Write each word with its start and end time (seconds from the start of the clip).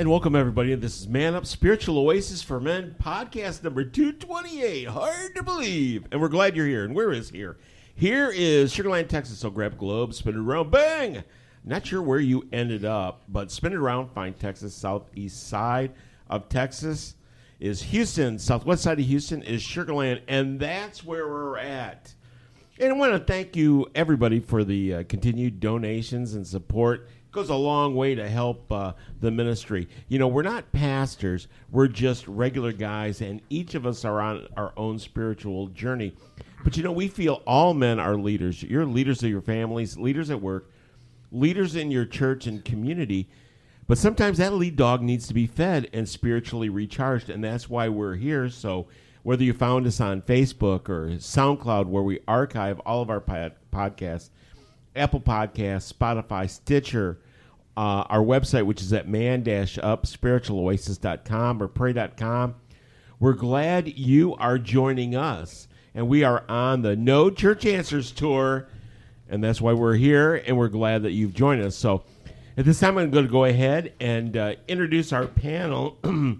And 0.00 0.10
welcome 0.10 0.34
everybody. 0.34 0.74
This 0.76 0.98
is 0.98 1.08
Man 1.08 1.34
Up 1.34 1.44
Spiritual 1.44 1.98
Oasis 1.98 2.42
for 2.42 2.58
Men 2.58 2.96
podcast 2.98 3.62
number 3.62 3.84
228. 3.84 4.86
Hard 4.86 5.34
to 5.34 5.42
believe. 5.42 6.06
And 6.10 6.22
we're 6.22 6.28
glad 6.28 6.56
you're 6.56 6.66
here. 6.66 6.86
And 6.86 6.94
where 6.94 7.12
is 7.12 7.28
here? 7.28 7.58
Here 7.94 8.32
is 8.34 8.74
Sugarland, 8.74 9.08
Texas. 9.08 9.40
So 9.40 9.50
grab 9.50 9.76
globe, 9.76 10.14
spin 10.14 10.36
it 10.36 10.38
around, 10.38 10.70
bang! 10.70 11.22
Not 11.66 11.86
sure 11.86 12.00
where 12.00 12.18
you 12.18 12.48
ended 12.50 12.86
up, 12.86 13.24
but 13.28 13.50
spin 13.50 13.74
it 13.74 13.76
around, 13.76 14.08
find 14.08 14.34
Texas, 14.34 14.74
southeast 14.74 15.48
side 15.48 15.92
of 16.30 16.48
Texas 16.48 17.16
is 17.58 17.82
Houston, 17.82 18.38
southwest 18.38 18.84
side 18.84 18.98
of 19.00 19.04
Houston 19.04 19.42
is 19.42 19.60
Sugarland, 19.62 20.22
and 20.28 20.58
that's 20.58 21.04
where 21.04 21.28
we're 21.28 21.58
at. 21.58 22.14
And 22.80 22.90
I 22.90 22.96
want 22.96 23.12
to 23.12 23.18
thank 23.18 23.54
you, 23.54 23.86
everybody, 23.94 24.40
for 24.40 24.64
the 24.64 24.94
uh, 24.94 25.04
continued 25.06 25.60
donations 25.60 26.32
and 26.32 26.46
support. 26.46 27.06
Goes 27.32 27.48
a 27.48 27.54
long 27.54 27.94
way 27.94 28.16
to 28.16 28.28
help 28.28 28.72
uh, 28.72 28.94
the 29.20 29.30
ministry. 29.30 29.88
You 30.08 30.18
know, 30.18 30.26
we're 30.26 30.42
not 30.42 30.72
pastors, 30.72 31.46
we're 31.70 31.86
just 31.86 32.26
regular 32.26 32.72
guys, 32.72 33.20
and 33.20 33.40
each 33.50 33.76
of 33.76 33.86
us 33.86 34.04
are 34.04 34.20
on 34.20 34.48
our 34.56 34.72
own 34.76 34.98
spiritual 34.98 35.68
journey. 35.68 36.12
But 36.64 36.76
you 36.76 36.82
know, 36.82 36.90
we 36.90 37.06
feel 37.06 37.42
all 37.46 37.72
men 37.72 38.00
are 38.00 38.16
leaders. 38.16 38.64
You're 38.64 38.84
leaders 38.84 39.22
of 39.22 39.30
your 39.30 39.42
families, 39.42 39.96
leaders 39.96 40.28
at 40.30 40.42
work, 40.42 40.72
leaders 41.30 41.76
in 41.76 41.92
your 41.92 42.04
church 42.04 42.48
and 42.48 42.64
community. 42.64 43.28
But 43.86 43.98
sometimes 43.98 44.38
that 44.38 44.54
lead 44.54 44.74
dog 44.74 45.00
needs 45.00 45.28
to 45.28 45.34
be 45.34 45.46
fed 45.46 45.88
and 45.92 46.08
spiritually 46.08 46.68
recharged, 46.68 47.30
and 47.30 47.44
that's 47.44 47.70
why 47.70 47.88
we're 47.88 48.16
here. 48.16 48.48
So, 48.48 48.88
whether 49.22 49.44
you 49.44 49.52
found 49.52 49.86
us 49.86 50.00
on 50.00 50.22
Facebook 50.22 50.88
or 50.88 51.08
SoundCloud, 51.18 51.86
where 51.86 52.02
we 52.02 52.20
archive 52.26 52.80
all 52.80 53.02
of 53.02 53.10
our 53.10 53.20
pod- 53.20 53.54
podcasts, 53.72 54.30
Apple 54.96 55.20
Podcasts, 55.20 55.92
Spotify, 55.92 56.48
Stitcher, 56.48 57.18
uh, 57.76 58.04
our 58.08 58.20
website, 58.20 58.66
which 58.66 58.82
is 58.82 58.92
at 58.92 59.08
man 59.08 59.40
up 59.40 60.04
spiritualoasis.com 60.04 61.62
or 61.62 61.68
pray.com, 61.68 62.54
we're 63.18 63.32
glad 63.32 63.98
you 63.98 64.34
are 64.36 64.58
joining 64.58 65.14
us. 65.14 65.68
And 65.94 66.08
we 66.08 66.22
are 66.22 66.44
on 66.48 66.82
the 66.82 66.94
No 66.94 67.30
Church 67.30 67.66
Answers 67.66 68.12
Tour, 68.12 68.68
and 69.28 69.42
that's 69.42 69.60
why 69.60 69.72
we're 69.72 69.96
here, 69.96 70.36
and 70.46 70.56
we're 70.56 70.68
glad 70.68 71.02
that 71.02 71.12
you've 71.12 71.34
joined 71.34 71.62
us. 71.62 71.74
So, 71.74 72.04
at 72.56 72.64
this 72.64 72.78
time, 72.78 72.98
I'm 72.98 73.10
going 73.10 73.26
to 73.26 73.30
go 73.30 73.44
ahead 73.44 73.94
and 74.00 74.36
uh, 74.36 74.54
introduce 74.68 75.12
our 75.12 75.26
panel. 75.26 75.98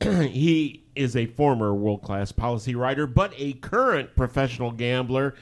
he 0.00 0.82
is 0.94 1.14
a 1.14 1.26
former 1.26 1.74
world 1.74 2.02
class 2.02 2.32
policy 2.32 2.74
writer, 2.74 3.06
but 3.06 3.32
a 3.36 3.52
current 3.54 4.16
professional 4.16 4.72
gambler. 4.72 5.34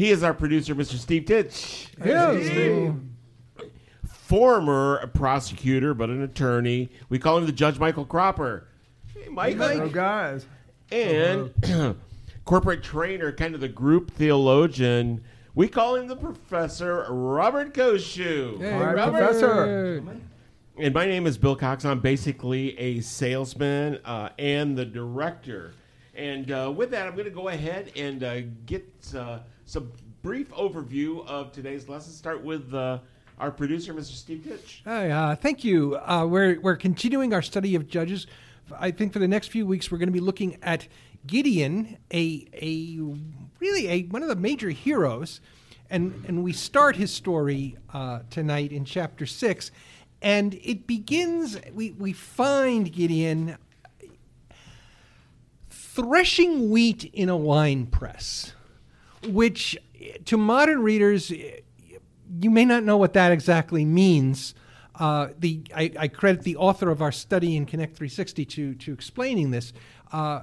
He 0.00 0.10
is 0.10 0.22
our 0.22 0.32
producer, 0.32 0.74
Mr. 0.74 0.96
Steve 0.96 1.26
Titch. 1.26 1.88
Former 4.06 5.06
prosecutor, 5.12 5.92
but 5.92 6.08
an 6.08 6.22
attorney. 6.22 6.88
We 7.10 7.18
call 7.18 7.36
him 7.36 7.44
the 7.44 7.52
Judge 7.52 7.78
Michael 7.78 8.06
Cropper. 8.06 8.66
Hey, 9.12 9.28
Michael. 9.28 9.90
Guys. 9.90 10.46
And 10.90 11.52
corporate 12.46 12.82
trainer, 12.82 13.30
kind 13.30 13.54
of 13.54 13.60
the 13.60 13.68
group 13.68 14.10
theologian. 14.12 15.22
We 15.54 15.68
call 15.68 15.96
him 15.96 16.08
the 16.08 16.16
Professor 16.16 17.04
Robert 17.10 17.74
Koshu. 17.74 18.54
All 18.54 18.94
right, 18.94 19.12
Professor. 19.12 20.02
And 20.78 20.94
my 20.94 21.04
name 21.04 21.26
is 21.26 21.36
Bill 21.36 21.56
Cox. 21.56 21.84
I'm 21.84 22.00
basically 22.00 22.74
a 22.78 23.02
salesman 23.02 23.98
uh, 24.06 24.30
and 24.38 24.78
the 24.78 24.86
director. 24.86 25.74
And 26.14 26.50
uh, 26.50 26.72
with 26.74 26.90
that, 26.92 27.06
I'm 27.06 27.12
going 27.12 27.26
to 27.26 27.30
go 27.30 27.48
ahead 27.48 27.92
and 27.96 28.24
uh, 28.24 28.40
get 28.64 28.88
uh, 29.14 29.40
some 29.70 29.92
brief 30.22 30.50
overview 30.50 31.24
of 31.28 31.52
today's 31.52 31.88
lesson. 31.88 32.12
Start 32.12 32.42
with 32.42 32.74
uh, 32.74 32.98
our 33.38 33.52
producer, 33.52 33.94
Mr. 33.94 34.12
Steve 34.12 34.42
Titch. 34.42 34.82
Hi, 34.84 35.10
uh, 35.10 35.36
thank 35.36 35.62
you. 35.62 35.96
Uh, 35.96 36.26
we're, 36.26 36.58
we're 36.60 36.74
continuing 36.74 37.32
our 37.32 37.40
study 37.40 37.76
of 37.76 37.86
Judges. 37.86 38.26
I 38.76 38.90
think 38.90 39.12
for 39.12 39.20
the 39.20 39.28
next 39.28 39.48
few 39.48 39.64
weeks, 39.64 39.88
we're 39.88 39.98
going 39.98 40.08
to 40.08 40.12
be 40.12 40.18
looking 40.18 40.58
at 40.60 40.88
Gideon, 41.24 41.98
a, 42.12 42.48
a 42.52 42.98
really 43.60 43.88
a, 43.88 44.02
one 44.08 44.22
of 44.22 44.28
the 44.28 44.34
major 44.34 44.70
heroes. 44.70 45.40
And, 45.88 46.24
and 46.26 46.42
we 46.42 46.52
start 46.52 46.96
his 46.96 47.12
story 47.12 47.76
uh, 47.94 48.20
tonight 48.28 48.72
in 48.72 48.84
chapter 48.84 49.24
6. 49.24 49.70
And 50.20 50.54
it 50.64 50.88
begins, 50.88 51.60
we, 51.72 51.92
we 51.92 52.12
find 52.12 52.92
Gideon 52.92 53.56
threshing 55.70 56.70
wheat 56.70 57.04
in 57.04 57.28
a 57.28 57.36
wine 57.36 57.86
press, 57.86 58.52
which 59.28 59.76
to 60.26 60.36
modern 60.36 60.82
readers, 60.82 61.30
you 61.30 62.50
may 62.50 62.64
not 62.64 62.84
know 62.84 62.96
what 62.96 63.12
that 63.14 63.32
exactly 63.32 63.84
means. 63.84 64.54
Uh, 64.94 65.28
the 65.38 65.62
I, 65.74 65.92
I 65.98 66.08
credit 66.08 66.42
the 66.42 66.56
author 66.56 66.90
of 66.90 67.00
our 67.00 67.12
study 67.12 67.56
in 67.56 67.64
Connect 67.66 67.96
360 67.96 68.44
to, 68.44 68.74
to 68.74 68.92
explaining 68.92 69.50
this. 69.50 69.72
Uh, 70.12 70.42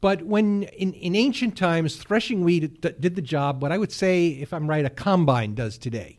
but 0.00 0.22
when 0.22 0.64
in, 0.64 0.92
in 0.92 1.16
ancient 1.16 1.56
times, 1.56 1.96
threshing 1.96 2.44
wheat 2.44 2.80
d- 2.80 2.92
did 3.00 3.16
the 3.16 3.22
job, 3.22 3.62
what 3.62 3.72
I 3.72 3.78
would 3.78 3.90
say, 3.90 4.28
if 4.28 4.52
I'm 4.52 4.68
right, 4.68 4.84
a 4.84 4.90
combine 4.90 5.54
does 5.54 5.78
today, 5.78 6.18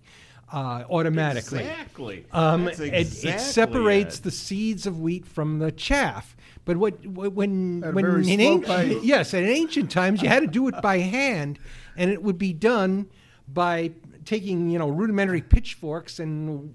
uh, 0.51 0.84
automatically. 0.90 1.59
Exactly. 1.59 2.25
Um, 2.31 2.66
That's 2.66 2.79
it, 2.79 2.94
exactly 2.94 3.31
it 3.31 3.40
separates 3.40 4.19
it. 4.19 4.23
the 4.23 4.31
seeds 4.31 4.85
of 4.88 5.00
wheat 5.00 5.25
from 5.25 5.59
the 5.59 5.72
chaff. 5.72 6.35
But 6.66 6.78
what 6.78 6.96
wh- 7.06 7.34
when 7.34 7.81
when 7.94 8.28
in 8.28 8.41
ancient, 8.41 9.03
yes, 9.03 9.34
in 9.34 9.46
ancient 9.46 9.90
times 9.90 10.22
you 10.22 10.28
had 10.28 10.41
to 10.41 10.47
do 10.47 10.67
it 10.67 10.81
by 10.81 10.97
hand, 10.97 11.59
and 11.97 12.12
it 12.12 12.24
would 12.24 12.38
be 12.38 12.53
done 12.53 13.08
by 13.47 13.91
taking 14.24 14.69
you 14.69 14.80
know 14.80 14.90
rudimentary 14.90 15.41
pitchforks 15.41 16.19
and 16.19 16.74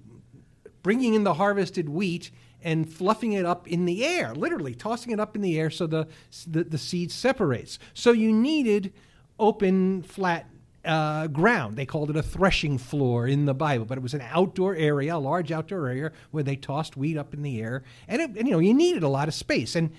bringing 0.83 1.15
in 1.15 1.25
the 1.25 1.35
harvested 1.35 1.89
wheat 1.89 2.31
and 2.65 2.93
fluffing 2.93 3.33
it 3.33 3.45
up 3.45 3.67
in 3.67 3.87
the 3.87 4.05
air, 4.05 4.35
literally 4.35 4.75
tossing 4.75 5.13
it 5.13 5.19
up 5.19 5.35
in 5.35 5.43
the 5.43 5.59
air 5.59 5.71
so 5.71 5.87
the 5.87 6.07
the, 6.47 6.65
the 6.65 6.79
seed 6.79 7.11
separates. 7.11 7.79
So 7.95 8.13
you 8.13 8.33
needed 8.33 8.93
open, 9.39 10.03
flat 10.03 10.47
uh, 10.85 11.29
ground. 11.29 11.77
They 11.77 11.87
called 11.87 12.11
it 12.11 12.17
a 12.17 12.23
threshing 12.23 12.79
floor 12.79 13.27
in 13.27 13.45
the 13.45 13.55
Bible, 13.55 13.85
but 13.85 13.99
it 13.99 14.03
was 14.03 14.15
an 14.15 14.23
outdoor 14.31 14.75
area, 14.75 15.17
a 15.17 15.19
large 15.19 15.53
outdoor 15.53 15.89
area 15.89 16.13
where 16.31 16.43
they 16.43 16.57
tossed 16.57 16.97
wheat 16.97 17.17
up 17.17 17.35
in 17.35 17.43
the 17.43 17.61
air, 17.61 17.83
and, 18.09 18.23
it, 18.23 18.31
and 18.37 18.49
you 18.49 18.53
know 18.53 18.59
you 18.59 18.75
needed 18.75 19.03
a 19.03 19.09
lot 19.09 19.29
of 19.29 19.35
space 19.35 19.77
and. 19.77 19.91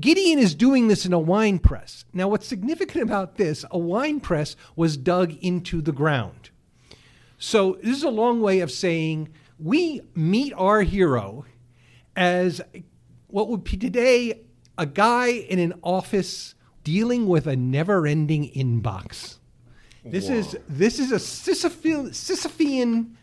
Gideon 0.00 0.38
is 0.38 0.54
doing 0.54 0.88
this 0.88 1.06
in 1.06 1.12
a 1.12 1.18
wine 1.18 1.58
press. 1.58 2.04
Now, 2.12 2.28
what's 2.28 2.46
significant 2.46 3.02
about 3.02 3.36
this, 3.36 3.64
a 3.70 3.78
wine 3.78 4.20
press 4.20 4.56
was 4.76 4.96
dug 4.96 5.34
into 5.40 5.80
the 5.80 5.92
ground. 5.92 6.50
So, 7.38 7.78
this 7.82 7.96
is 7.96 8.02
a 8.02 8.10
long 8.10 8.40
way 8.40 8.60
of 8.60 8.70
saying 8.70 9.28
we 9.58 10.00
meet 10.14 10.52
our 10.54 10.82
hero 10.82 11.44
as 12.16 12.60
what 13.28 13.48
would 13.48 13.64
be 13.64 13.76
today 13.76 14.40
a 14.76 14.86
guy 14.86 15.28
in 15.28 15.58
an 15.58 15.74
office 15.82 16.54
dealing 16.84 17.26
with 17.26 17.46
a 17.46 17.56
never 17.56 18.06
ending 18.06 18.50
inbox. 18.52 19.38
This 20.04 20.30
is 20.30 20.56
this 20.68 20.98
is 20.98 21.12
a 21.12 21.16
Sisyphean, 21.16 22.10
Sisyphean 22.10 23.14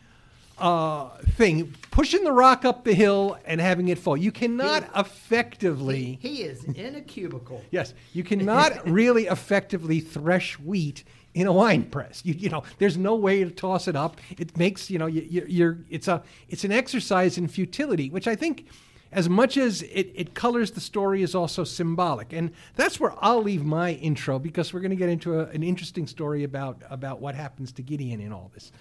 uh, 0.58 1.10
thing, 1.32 1.74
pushing 1.92 2.24
the 2.24 2.32
rock 2.32 2.64
up 2.66 2.84
the 2.84 2.94
hill 2.94 3.38
and 3.46 3.60
having 3.60 3.90
it 3.90 4.00
fall. 4.00 4.16
You 4.16 4.32
cannot 4.32 4.90
effectively. 4.96 6.18
He 6.22 6.44
is 6.44 6.64
in 6.64 6.96
a 6.96 7.02
cubicle. 7.02 7.64
Yes, 7.72 7.94
you 8.14 8.24
cannot 8.24 8.90
really 8.90 9.26
effectively 9.26 10.00
thresh 10.00 10.58
wheat 10.60 11.04
in 11.34 11.48
a 11.48 11.52
wine 11.52 11.84
press. 11.84 12.22
You, 12.24 12.34
you 12.34 12.50
know, 12.50 12.64
there's 12.78 12.98
no 12.98 13.16
way 13.16 13.44
to 13.44 13.52
toss 13.52 13.88
it 13.88 13.96
up. 13.96 14.22
It 14.38 14.58
makes 14.58 14.90
you 14.90 14.98
know 14.98 15.08
you, 15.08 15.26
you, 15.30 15.46
you're 15.48 15.78
it's 15.90 16.08
a 16.08 16.24
it's 16.48 16.64
an 16.64 16.72
exercise 16.72 17.38
in 17.38 17.48
futility, 17.48 18.10
which 18.10 18.28
I 18.28 18.36
think, 18.36 18.68
as 19.12 19.28
much 19.28 19.58
as 19.58 19.82
it, 19.82 20.12
it 20.16 20.34
colors 20.34 20.72
the 20.72 20.80
story, 20.80 21.22
is 21.22 21.36
also 21.36 21.66
symbolic, 21.66 22.32
and 22.32 22.52
that's 22.76 23.00
where 23.00 23.14
I'll 23.20 23.44
leave 23.44 23.66
my 23.66 23.92
intro 23.94 24.40
because 24.40 24.74
we're 24.74 24.80
going 24.80 24.92
to 24.92 24.96
get 24.96 25.10
into 25.10 25.40
a, 25.42 25.46
an 25.48 25.64
interesting 25.64 26.08
story 26.08 26.46
about 26.46 26.82
about 26.90 27.20
what 27.20 27.36
happens 27.36 27.74
to 27.74 27.82
Gideon 27.82 28.22
in 28.22 28.32
all 28.32 28.50
this. 28.54 28.72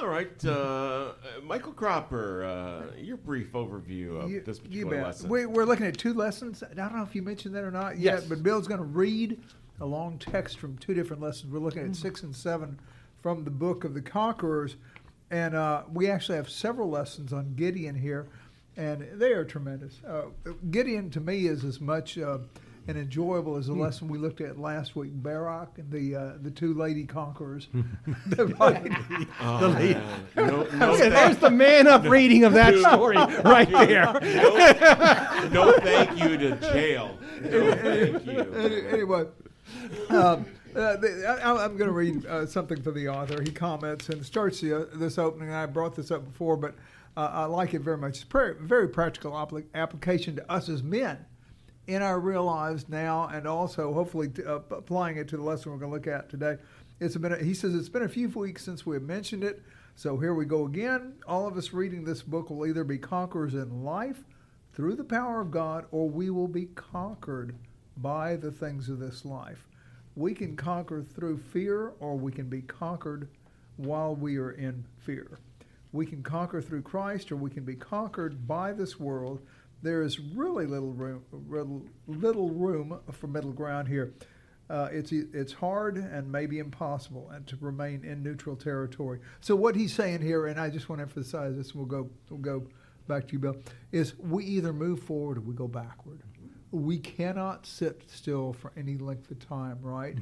All 0.00 0.06
right, 0.06 0.44
uh, 0.44 1.12
Michael 1.42 1.72
Cropper, 1.72 2.44
uh, 2.44 2.96
your 3.00 3.16
brief 3.16 3.50
overview 3.52 4.22
of 4.22 4.30
You, 4.30 4.40
this 4.40 4.60
particular 4.60 5.02
lesson. 5.02 5.28
We, 5.28 5.44
we're 5.46 5.64
looking 5.64 5.86
at 5.86 5.98
two 5.98 6.14
lessons. 6.14 6.62
I 6.62 6.72
don't 6.74 6.94
know 6.94 7.02
if 7.02 7.16
you 7.16 7.22
mentioned 7.22 7.54
that 7.56 7.64
or 7.64 7.72
not 7.72 7.98
Yes. 7.98 8.20
yet, 8.20 8.28
but 8.28 8.42
Bill's 8.44 8.68
going 8.68 8.78
to 8.78 8.86
read 8.86 9.40
a 9.80 9.84
long 9.86 10.16
text 10.18 10.58
from 10.60 10.78
two 10.78 10.94
different 10.94 11.20
lessons. 11.20 11.52
We're 11.52 11.58
looking 11.58 11.80
at 11.80 11.86
Mm-hmm. 11.86 11.94
six 11.94 12.22
and 12.22 12.34
seven 12.34 12.78
from 13.22 13.42
the 13.44 13.50
book 13.50 13.82
of 13.82 13.94
the 13.94 14.00
Conquerors, 14.00 14.76
and 15.32 15.56
uh, 15.56 15.82
we 15.92 16.08
actually 16.08 16.36
have 16.36 16.48
several 16.48 16.88
lessons 16.88 17.32
on 17.32 17.54
Gideon 17.56 17.96
here, 17.96 18.28
and 18.76 19.04
they 19.14 19.32
are 19.32 19.44
tremendous. 19.44 20.00
Uh, 20.06 20.26
Gideon 20.70 21.10
to 21.10 21.20
me 21.20 21.46
is 21.48 21.64
as 21.64 21.80
much 21.80 22.16
uh, 22.18 22.38
and 22.88 22.96
enjoyable 22.96 23.56
as 23.56 23.66
the 23.66 23.74
lesson 23.74 24.08
we 24.08 24.16
looked 24.16 24.40
at 24.40 24.58
last 24.58 24.96
week, 24.96 25.12
Barak 25.14 25.76
and 25.76 25.92
the 25.92 26.16
uh, 26.16 26.32
the 26.40 26.50
two 26.50 26.72
lady 26.72 27.04
conquerors. 27.04 27.68
Oh, 29.40 29.72
man. 29.72 30.02
No, 30.36 30.64
no, 30.64 30.92
Okay, 30.94 31.08
there's 31.08 31.36
the 31.36 31.50
man 31.50 31.86
up 31.86 32.04
reading 32.04 32.44
of 32.44 32.54
that 32.54 32.74
story 32.76 33.16
right 33.16 33.70
there. 33.70 34.18
no, 35.50 35.70
no 35.70 35.78
thank 35.80 36.18
you 36.18 36.36
to 36.38 36.56
jail. 36.56 37.18
No 37.42 37.74
thank 37.74 38.26
you. 38.26 38.40
Anyway, 38.90 39.26
um, 40.08 40.46
uh, 40.74 40.96
the, 40.96 41.40
I, 41.42 41.64
I'm 41.64 41.76
going 41.76 41.88
to 41.88 41.92
read 41.92 42.26
uh, 42.26 42.46
something 42.46 42.80
from 42.82 42.94
the 42.94 43.08
author. 43.08 43.42
He 43.42 43.50
comments 43.50 44.08
and 44.08 44.24
starts 44.24 44.60
the, 44.60 44.82
uh, 44.82 44.86
this 44.94 45.18
opening. 45.18 45.50
I 45.50 45.66
brought 45.66 45.94
this 45.94 46.10
up 46.10 46.24
before, 46.24 46.56
but 46.56 46.74
uh, 47.16 47.30
I 47.32 47.44
like 47.44 47.74
it 47.74 47.80
very 47.80 47.98
much. 47.98 48.16
It's 48.16 48.22
very, 48.22 48.54
very 48.60 48.88
practical 48.88 49.36
application 49.74 50.36
to 50.36 50.50
us 50.50 50.68
as 50.68 50.82
men 50.82 51.26
in 51.88 52.02
our 52.02 52.20
real 52.20 52.44
lives 52.44 52.86
now, 52.88 53.28
and 53.32 53.48
also 53.48 53.94
hopefully 53.94 54.28
t- 54.28 54.44
uh, 54.44 54.60
applying 54.70 55.16
it 55.16 55.26
to 55.26 55.38
the 55.38 55.42
lesson 55.42 55.72
we're 55.72 55.78
going 55.78 55.90
to 55.90 55.96
look 55.96 56.06
at 56.06 56.28
today. 56.28 56.58
It's 57.00 57.16
been. 57.16 57.32
A, 57.32 57.42
he 57.42 57.54
says 57.54 57.74
it's 57.74 57.88
been 57.88 58.02
a 58.02 58.08
few 58.08 58.28
weeks 58.28 58.62
since 58.62 58.84
we 58.84 58.94
have 58.94 59.02
mentioned 59.02 59.42
it, 59.42 59.62
so 59.96 60.18
here 60.18 60.34
we 60.34 60.44
go 60.44 60.66
again. 60.66 61.14
All 61.26 61.48
of 61.48 61.56
us 61.56 61.72
reading 61.72 62.04
this 62.04 62.22
book 62.22 62.50
will 62.50 62.66
either 62.66 62.84
be 62.84 62.98
conquerors 62.98 63.54
in 63.54 63.84
life 63.84 64.22
through 64.74 64.96
the 64.96 65.04
power 65.04 65.40
of 65.40 65.50
God, 65.50 65.86
or 65.90 66.10
we 66.10 66.28
will 66.28 66.46
be 66.46 66.66
conquered 66.66 67.54
by 67.96 68.36
the 68.36 68.52
things 68.52 68.90
of 68.90 68.98
this 68.98 69.24
life. 69.24 69.66
We 70.14 70.34
can 70.34 70.56
conquer 70.56 71.02
through 71.02 71.38
fear, 71.38 71.94
or 72.00 72.16
we 72.16 72.32
can 72.32 72.48
be 72.48 72.60
conquered 72.62 73.28
while 73.76 74.14
we 74.14 74.36
are 74.36 74.50
in 74.50 74.84
fear. 74.98 75.38
We 75.92 76.04
can 76.04 76.22
conquer 76.22 76.60
through 76.60 76.82
Christ, 76.82 77.32
or 77.32 77.36
we 77.36 77.50
can 77.50 77.64
be 77.64 77.76
conquered 77.76 78.46
by 78.46 78.72
this 78.72 79.00
world. 79.00 79.40
There 79.82 80.02
is 80.02 80.18
really 80.18 80.66
little 80.66 80.92
room, 80.92 81.22
little, 82.06 82.50
room 82.50 83.00
for 83.12 83.26
middle 83.26 83.52
ground 83.52 83.88
here. 83.88 84.14
Uh, 84.70 84.88
it's 84.92 85.12
it's 85.12 85.52
hard 85.52 85.96
and 85.96 86.30
maybe 86.30 86.58
impossible, 86.58 87.30
and 87.30 87.46
to 87.46 87.56
remain 87.60 88.04
in 88.04 88.22
neutral 88.22 88.54
territory. 88.54 89.18
So 89.40 89.56
what 89.56 89.74
he's 89.74 89.94
saying 89.94 90.20
here, 90.20 90.46
and 90.46 90.60
I 90.60 90.68
just 90.68 90.90
want 90.90 90.98
to 90.98 91.04
emphasize 91.04 91.56
this, 91.56 91.70
and 91.70 91.76
we'll 91.76 91.86
go 91.86 92.10
we'll 92.28 92.40
go 92.40 92.66
back 93.06 93.26
to 93.28 93.32
you, 93.32 93.38
Bill, 93.38 93.56
is 93.92 94.18
we 94.18 94.44
either 94.44 94.74
move 94.74 95.02
forward 95.02 95.38
or 95.38 95.40
we 95.40 95.54
go 95.54 95.66
backward. 95.68 96.20
We 96.70 96.98
cannot 96.98 97.64
sit 97.64 98.02
still 98.08 98.52
for 98.52 98.72
any 98.76 98.98
length 98.98 99.30
of 99.30 99.38
time, 99.38 99.78
right? 99.80 100.18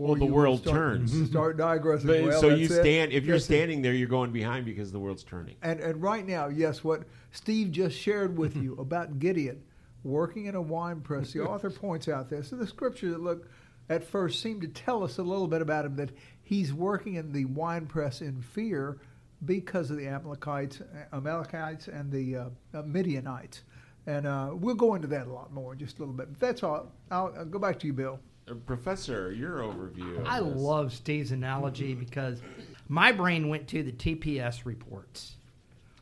Well, 0.00 0.14
the 0.16 0.24
world 0.24 0.60
start, 0.60 0.76
turns. 0.76 1.28
Start 1.30 1.56
digressing. 1.58 2.06
But, 2.06 2.22
Well, 2.22 2.40
so 2.40 2.48
you 2.48 2.68
that's 2.68 2.78
it. 2.78 2.82
stand. 2.82 3.12
If 3.12 3.24
you're 3.24 3.36
That's 3.36 3.44
it. 3.44 3.54
standing 3.54 3.82
there, 3.82 3.92
you're 3.92 4.08
going 4.08 4.32
behind 4.32 4.64
because 4.64 4.90
the 4.92 4.98
world's 4.98 5.24
turning. 5.24 5.56
And 5.62 5.80
and 5.80 6.00
right 6.00 6.26
now, 6.26 6.48
yes, 6.48 6.82
what 6.82 7.02
Steve 7.32 7.70
just 7.70 7.96
shared 7.98 8.36
with 8.38 8.56
you 8.56 8.74
about 8.78 9.18
Gideon 9.18 9.62
working 10.02 10.46
in 10.46 10.54
a 10.54 10.62
wine 10.62 11.00
press, 11.00 11.32
the 11.32 11.40
author 11.42 11.70
points 11.70 12.08
out 12.08 12.30
this. 12.30 12.48
So 12.48 12.56
the 12.56 12.66
scripture 12.66 13.10
that 13.10 13.20
look 13.20 13.48
at 13.90 14.02
first 14.02 14.40
seemed 14.40 14.62
to 14.62 14.68
tell 14.68 15.04
us 15.04 15.18
a 15.18 15.22
little 15.22 15.48
bit 15.48 15.60
about 15.60 15.84
him 15.84 15.96
that 15.96 16.10
he's 16.42 16.72
working 16.72 17.14
in 17.16 17.32
the 17.32 17.44
wine 17.44 17.86
press 17.86 18.22
in 18.22 18.40
fear 18.40 18.98
because 19.44 19.90
of 19.90 19.96
the 19.98 20.06
Amalekites, 20.06 20.80
Amalekites 21.12 21.88
and 21.88 22.10
the 22.10 22.36
uh, 22.36 22.44
uh, 22.72 22.82
Midianites. 22.82 23.62
And 24.06 24.26
uh, 24.26 24.50
we'll 24.54 24.74
go 24.74 24.94
into 24.94 25.08
that 25.08 25.26
a 25.26 25.32
lot 25.32 25.52
more 25.52 25.74
in 25.74 25.78
just 25.78 25.98
a 25.98 26.00
little 26.00 26.14
bit. 26.14 26.30
But 26.32 26.40
that's 26.40 26.62
all. 26.62 26.90
I'll, 27.10 27.34
I'll 27.36 27.44
go 27.44 27.58
back 27.58 27.78
to 27.80 27.86
you, 27.86 27.92
Bill. 27.92 28.18
Uh, 28.50 28.54
Professor, 28.66 29.32
your 29.32 29.58
overview. 29.58 30.24
I 30.26 30.40
love 30.40 30.92
Steve's 30.92 31.32
analogy 31.32 31.94
because 31.94 32.40
my 32.88 33.12
brain 33.12 33.48
went 33.48 33.68
to 33.68 33.82
the 33.82 33.92
TPS 33.92 34.64
reports 34.64 35.36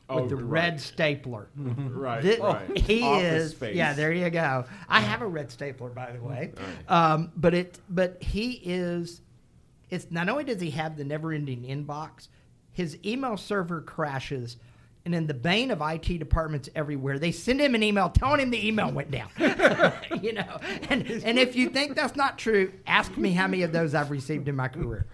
with 0.09 0.19
Oh, 0.25 0.27
the 0.29 0.37
right. 0.37 0.45
red 0.45 0.81
stapler. 0.81 1.49
Right, 1.57 2.23
Thi- 2.23 2.37
right. 2.41 2.79
He 2.79 3.03
Office 3.03 3.43
is. 3.43 3.51
space. 3.53 3.77
Yeah, 3.77 3.93
there 3.93 4.13
you 4.13 4.31
go. 4.31 4.65
I 4.89 5.01
have 5.01 5.21
a 5.21 5.27
red 5.27 5.51
stapler, 5.51 5.91
by 5.91 6.13
the 6.13 6.21
way. 6.23 6.53
Um, 6.89 7.31
but 7.37 7.55
it. 7.55 7.79
But 7.91 8.23
he 8.23 8.53
is. 8.65 9.21
It's 9.91 10.11
not 10.11 10.29
only 10.29 10.45
does 10.45 10.61
he 10.61 10.71
have 10.73 10.97
the 10.97 11.05
never-ending 11.05 11.63
inbox, 11.63 12.29
his 12.73 12.99
email 13.05 13.37
server 13.37 13.81
crashes. 13.81 14.57
And 15.09 15.15
in 15.15 15.27
the 15.27 15.33
bane 15.33 15.71
of 15.71 15.81
IT 15.81 16.19
departments 16.19 16.69
everywhere, 16.75 17.19
they 17.19 17.33
send 17.33 17.63
him 17.63 17.75
an 17.75 17.83
email 17.83 18.11
telling 18.11 18.41
him 18.41 18.51
the 18.51 18.69
email 18.69 18.93
went 18.93 19.11
down. 19.11 19.31
you 20.21 20.35
know, 20.35 20.61
and 20.91 21.07
and 21.07 21.39
if 21.39 21.57
you 21.57 21.71
think 21.71 21.97
that's 21.97 22.15
not 22.15 22.37
true, 22.37 22.75
ask 22.87 23.17
me 23.17 23.33
how 23.33 23.47
many 23.47 23.63
of 23.63 23.73
those 23.73 23.95
I've 23.95 24.11
received 24.11 24.49
in 24.49 24.55
my 24.55 24.69
career. 24.69 25.07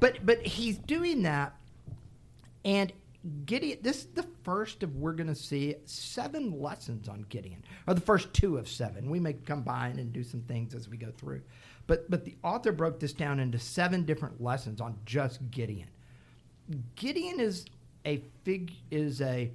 But 0.00 0.24
but 0.24 0.40
he's 0.40 0.78
doing 0.78 1.24
that, 1.24 1.54
and 2.64 2.94
Gideon, 3.44 3.80
this 3.82 3.98
is 3.98 4.06
the 4.06 4.26
first 4.42 4.82
of 4.82 4.96
we're 4.96 5.12
going 5.12 5.26
to 5.26 5.34
see 5.34 5.74
seven 5.84 6.58
lessons 6.58 7.06
on 7.06 7.26
Gideon, 7.28 7.62
or 7.86 7.92
the 7.92 8.00
first 8.00 8.32
two 8.32 8.56
of 8.56 8.66
seven. 8.66 9.10
We 9.10 9.20
may 9.20 9.34
combine 9.34 9.98
and 9.98 10.14
do 10.14 10.24
some 10.24 10.40
things 10.40 10.74
as 10.74 10.88
we 10.88 10.96
go 10.96 11.10
through, 11.10 11.42
but 11.86 12.10
but 12.10 12.24
the 12.24 12.38
author 12.42 12.72
broke 12.72 13.00
this 13.00 13.12
down 13.12 13.38
into 13.38 13.58
seven 13.58 14.06
different 14.06 14.42
lessons 14.42 14.80
on 14.80 14.96
just 15.04 15.50
Gideon. 15.50 15.90
Gideon 16.96 17.38
is 17.38 17.66
a 18.04 18.22
fig 18.44 18.72
is 18.90 19.20
a 19.20 19.50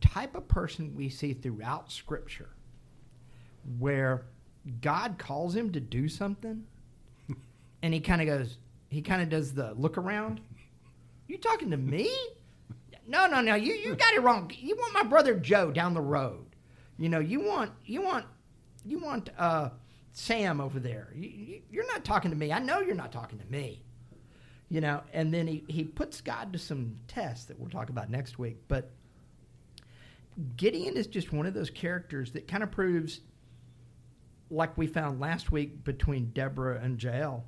type 0.00 0.34
of 0.34 0.46
person 0.48 0.94
we 0.96 1.08
see 1.08 1.32
throughout 1.32 1.90
Scripture, 1.90 2.50
where 3.78 4.26
God 4.80 5.18
calls 5.18 5.54
him 5.54 5.72
to 5.72 5.80
do 5.80 6.08
something, 6.08 6.64
and 7.82 7.94
he 7.94 8.00
kind 8.00 8.20
of 8.20 8.26
goes, 8.26 8.58
he 8.88 9.02
kind 9.02 9.22
of 9.22 9.28
does 9.28 9.52
the 9.52 9.74
look 9.74 9.98
around. 9.98 10.40
You 11.26 11.38
talking 11.38 11.70
to 11.70 11.76
me? 11.76 12.10
No, 13.06 13.26
no, 13.26 13.40
no. 13.40 13.54
You 13.54 13.74
you 13.74 13.94
got 13.94 14.14
it 14.14 14.22
wrong. 14.22 14.50
You 14.54 14.76
want 14.76 14.92
my 14.92 15.02
brother 15.02 15.34
Joe 15.34 15.70
down 15.70 15.94
the 15.94 16.00
road. 16.00 16.46
You 16.98 17.08
know, 17.08 17.20
you 17.20 17.40
want 17.40 17.72
you 17.84 18.02
want 18.02 18.26
you 18.84 18.98
want 18.98 19.30
uh, 19.38 19.70
Sam 20.12 20.60
over 20.60 20.78
there. 20.78 21.08
You, 21.14 21.28
you, 21.28 21.62
you're 21.70 21.86
not 21.86 22.04
talking 22.04 22.30
to 22.30 22.36
me. 22.36 22.52
I 22.52 22.58
know 22.58 22.80
you're 22.80 22.94
not 22.94 23.12
talking 23.12 23.38
to 23.38 23.46
me. 23.46 23.82
You 24.70 24.80
know, 24.82 25.02
and 25.14 25.32
then 25.32 25.46
he, 25.46 25.64
he 25.66 25.84
puts 25.84 26.20
God 26.20 26.52
to 26.52 26.58
some 26.58 26.96
tests 27.06 27.46
that 27.46 27.58
we'll 27.58 27.70
talk 27.70 27.88
about 27.88 28.10
next 28.10 28.38
week. 28.38 28.58
But 28.68 28.90
Gideon 30.56 30.96
is 30.96 31.06
just 31.06 31.32
one 31.32 31.46
of 31.46 31.54
those 31.54 31.70
characters 31.70 32.32
that 32.32 32.46
kind 32.46 32.62
of 32.62 32.70
proves, 32.70 33.20
like 34.50 34.76
we 34.76 34.86
found 34.86 35.20
last 35.20 35.50
week 35.50 35.84
between 35.84 36.30
Deborah 36.34 36.80
and 36.82 37.02
Jael, 37.02 37.44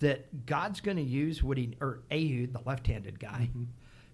that 0.00 0.46
God's 0.46 0.80
going 0.80 0.98
to 0.98 1.02
use 1.02 1.42
what 1.42 1.56
he, 1.58 1.74
or 1.80 2.00
Ehud, 2.12 2.52
the 2.52 2.60
left 2.66 2.86
handed 2.86 3.18
guy, 3.18 3.48
mm-hmm. 3.50 3.64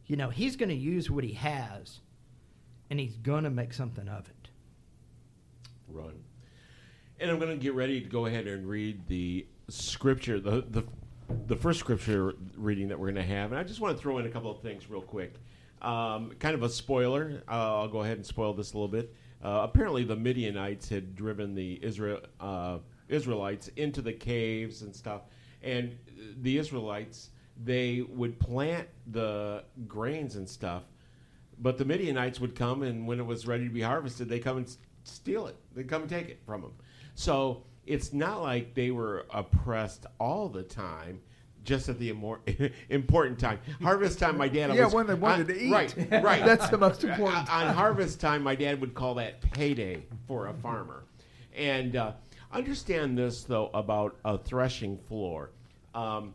you 0.06 0.16
know, 0.16 0.30
he's 0.30 0.56
going 0.56 0.70
to 0.70 0.74
use 0.74 1.10
what 1.10 1.24
he 1.24 1.32
has 1.34 2.00
and 2.90 3.00
he's 3.00 3.16
going 3.16 3.44
to 3.44 3.50
make 3.50 3.72
something 3.72 4.08
of 4.08 4.28
it. 4.28 4.48
run. 5.88 6.14
And 7.20 7.30
I'm 7.30 7.38
going 7.38 7.50
to 7.50 7.62
get 7.62 7.74
ready 7.74 8.00
to 8.00 8.08
go 8.08 8.26
ahead 8.26 8.46
and 8.46 8.68
read 8.68 9.06
the 9.08 9.46
scripture, 9.68 10.40
the 10.40 10.64
the, 10.68 10.84
the 11.46 11.56
first 11.56 11.80
scripture 11.80 12.34
reading 12.56 12.88
that 12.88 12.98
we're 12.98 13.12
going 13.12 13.26
to 13.26 13.34
have. 13.34 13.52
And 13.52 13.58
I 13.58 13.64
just 13.64 13.80
want 13.80 13.96
to 13.96 14.02
throw 14.02 14.18
in 14.18 14.26
a 14.26 14.30
couple 14.30 14.50
of 14.50 14.60
things 14.60 14.88
real 14.88 15.02
quick. 15.02 15.34
Um, 15.82 16.32
kind 16.38 16.54
of 16.54 16.62
a 16.62 16.68
spoiler. 16.68 17.42
Uh, 17.48 17.80
I'll 17.80 17.88
go 17.88 18.00
ahead 18.00 18.16
and 18.16 18.24
spoil 18.24 18.54
this 18.54 18.72
a 18.72 18.76
little 18.76 18.88
bit. 18.88 19.14
Uh, 19.42 19.60
apparently, 19.62 20.04
the 20.04 20.16
Midianites 20.16 20.88
had 20.88 21.14
driven 21.14 21.54
the 21.54 21.78
Israel 21.82 22.20
uh, 22.40 22.78
Israelites 23.08 23.68
into 23.76 24.00
the 24.00 24.12
caves 24.12 24.82
and 24.82 24.94
stuff, 24.94 25.22
and 25.62 25.96
the 26.40 26.56
Israelites 26.56 27.30
they 27.62 28.00
would 28.08 28.40
plant 28.40 28.88
the 29.06 29.62
grains 29.86 30.36
and 30.36 30.48
stuff 30.48 30.84
but 31.58 31.78
the 31.78 31.84
Midianites 31.84 32.40
would 32.40 32.54
come, 32.54 32.82
and 32.82 33.06
when 33.06 33.18
it 33.18 33.26
was 33.26 33.46
ready 33.46 33.64
to 33.64 33.72
be 33.72 33.80
harvested, 33.80 34.28
they 34.28 34.38
come 34.38 34.58
and 34.58 34.66
s- 34.66 34.78
steal 35.04 35.46
it. 35.46 35.56
They 35.74 35.84
come 35.84 36.02
and 36.02 36.10
take 36.10 36.28
it 36.28 36.40
from 36.44 36.62
them. 36.62 36.72
So 37.14 37.62
it's 37.86 38.12
not 38.12 38.42
like 38.42 38.74
they 38.74 38.90
were 38.90 39.26
oppressed 39.32 40.06
all 40.18 40.48
the 40.48 40.62
time. 40.62 41.20
Just 41.64 41.88
at 41.88 41.98
the 41.98 42.12
imor- 42.12 42.72
important 42.90 43.38
time, 43.38 43.58
harvest 43.82 44.18
time. 44.18 44.36
My 44.36 44.48
dad, 44.48 44.74
Yeah, 44.74 44.86
when 44.88 45.06
they 45.06 45.14
wanted 45.14 45.48
on- 45.50 45.56
to 45.56 45.62
eat. 45.62 45.72
Right, 45.72 45.94
right. 46.22 46.44
That's 46.44 46.68
the 46.68 46.76
most 46.76 47.04
important 47.04 47.50
On 47.50 47.74
harvest 47.74 48.20
time, 48.20 48.42
my 48.42 48.54
dad 48.54 48.82
would 48.82 48.92
call 48.92 49.14
that 49.14 49.40
payday 49.52 50.04
for 50.28 50.48
a 50.48 50.52
farmer. 50.54 51.04
And 51.56 51.96
uh, 51.96 52.12
understand 52.52 53.16
this 53.16 53.44
though 53.44 53.70
about 53.72 54.18
a 54.26 54.36
threshing 54.36 54.98
floor. 54.98 55.52
Um, 55.94 56.34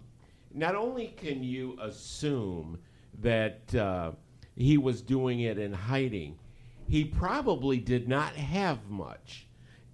not 0.52 0.76
only 0.76 1.14
can 1.16 1.44
you 1.44 1.78
assume 1.80 2.80
that 3.22 3.76
uh, 3.76 4.14
he 4.56 4.80
was 4.80 5.00
doing 5.04 5.42
it 5.42 5.60
in 5.60 5.72
hiding, 5.74 6.40
he 6.88 7.06
probably 7.06 7.78
did 7.78 8.08
not 8.08 8.34
have 8.36 8.90
much. 8.90 9.46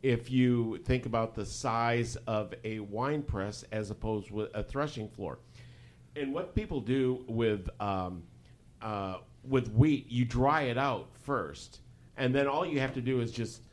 If 0.05 0.29
you 0.29 0.77
think 0.85 1.07
about 1.07 1.33
the 1.33 1.47
size 1.47 2.15
of 2.27 2.53
a 2.63 2.79
wine 2.79 3.23
press 3.23 3.65
as 3.71 3.89
opposed 3.89 4.29
with 4.29 4.51
a 4.53 4.61
threshing 4.61 5.09
floor, 5.09 5.39
and 6.15 6.31
what 6.31 6.53
people 6.53 6.79
do 6.79 7.25
with 7.27 7.67
um, 7.79 8.21
uh, 8.83 9.17
with 9.43 9.71
wheat, 9.71 10.05
you 10.11 10.23
dry 10.23 10.61
it 10.63 10.77
out 10.77 11.07
first, 11.23 11.79
and 12.17 12.35
then 12.35 12.45
all 12.45 12.67
you 12.67 12.79
have 12.79 12.93
to 12.93 13.01
do 13.01 13.19
is 13.19 13.31
just 13.31 13.63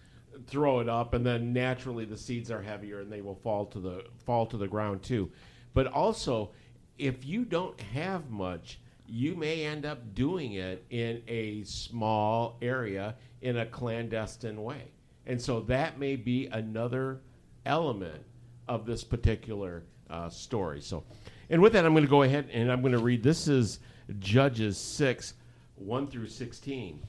throw 0.46 0.80
it 0.80 0.88
up, 0.88 1.12
and 1.12 1.26
then 1.26 1.52
naturally 1.52 2.06
the 2.06 2.16
seeds 2.16 2.50
are 2.50 2.62
heavier 2.62 3.00
and 3.00 3.12
they 3.12 3.20
will 3.20 3.34
fall 3.34 3.66
to 3.66 3.78
the 3.78 4.02
fall 4.24 4.46
to 4.46 4.56
the 4.56 4.66
ground 4.66 5.02
too. 5.02 5.30
But 5.74 5.88
also, 5.88 6.52
if 6.96 7.26
you 7.26 7.44
don't 7.44 7.78
have 7.78 8.30
much, 8.30 8.80
you 9.06 9.36
may 9.36 9.66
end 9.66 9.84
up 9.84 10.14
doing 10.14 10.54
it 10.54 10.82
in 10.88 11.22
a 11.28 11.62
small 11.64 12.56
area 12.62 13.16
in 13.42 13.58
a 13.58 13.66
clandestine 13.66 14.62
way, 14.62 14.92
and 15.26 15.40
so 15.40 15.60
that 15.60 15.98
may 15.98 16.16
be 16.16 16.46
another 16.46 17.20
element 17.64 18.22
of 18.68 18.86
this 18.86 19.04
particular 19.04 19.82
uh, 20.10 20.28
story. 20.28 20.80
So, 20.80 21.04
and 21.50 21.60
with 21.60 21.72
that, 21.74 21.84
I'm 21.84 21.92
going 21.92 22.04
to 22.04 22.10
go 22.10 22.22
ahead 22.22 22.48
and 22.52 22.70
I'm 22.70 22.80
going 22.80 22.92
to 22.92 22.98
read. 22.98 23.22
This 23.22 23.48
is 23.48 23.80
Judges 24.18 24.76
six, 24.78 25.34
one 25.76 26.06
through 26.06 26.28
sixteen. 26.28 27.00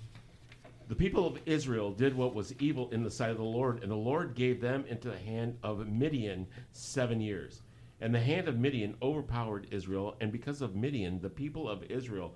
The 0.90 0.96
people 0.96 1.26
of 1.26 1.40
Israel 1.46 1.92
did 1.92 2.16
what 2.16 2.36
was 2.36 2.54
evil 2.60 2.90
in 2.92 3.04
the 3.04 3.10
sight 3.10 3.32
of 3.32 3.38
the 3.38 3.44
Lord, 3.44 3.82
and 3.82 3.92
the 3.92 3.96
Lord 3.96 4.36
gave 4.36 4.60
them 4.60 4.84
into 4.90 5.10
the 5.10 5.18
hand 5.18 5.58
of 5.64 5.88
Midian 5.88 6.46
seven 6.72 7.22
years. 7.22 7.62
And 8.02 8.14
the 8.14 8.20
hand 8.20 8.50
of 8.50 8.60
Midian 8.60 8.96
overpowered 9.02 9.68
Israel, 9.72 10.16
and 10.20 10.30
because 10.30 10.62
of 10.62 10.76
Midian, 10.76 11.22
the 11.22 11.30
people 11.30 11.70
of 11.70 11.84
Israel 11.84 12.36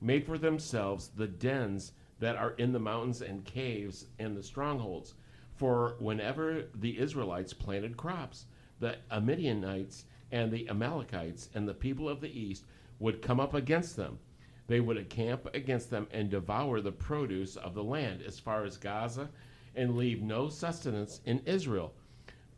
made 0.00 0.24
for 0.24 0.38
themselves 0.38 1.10
the 1.16 1.26
dens 1.26 1.92
that 2.20 2.36
are 2.36 2.52
in 2.52 2.72
the 2.72 2.78
mountains 2.78 3.22
and 3.22 3.44
caves 3.44 4.06
and 4.18 4.36
the 4.36 4.42
strongholds. 4.42 5.14
For 5.54 5.96
whenever 5.98 6.64
the 6.74 6.98
Israelites 6.98 7.52
planted 7.52 7.96
crops, 7.96 8.46
the 8.80 8.96
Midianites 9.20 10.04
and 10.30 10.52
the 10.52 10.68
Amalekites 10.68 11.48
and 11.54 11.68
the 11.68 11.74
people 11.74 12.08
of 12.08 12.20
the 12.20 12.38
east 12.38 12.64
would 12.98 13.22
come 13.22 13.40
up 13.40 13.54
against 13.54 13.96
them. 13.96 14.18
They 14.66 14.80
would 14.80 14.96
encamp 14.98 15.48
against 15.54 15.90
them 15.90 16.06
and 16.10 16.30
devour 16.30 16.80
the 16.80 16.92
produce 16.92 17.56
of 17.56 17.74
the 17.74 17.82
land 17.82 18.22
as 18.22 18.38
far 18.38 18.64
as 18.64 18.76
Gaza 18.76 19.30
and 19.74 19.96
leave 19.96 20.22
no 20.22 20.48
sustenance 20.48 21.20
in 21.24 21.40
Israel 21.46 21.94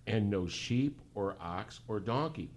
and 0.06 0.28
no 0.28 0.46
sheep 0.46 1.00
or 1.14 1.36
ox 1.40 1.80
or 1.86 2.00
donkey. 2.00 2.50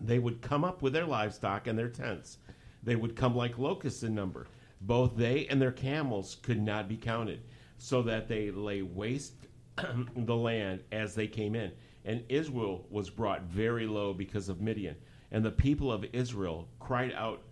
They 0.00 0.18
would 0.18 0.40
come 0.40 0.64
up 0.64 0.82
with 0.82 0.92
their 0.92 1.06
livestock 1.06 1.66
and 1.66 1.78
their 1.78 1.88
tents. 1.88 2.38
They 2.82 2.96
would 2.96 3.16
come 3.16 3.36
like 3.36 3.58
locusts 3.58 4.02
in 4.02 4.14
number. 4.14 4.46
Both 4.80 5.16
they 5.16 5.46
and 5.46 5.60
their 5.60 5.72
camels 5.72 6.36
could 6.42 6.60
not 6.60 6.88
be 6.88 6.96
counted, 6.96 7.42
so 7.78 8.02
that 8.02 8.28
they 8.28 8.50
lay 8.50 8.82
waste 8.82 9.34
the 10.16 10.36
land 10.36 10.82
as 10.92 11.14
they 11.14 11.26
came 11.26 11.54
in. 11.54 11.72
And 12.04 12.24
Israel 12.28 12.86
was 12.90 13.10
brought 13.10 13.42
very 13.42 13.86
low 13.86 14.14
because 14.14 14.48
of 14.48 14.60
Midian. 14.60 14.96
And 15.32 15.44
the 15.44 15.50
people 15.50 15.90
of 15.90 16.04
Israel 16.12 16.68
cried 16.78 17.12
out 17.12 17.42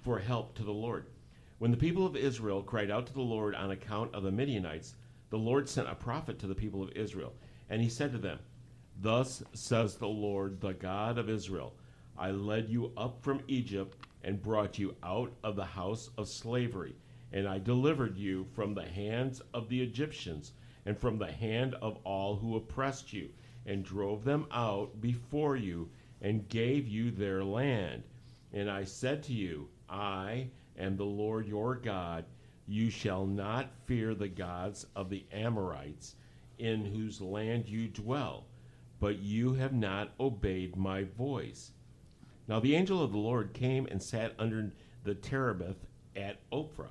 for 0.00 0.18
help 0.18 0.54
to 0.56 0.64
the 0.64 0.72
Lord. 0.72 1.06
When 1.58 1.70
the 1.70 1.76
people 1.76 2.06
of 2.06 2.16
Israel 2.16 2.62
cried 2.62 2.90
out 2.90 3.06
to 3.06 3.12
the 3.12 3.20
Lord 3.20 3.54
on 3.54 3.70
account 3.70 4.14
of 4.14 4.22
the 4.22 4.32
Midianites, 4.32 4.94
the 5.30 5.38
Lord 5.38 5.68
sent 5.68 5.88
a 5.88 5.94
prophet 5.94 6.38
to 6.40 6.46
the 6.46 6.54
people 6.54 6.82
of 6.82 6.90
Israel. 6.92 7.34
And 7.70 7.80
he 7.80 7.88
said 7.88 8.12
to 8.12 8.18
them, 8.18 8.38
Thus 9.00 9.42
says 9.52 9.96
the 9.96 10.08
Lord, 10.08 10.60
the 10.60 10.74
God 10.74 11.18
of 11.18 11.28
Israel 11.28 11.74
I 12.18 12.30
led 12.30 12.68
you 12.68 12.92
up 12.96 13.22
from 13.22 13.42
Egypt 13.48 13.96
and 14.24 14.42
brought 14.42 14.78
you 14.78 14.94
out 15.02 15.32
of 15.42 15.56
the 15.56 15.64
house 15.64 16.10
of 16.16 16.28
slavery, 16.28 16.94
and 17.32 17.46
I 17.48 17.58
delivered 17.58 18.16
you 18.16 18.44
from 18.54 18.74
the 18.74 18.88
hands 18.88 19.40
of 19.52 19.68
the 19.68 19.82
Egyptians 19.82 20.52
and 20.84 20.98
from 20.98 21.18
the 21.18 21.32
hand 21.32 21.74
of 21.82 21.98
all 22.04 22.36
who 22.36 22.56
oppressed 22.56 23.12
you, 23.12 23.30
and 23.66 23.84
drove 23.84 24.24
them 24.24 24.46
out 24.50 25.00
before 25.00 25.56
you, 25.56 25.88
and 26.20 26.48
gave 26.48 26.88
you 26.88 27.10
their 27.10 27.44
land. 27.44 28.02
And 28.52 28.70
I 28.70 28.84
said 28.84 29.22
to 29.24 29.32
you, 29.32 29.68
I 29.88 30.48
am 30.78 30.96
the 30.96 31.04
Lord 31.04 31.46
your 31.46 31.74
God. 31.74 32.24
You 32.66 32.90
shall 32.90 33.26
not 33.26 33.70
fear 33.86 34.14
the 34.14 34.28
gods 34.28 34.86
of 34.94 35.10
the 35.10 35.24
Amorites, 35.32 36.14
in 36.58 36.84
whose 36.84 37.20
land 37.20 37.68
you 37.68 37.88
dwell, 37.88 38.46
but 39.00 39.18
you 39.18 39.54
have 39.54 39.72
not 39.72 40.12
obeyed 40.20 40.76
my 40.76 41.04
voice. 41.04 41.72
Now 42.48 42.58
the 42.58 42.74
angel 42.74 43.02
of 43.02 43.12
the 43.12 43.18
Lord 43.18 43.52
came 43.52 43.86
and 43.86 44.02
sat 44.02 44.34
under 44.38 44.72
the 45.04 45.14
terebinth 45.14 45.86
at 46.16 46.40
Ophrah, 46.50 46.90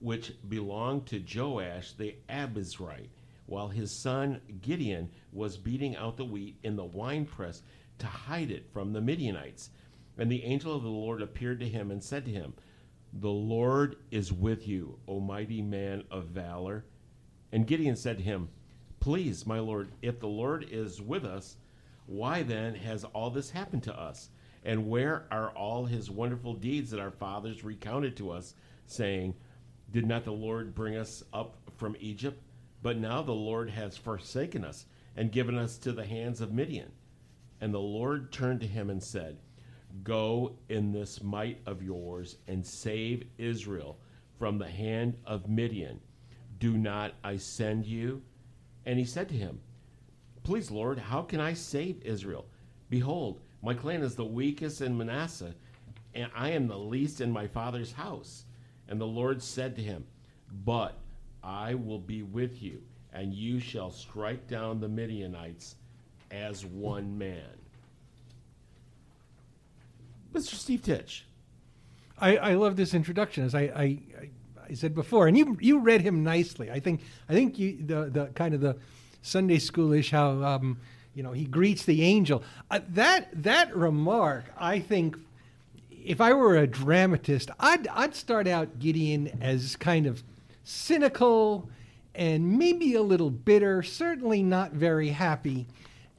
which 0.00 0.32
belonged 0.48 1.06
to 1.06 1.22
Joash 1.22 1.92
the 1.92 2.16
Abiezrite, 2.28 3.10
while 3.46 3.68
his 3.68 3.90
son 3.90 4.40
Gideon 4.62 5.10
was 5.32 5.56
beating 5.56 5.96
out 5.96 6.16
the 6.16 6.24
wheat 6.24 6.56
in 6.62 6.76
the 6.76 6.84
winepress 6.84 7.62
to 7.98 8.06
hide 8.06 8.50
it 8.50 8.70
from 8.72 8.92
the 8.92 9.00
Midianites. 9.00 9.70
And 10.18 10.30
the 10.30 10.44
angel 10.44 10.74
of 10.74 10.82
the 10.82 10.88
Lord 10.88 11.20
appeared 11.20 11.60
to 11.60 11.68
him 11.68 11.90
and 11.90 12.02
said 12.02 12.24
to 12.24 12.30
him, 12.30 12.54
The 13.12 13.28
Lord 13.28 13.96
is 14.10 14.32
with 14.32 14.66
you, 14.66 14.98
O 15.06 15.20
mighty 15.20 15.60
man 15.60 16.04
of 16.10 16.26
valor. 16.26 16.84
And 17.52 17.66
Gideon 17.66 17.96
said 17.96 18.18
to 18.18 18.24
him, 18.24 18.48
Please, 18.98 19.46
my 19.46 19.60
Lord, 19.60 19.92
if 20.02 20.18
the 20.20 20.26
Lord 20.26 20.66
is 20.70 21.00
with 21.00 21.24
us, 21.24 21.56
why 22.06 22.42
then 22.42 22.74
has 22.74 23.04
all 23.04 23.30
this 23.30 23.50
happened 23.50 23.82
to 23.84 23.98
us? 23.98 24.30
And 24.66 24.88
where 24.88 25.28
are 25.30 25.50
all 25.50 25.84
his 25.84 26.10
wonderful 26.10 26.52
deeds 26.52 26.90
that 26.90 26.98
our 26.98 27.12
fathers 27.12 27.62
recounted 27.62 28.16
to 28.16 28.32
us, 28.32 28.54
saying, 28.86 29.34
Did 29.92 30.04
not 30.04 30.24
the 30.24 30.32
Lord 30.32 30.74
bring 30.74 30.96
us 30.96 31.22
up 31.32 31.56
from 31.76 31.96
Egypt? 32.00 32.42
But 32.82 32.98
now 32.98 33.22
the 33.22 33.30
Lord 33.30 33.70
has 33.70 33.96
forsaken 33.96 34.64
us 34.64 34.86
and 35.16 35.30
given 35.30 35.56
us 35.56 35.78
to 35.78 35.92
the 35.92 36.04
hands 36.04 36.40
of 36.40 36.52
Midian. 36.52 36.90
And 37.60 37.72
the 37.72 37.78
Lord 37.78 38.32
turned 38.32 38.60
to 38.60 38.66
him 38.66 38.90
and 38.90 39.00
said, 39.00 39.38
Go 40.02 40.58
in 40.68 40.90
this 40.90 41.22
might 41.22 41.60
of 41.64 41.80
yours 41.80 42.38
and 42.48 42.66
save 42.66 43.22
Israel 43.38 44.00
from 44.36 44.58
the 44.58 44.68
hand 44.68 45.16
of 45.24 45.48
Midian. 45.48 46.00
Do 46.58 46.76
not 46.76 47.14
I 47.22 47.36
send 47.36 47.86
you? 47.86 48.20
And 48.84 48.98
he 48.98 49.04
said 49.04 49.28
to 49.28 49.34
him, 49.36 49.60
Please, 50.42 50.72
Lord, 50.72 50.98
how 50.98 51.22
can 51.22 51.40
I 51.40 51.54
save 51.54 52.02
Israel? 52.02 52.46
Behold, 52.90 53.40
my 53.66 53.74
clan 53.74 54.00
is 54.02 54.14
the 54.14 54.24
weakest 54.24 54.80
in 54.80 54.96
Manasseh, 54.96 55.52
and 56.14 56.30
I 56.36 56.50
am 56.50 56.68
the 56.68 56.78
least 56.78 57.20
in 57.20 57.32
my 57.32 57.48
father's 57.48 57.90
house. 57.90 58.44
And 58.88 59.00
the 59.00 59.06
Lord 59.08 59.42
said 59.42 59.74
to 59.74 59.82
him, 59.82 60.04
But 60.64 60.94
I 61.42 61.74
will 61.74 61.98
be 61.98 62.22
with 62.22 62.62
you, 62.62 62.80
and 63.12 63.34
you 63.34 63.58
shall 63.58 63.90
strike 63.90 64.46
down 64.46 64.78
the 64.78 64.88
Midianites 64.88 65.74
as 66.30 66.64
one 66.64 67.18
man. 67.18 67.58
Mr. 70.32 70.54
Steve 70.54 70.82
Titch. 70.82 71.24
I, 72.20 72.36
I 72.36 72.54
love 72.54 72.76
this 72.76 72.94
introduction, 72.94 73.42
as 73.42 73.56
I, 73.56 73.62
I, 73.62 73.98
I, 74.70 74.74
said 74.74 74.94
before, 74.94 75.26
and 75.26 75.36
you 75.36 75.58
you 75.60 75.80
read 75.80 76.02
him 76.02 76.22
nicely. 76.22 76.70
I 76.70 76.78
think 76.78 77.00
I 77.28 77.32
think 77.32 77.58
you 77.58 77.78
the 77.84 78.04
the 78.10 78.26
kind 78.26 78.54
of 78.54 78.60
the 78.60 78.76
Sunday 79.22 79.58
schoolish 79.58 80.12
how 80.12 80.42
um, 80.44 80.78
you 81.16 81.22
know 81.22 81.32
he 81.32 81.46
greets 81.46 81.84
the 81.84 82.04
angel. 82.04 82.44
Uh, 82.70 82.80
that 82.90 83.28
that 83.42 83.74
remark, 83.74 84.44
I 84.56 84.78
think, 84.78 85.16
if 85.90 86.20
I 86.20 86.34
were 86.34 86.56
a 86.58 86.66
dramatist, 86.66 87.50
I'd 87.58 87.88
I'd 87.88 88.14
start 88.14 88.46
out 88.46 88.78
Gideon 88.78 89.38
as 89.40 89.74
kind 89.76 90.06
of 90.06 90.22
cynical 90.62 91.68
and 92.14 92.58
maybe 92.58 92.94
a 92.94 93.02
little 93.02 93.30
bitter, 93.30 93.82
certainly 93.82 94.42
not 94.42 94.72
very 94.72 95.08
happy, 95.08 95.66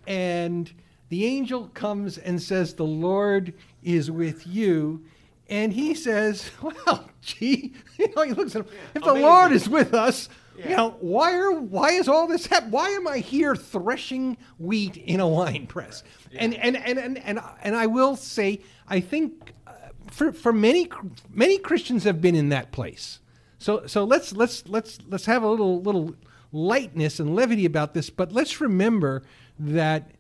and 0.08 0.72
the 1.10 1.26
angel 1.26 1.70
comes 1.76 2.18
and 2.18 2.42
says, 2.42 2.74
"The 2.74 2.84
Lord 2.84 3.54
is 3.84 4.10
with 4.10 4.48
you." 4.48 5.06
And 5.48 5.74
he 5.74 5.94
says, 5.94 6.50
"Well, 6.62 7.08
gee, 7.22 7.74
you 8.00 8.12
know, 8.16 8.24
he 8.24 8.34
looks 8.34 8.56
at 8.56 8.66
him. 8.66 8.74
If 8.96 9.04
the 9.04 9.12
amazing. 9.12 9.28
Lord 9.28 9.52
is 9.52 9.70
with 9.70 9.94
us, 9.94 10.28
you 10.58 10.76
know, 10.76 10.96
why 11.00 11.36
are 11.36 11.52
why 11.52 11.92
is 11.92 12.08
all 12.08 12.28
this 12.28 12.46
happening? 12.48 12.72
Why 12.72 12.90
am 12.90 13.08
I 13.08 13.20
here 13.20 13.56
threshing 13.56 14.38
wheat 14.58 14.98
in 14.98 15.20
a 15.20 15.28
wine 15.28 15.68
press?" 15.68 16.04
And, 16.36 16.54
and 16.56 16.76
and 16.76 17.00
and 17.00 17.18
and 17.20 17.40
and 17.62 17.76
I 17.76 17.88
will 17.88 18.16
say, 18.16 18.62
I 18.88 19.00
think 19.00 19.54
uh, 19.66 19.72
for 20.12 20.32
for 20.32 20.52
many 20.52 20.90
many 21.30 21.58
Christians 21.58 22.04
have 22.04 22.22
been 22.22 22.36
in 22.36 22.50
that 22.50 22.72
place. 22.72 23.20
So 23.60 23.88
so 23.88 24.04
let's 24.04 24.34
let's 24.34 24.68
let's 24.68 25.00
let's 25.08 25.26
have 25.26 25.44
a 25.44 25.48
little 25.48 25.82
little 25.82 26.16
lightness 26.52 27.20
and 27.20 27.36
levity 27.36 27.66
about 27.66 27.94
this, 27.94 28.10
but 28.10 28.32
let's 28.32 28.62
remember 28.62 29.24
that 29.60 30.12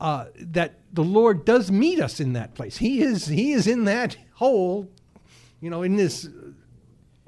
uh, 0.00 0.26
that 0.36 0.80
the 0.92 1.04
Lord 1.04 1.44
does 1.44 1.70
meet 1.70 2.00
us 2.00 2.20
in 2.20 2.32
that 2.34 2.54
place. 2.54 2.78
He 2.78 3.00
is 3.02 3.26
He 3.26 3.52
is 3.52 3.66
in 3.66 3.84
that 3.84 4.16
hole, 4.34 4.90
you 5.60 5.70
know, 5.70 5.82
in 5.82 5.96
this 5.96 6.28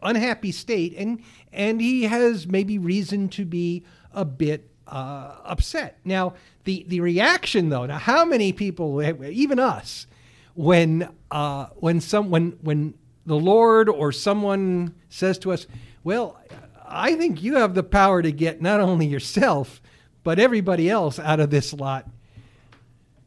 unhappy 0.02 0.52
state, 0.52 0.94
and 0.96 1.22
and 1.52 1.80
He 1.80 2.04
has 2.04 2.46
maybe 2.46 2.78
reason 2.78 3.28
to 3.30 3.44
be 3.44 3.84
a 4.12 4.24
bit 4.24 4.70
uh, 4.86 5.36
upset. 5.44 5.98
Now, 6.04 6.34
the 6.64 6.84
the 6.88 7.00
reaction 7.00 7.68
though, 7.68 7.86
now 7.86 7.98
how 7.98 8.24
many 8.24 8.52
people, 8.52 9.02
even 9.02 9.58
us, 9.58 10.06
when 10.54 11.08
uh, 11.30 11.66
when 11.76 12.00
some 12.00 12.30
when 12.30 12.58
when 12.62 12.94
the 13.26 13.36
Lord 13.36 13.88
or 13.88 14.12
someone 14.12 14.94
says 15.08 15.38
to 15.40 15.52
us, 15.52 15.66
"Well, 16.04 16.40
I 16.86 17.14
think 17.14 17.42
you 17.42 17.56
have 17.56 17.74
the 17.74 17.82
power 17.82 18.22
to 18.22 18.32
get 18.32 18.60
not 18.60 18.80
only 18.80 19.06
yourself 19.06 19.80
but 20.24 20.38
everybody 20.38 20.90
else 20.90 21.18
out 21.18 21.40
of 21.40 21.50
this 21.50 21.72
lot." 21.72 22.08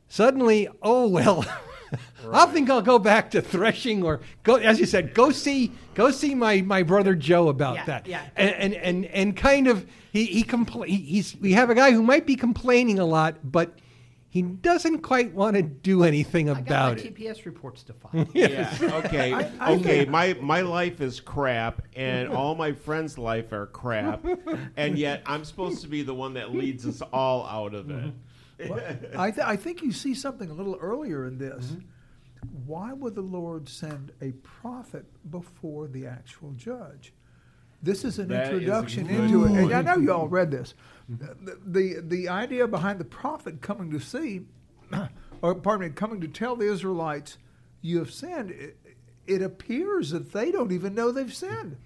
Suddenly, 0.07 0.67
oh 0.81 1.07
well, 1.07 1.45
I 2.31 2.45
think 2.47 2.69
I'll 2.69 2.81
go 2.81 2.99
back 2.99 3.31
to 3.31 3.41
threshing 3.41 4.03
or 4.03 4.21
go, 4.43 4.55
as 4.55 4.79
you 4.79 4.85
said, 4.85 5.13
go 5.13 5.31
see 5.31 5.71
go 5.93 6.11
see 6.11 6.33
my, 6.35 6.61
my 6.61 6.83
brother 6.83 7.15
Joe 7.15 7.49
about 7.49 7.75
Yeah, 7.75 7.85
that. 7.85 8.07
yeah. 8.07 8.21
And, 8.35 8.51
and 8.55 8.73
and 8.75 9.05
and 9.05 9.37
kind 9.37 9.67
of 9.67 9.85
he 10.11 10.25
he 10.25 10.43
compl- 10.43 10.85
he's 10.87 11.35
we 11.37 11.53
have 11.53 11.69
a 11.69 11.75
guy 11.75 11.91
who 11.91 12.01
might 12.03 12.25
be 12.25 12.35
complaining 12.35 12.99
a 12.99 13.05
lot, 13.05 13.37
but 13.43 13.73
he 14.29 14.41
doesn't 14.41 14.99
quite 14.99 15.33
want 15.33 15.57
to 15.57 15.61
do 15.61 16.03
anything 16.05 16.49
I 16.49 16.53
got 16.53 16.61
about 16.61 16.95
my 16.97 17.03
it. 17.03 17.15
TPS 17.17 17.45
reports 17.45 17.83
to 17.83 17.93
file. 17.93 18.25
Yeah. 18.33 18.73
Okay. 18.81 19.33
I 19.33 19.73
okay. 19.73 19.83
think- 19.99 20.09
My 20.09 20.37
my 20.39 20.61
life 20.61 21.01
is 21.01 21.19
crap, 21.19 21.81
and 21.97 22.29
all 22.33 22.55
my 22.55 22.71
friends' 22.71 23.17
life 23.17 23.51
are 23.51 23.65
crap, 23.67 24.23
and 24.77 24.97
yet 24.97 25.23
I'm 25.25 25.43
supposed 25.43 25.81
to 25.81 25.89
be 25.89 26.01
the 26.03 26.13
one 26.15 26.35
that 26.35 26.55
leads 26.55 26.85
us 26.87 27.01
all 27.11 27.45
out 27.45 27.73
of 27.73 27.89
it. 27.89 27.97
Mm-hmm. 27.97 28.09
I, 29.17 29.31
th- 29.31 29.45
I 29.45 29.55
think 29.55 29.81
you 29.81 29.91
see 29.91 30.13
something 30.13 30.49
a 30.49 30.53
little 30.53 30.77
earlier 30.79 31.25
in 31.25 31.37
this. 31.37 31.65
Mm-hmm. 31.65 31.79
Why 32.65 32.93
would 32.93 33.15
the 33.15 33.21
Lord 33.21 33.69
send 33.69 34.11
a 34.21 34.31
prophet 34.31 35.05
before 35.29 35.87
the 35.87 36.07
actual 36.07 36.51
judge? 36.53 37.13
This 37.83 38.03
is 38.03 38.19
an 38.19 38.29
That 38.29 38.43
is 38.43 38.49
a 38.49 38.53
introduction 38.53 39.07
good 39.07 39.19
into 39.21 39.45
it, 39.45 39.51
and 39.51 39.73
I 39.73 39.81
know 39.81 39.99
you 39.99 40.13
all 40.13 40.25
mm-hmm. 40.25 40.33
read 40.33 40.51
this. 40.51 40.75
The, 41.09 41.57
the 41.65 42.01
the 42.01 42.29
idea 42.29 42.67
behind 42.67 42.99
the 42.99 43.05
prophet 43.05 43.61
coming 43.61 43.91
to 43.91 43.99
see, 43.99 44.41
or 45.41 45.55
pardon 45.55 45.87
me, 45.87 45.93
coming 45.93 46.21
to 46.21 46.27
tell 46.27 46.55
the 46.55 46.71
Israelites, 46.71 47.37
"You 47.81 47.99
have 47.99 48.11
sinned." 48.11 48.51
It, 48.51 48.77
it 49.27 49.41
appears 49.41 50.11
that 50.11 50.31
they 50.31 50.51
don't 50.51 50.71
even 50.71 50.93
know 50.93 51.11
they've 51.11 51.33
sinned. 51.33 51.77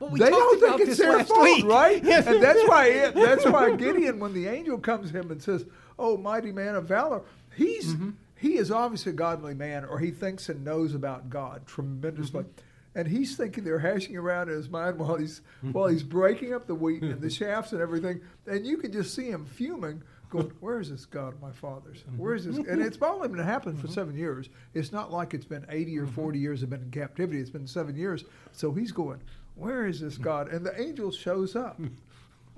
Well, 0.00 0.10
we 0.10 0.18
they 0.18 0.30
don't 0.30 0.58
think 0.60 0.88
it's 0.88 0.98
their 0.98 1.22
fault, 1.24 1.42
week. 1.42 1.64
right? 1.64 2.02
Yes. 2.02 2.26
And 2.30 2.42
that's 2.42 2.66
why 2.68 2.86
it, 2.86 3.14
that's 3.14 3.44
why 3.44 3.76
Gideon, 3.76 4.18
when 4.18 4.32
the 4.34 4.46
angel 4.48 4.78
comes 4.78 5.12
to 5.12 5.18
him 5.20 5.30
and 5.30 5.40
says, 5.42 5.64
"Oh, 5.98 6.16
mighty 6.16 6.50
man 6.52 6.74
of 6.74 6.86
valor," 6.86 7.22
he's 7.54 7.94
Mm-hmm. 7.94 8.10
he 8.36 8.56
is 8.56 8.70
obviously 8.70 9.12
a 9.12 9.14
godly 9.14 9.54
man, 9.54 9.84
or 9.84 9.98
he 9.98 10.10
thinks 10.10 10.48
and 10.48 10.64
knows 10.64 10.94
about 10.94 11.28
God 11.30 11.66
tremendously. 11.66 12.42
Mm-hmm. 12.44 12.60
And 12.96 13.06
he's 13.06 13.36
thinking 13.36 13.62
they're 13.62 13.78
hashing 13.78 14.16
around 14.16 14.48
in 14.48 14.56
his 14.56 14.68
mind 14.68 14.98
while 14.98 15.14
he's 15.16 15.42
while 15.70 15.86
he's 15.86 16.02
breaking 16.02 16.52
up 16.54 16.66
the 16.66 16.74
wheat 16.74 17.02
and 17.02 17.20
the 17.20 17.30
shafts 17.40 17.72
and 17.72 17.80
everything, 17.80 18.20
and 18.46 18.66
you 18.66 18.78
can 18.78 18.90
just 18.92 19.14
see 19.14 19.28
him 19.30 19.44
fuming, 19.46 20.02
going, 20.28 20.50
"Where 20.60 20.80
is 20.80 20.90
this 20.90 21.06
God 21.06 21.34
of 21.34 21.40
my 21.40 21.52
fathers? 21.52 22.02
Where 22.16 22.34
is 22.34 22.46
this?" 22.46 22.56
And 22.56 22.82
it's 22.82 22.98
only 23.00 23.28
been 23.28 23.38
happening 23.38 23.76
for 23.76 23.86
seven 23.86 24.16
years. 24.16 24.48
It's 24.74 24.90
not 24.90 25.12
like 25.12 25.34
it's 25.34 25.44
been 25.44 25.64
eighty 25.68 25.96
or 25.98 26.06
forty 26.08 26.40
years 26.40 26.62
have 26.62 26.70
been 26.70 26.82
in 26.82 26.90
captivity. 26.90 27.38
It's 27.40 27.50
been 27.50 27.66
seven 27.68 27.94
years. 27.94 28.24
So 28.52 28.72
he's 28.72 28.90
going, 28.90 29.20
"Where 29.60 29.86
is 29.86 30.00
this 30.00 30.16
God?" 30.18 30.48
And 30.48 30.64
the 30.64 30.78
angel 30.80 31.10
shows 31.12 31.54
up. 31.56 31.80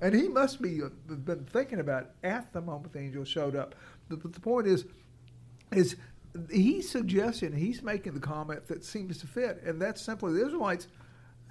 And 0.01 0.15
he 0.15 0.27
must 0.29 0.61
be 0.61 0.83
uh, 0.83 0.89
been 1.07 1.45
thinking 1.45 1.79
about 1.81 2.03
it 2.05 2.11
at 2.27 2.53
the 2.53 2.61
moment 2.61 2.93
the 2.93 2.99
angel 3.01 3.25
showed 3.25 3.55
up. 3.55 3.75
But, 4.09 4.21
but 4.23 4.33
the 4.33 4.41
point 4.41 4.67
is, 4.67 4.85
is 5.71 5.95
he's 6.51 6.89
suggesting 6.91 7.53
he's 7.53 7.83
making 7.83 8.15
the 8.15 8.21
comment 8.21 8.67
that 8.69 8.85
seems 8.85 9.19
to 9.19 9.27
fit, 9.27 9.63
and 9.65 9.81
that's 9.81 10.01
simply 10.03 10.33
the 10.33 10.45
Israelites 10.47 10.89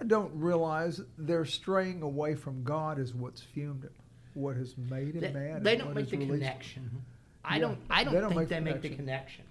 don't 0.08 0.31
realize 0.34 1.00
they're 1.17 1.46
straying 1.46 2.01
away 2.01 2.34
from 2.36 2.63
God 2.63 2.98
is 3.00 3.13
what's 3.13 3.41
fumed 3.41 3.84
him, 3.84 3.91
what 4.34 4.58
has 4.58 4.75
made 4.77 5.13
him 5.15 5.22
They, 5.22 5.31
mad. 5.31 5.63
they 5.63 5.75
don't 5.77 5.93
make 5.93 6.10
the 6.10 6.17
released- 6.17 6.34
connection. 6.41 7.03
I 7.46 7.55
Yeah, 7.55 7.62
don't. 7.62 7.79
I 7.89 8.03
don't, 8.03 8.13
they 8.13 8.20
don't 8.20 8.29
think 8.29 8.39
make 8.41 8.50
they 8.50 8.55
the 8.55 8.62
make 8.62 8.81
the 8.81 8.89
connection. 8.89 9.46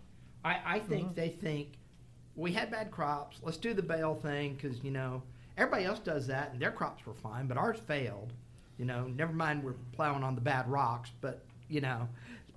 I, 0.44 0.58
I 0.66 0.78
think 0.80 1.04
Uh-huh. 1.04 1.12
they 1.16 1.28
think 1.30 1.68
we 2.36 2.52
had 2.52 2.70
bad 2.70 2.90
crops. 2.90 3.38
Let's 3.42 3.56
do 3.58 3.72
the 3.74 3.82
Baal 3.82 4.14
thing 4.16 4.54
because 4.60 4.82
you 4.84 4.90
know 4.90 5.22
everybody 5.60 5.84
else 5.84 5.98
does 5.98 6.26
that 6.26 6.52
and 6.52 6.60
their 6.60 6.72
crops 6.72 7.04
were 7.06 7.14
fine, 7.14 7.46
but 7.46 7.56
ours 7.56 7.78
failed. 7.86 8.32
You 8.78 8.86
know, 8.86 9.06
never 9.08 9.32
mind 9.32 9.62
we're 9.62 9.74
plowing 9.92 10.24
on 10.24 10.34
the 10.34 10.40
bad 10.40 10.68
rocks, 10.70 11.10
but 11.20 11.44
you 11.68 11.80
know, 11.80 12.08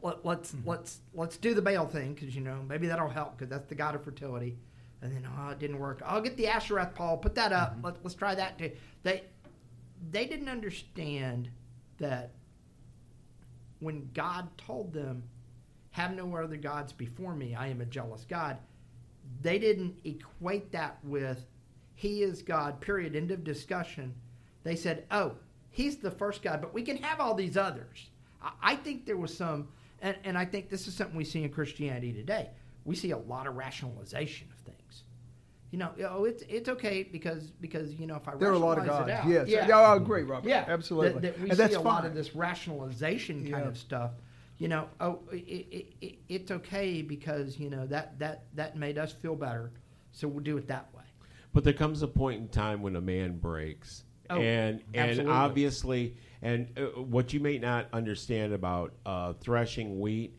let, 0.01 0.25
let's 0.25 0.51
Mm-hmm. 0.53 0.69
let's 0.69 0.99
let's 1.13 1.37
do 1.37 1.53
the 1.53 1.61
Baal 1.61 1.87
thing 1.87 2.13
because 2.13 2.35
you 2.35 2.41
know 2.41 2.61
maybe 2.67 2.87
that'll 2.87 3.09
help 3.09 3.37
because 3.37 3.49
that's 3.49 3.67
the 3.67 3.75
god 3.75 3.95
of 3.95 4.03
fertility. 4.03 4.57
And 5.01 5.13
then 5.13 5.27
oh, 5.37 5.49
it 5.49 5.59
didn't 5.59 5.79
work. 5.79 6.01
I'll 6.05 6.21
get 6.21 6.37
the 6.37 6.47
Asherah 6.47 6.89
pole, 6.95 7.17
put 7.17 7.35
that 7.35 7.51
up. 7.51 7.73
Mm-hmm. 7.73 7.85
Let, 7.85 8.03
let's 8.03 8.15
try 8.15 8.35
that 8.35 8.57
too. 8.57 8.71
They 9.03 9.23
they 10.11 10.25
didn't 10.25 10.49
understand 10.49 11.49
that 11.97 12.31
when 13.79 14.09
God 14.13 14.47
told 14.57 14.93
them, 14.93 15.23
Have 15.91 16.15
no 16.15 16.33
other 16.37 16.55
gods 16.55 16.93
before 16.93 17.35
me, 17.35 17.53
I 17.53 17.67
am 17.67 17.81
a 17.81 17.85
jealous 17.85 18.25
God, 18.27 18.57
they 19.41 19.59
didn't 19.59 19.95
equate 20.05 20.71
that 20.71 20.99
with 21.03 21.45
He 22.03 22.21
is 22.21 22.41
God, 22.41 22.81
period, 22.81 23.15
end 23.15 23.31
of 23.31 23.45
discussion. 23.45 24.13
They 24.63 24.75
said, 24.75 25.05
Oh, 25.09 25.35
He's 25.69 25.95
the 25.95 26.11
first 26.11 26.43
God, 26.43 26.59
but 26.59 26.73
we 26.73 26.81
can 26.83 26.97
have 26.97 27.21
all 27.21 27.33
these 27.33 27.55
others. 27.55 28.09
I, 28.41 28.51
I 28.61 28.75
think 28.75 29.05
there 29.05 29.15
was 29.15 29.33
some, 29.35 29.69
and, 30.01 30.17
and 30.25 30.37
I 30.37 30.43
think 30.43 30.69
this 30.69 30.85
is 30.85 30.93
something 30.93 31.15
we 31.15 31.23
see 31.23 31.43
in 31.43 31.49
Christianity 31.49 32.11
today. 32.11 32.49
We 32.83 32.97
see 32.97 33.11
a 33.11 33.17
lot 33.17 33.47
of 33.47 33.55
rationalization 33.55 34.49
of 34.51 34.57
things. 34.65 35.03
You 35.71 35.79
know, 35.79 35.91
oh, 36.09 36.25
it's 36.25 36.43
it's 36.49 36.67
okay 36.67 37.03
because 37.03 37.51
because 37.61 37.93
you 37.93 38.05
know 38.05 38.17
if 38.17 38.27
I 38.27 38.35
There 38.35 38.49
are 38.49 38.51
a 38.51 38.59
lot 38.59 38.77
of 38.79 38.85
gods. 38.85 39.09
out, 39.09 39.25
Yes, 39.25 39.47
yeah, 39.47 39.65
yeah 39.69 39.79
I 39.79 39.95
agree, 39.95 40.23
Robert. 40.23 40.49
yeah, 40.49 40.65
absolutely. 40.67 41.13
That, 41.13 41.21
that 41.21 41.37
we 41.39 41.43
and 41.49 41.51
see 41.53 41.63
that's 41.63 41.75
a 41.75 41.77
fine. 41.77 41.85
lot 41.85 42.05
of 42.05 42.13
this 42.13 42.35
rationalization 42.35 43.49
kind 43.49 43.63
Yeah. 43.63 43.69
of 43.69 43.77
stuff. 43.77 44.11
You 44.57 44.67
know, 44.67 44.89
oh, 44.99 45.19
it, 45.31 45.37
it, 45.37 45.85
it, 46.01 46.15
it's 46.27 46.51
okay 46.51 47.01
because 47.01 47.57
you 47.57 47.69
know 47.69 47.87
that 47.87 48.19
that 48.19 48.43
that 48.55 48.75
made 48.75 48.97
us 48.97 49.13
feel 49.13 49.35
better, 49.35 49.71
so 50.11 50.27
we'll 50.27 50.43
do 50.43 50.57
it 50.57 50.67
that 50.67 50.93
way. 50.93 51.03
But 51.53 51.63
there 51.63 51.73
comes 51.73 52.01
a 52.01 52.07
point 52.07 52.41
in 52.41 52.47
time 52.49 52.81
when 52.81 52.95
a 52.95 53.01
man 53.01 53.37
breaks, 53.37 54.03
Oh, 54.29 54.39
and 54.39 54.81
and 54.93 55.29
obviously, 55.29 56.15
and 56.41 56.67
uh, 56.77 57.01
what 57.01 57.31
you 57.33 57.39
may 57.39 57.57
not 57.59 57.87
understand 57.93 58.53
about 58.53 58.93
uh, 59.05 59.33
threshing 59.33 59.99
wheat 59.99 60.37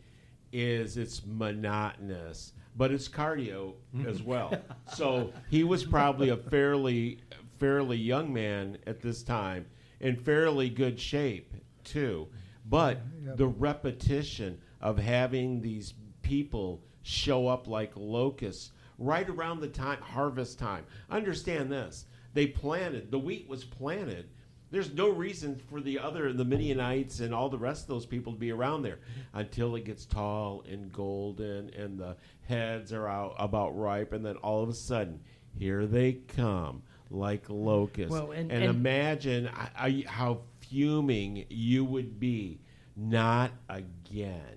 is 0.53 0.97
it's 0.97 1.23
monotonous, 1.27 2.53
but 2.77 2.91
it's 2.93 3.09
cardio 3.09 3.75
as 4.07 4.23
well. 4.31 4.55
so 4.93 5.33
he 5.51 5.65
was 5.65 5.85
probably 5.85 6.31
a 6.31 6.37
fairly 6.37 7.21
fairly 7.59 7.97
young 7.97 8.33
man 8.33 8.79
at 8.87 9.01
this 9.01 9.23
time, 9.23 9.67
in 10.01 10.17
fairly 10.17 10.69
good 10.69 10.99
shape 10.99 11.55
too. 11.85 12.27
But 12.67 13.01
Yep. 13.25 13.37
the 13.37 13.47
repetition 13.47 14.59
of 14.81 14.99
having 14.99 15.61
these 15.61 15.95
people 16.23 16.83
show 17.03 17.47
up 17.49 17.69
like 17.69 17.93
locusts 17.97 18.73
right 18.99 19.29
around 19.29 19.61
the 19.61 19.69
time 19.69 20.01
harvest 20.01 20.59
time. 20.59 20.85
Understand 21.11 21.71
this. 21.71 22.07
They 22.33 22.47
planted 22.47 23.11
the 23.11 23.19
wheat 23.19 23.49
was 23.49 23.65
planted. 23.65 24.29
There's 24.71 24.93
no 24.93 25.09
reason 25.11 25.55
for 25.71 25.81
the 25.81 26.01
other 26.01 26.33
the 26.33 26.45
Midianites 26.45 27.21
and 27.21 27.33
all 27.33 27.49
the 27.49 27.59
rest 27.59 27.83
of 27.83 27.89
those 27.89 28.07
people 28.07 28.33
to 28.33 28.39
be 28.39 28.51
around 28.51 28.83
there 28.83 28.99
until 29.33 29.77
it 29.77 29.85
gets 29.85 30.05
tall 30.05 30.65
and 30.69 30.93
golden 30.93 31.71
and 31.75 31.97
the 31.99 32.17
heads 32.49 32.93
are 32.93 33.07
out 33.07 33.37
about 33.39 33.79
ripe 33.79 34.13
and 34.13 34.27
then 34.27 34.37
all 34.39 34.63
of 34.65 34.69
a 34.69 34.75
sudden 34.75 35.21
here 35.57 35.87
they 35.87 36.15
come 36.15 36.83
like 37.11 37.45
locusts. 37.49 38.11
Well, 38.11 38.33
and- 38.33 38.51
and, 38.51 38.65
and- 38.65 38.75
imagine 38.75 39.49
I, 39.55 39.69
I, 39.77 40.05
how 40.09 40.41
fuming 40.61 41.45
you 41.49 41.85
would 41.85 42.19
be. 42.19 42.59
Not 42.97 43.53
again. 43.69 44.57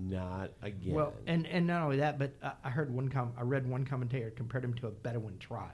Not 0.00 0.50
again. 0.62 0.94
Well, 0.94 1.12
and 1.26 1.46
and 1.46 1.66
not 1.66 1.82
only 1.82 1.96
that, 1.96 2.18
but 2.18 2.32
uh, 2.42 2.52
I 2.62 2.70
heard 2.70 2.92
one 2.94 3.08
com- 3.08 3.32
I 3.36 3.42
read 3.42 3.68
one 3.68 3.84
commentator 3.84 4.30
compared 4.30 4.64
him 4.64 4.74
to 4.74 4.86
a 4.86 4.90
Bedouin 4.90 5.38
tribe, 5.38 5.72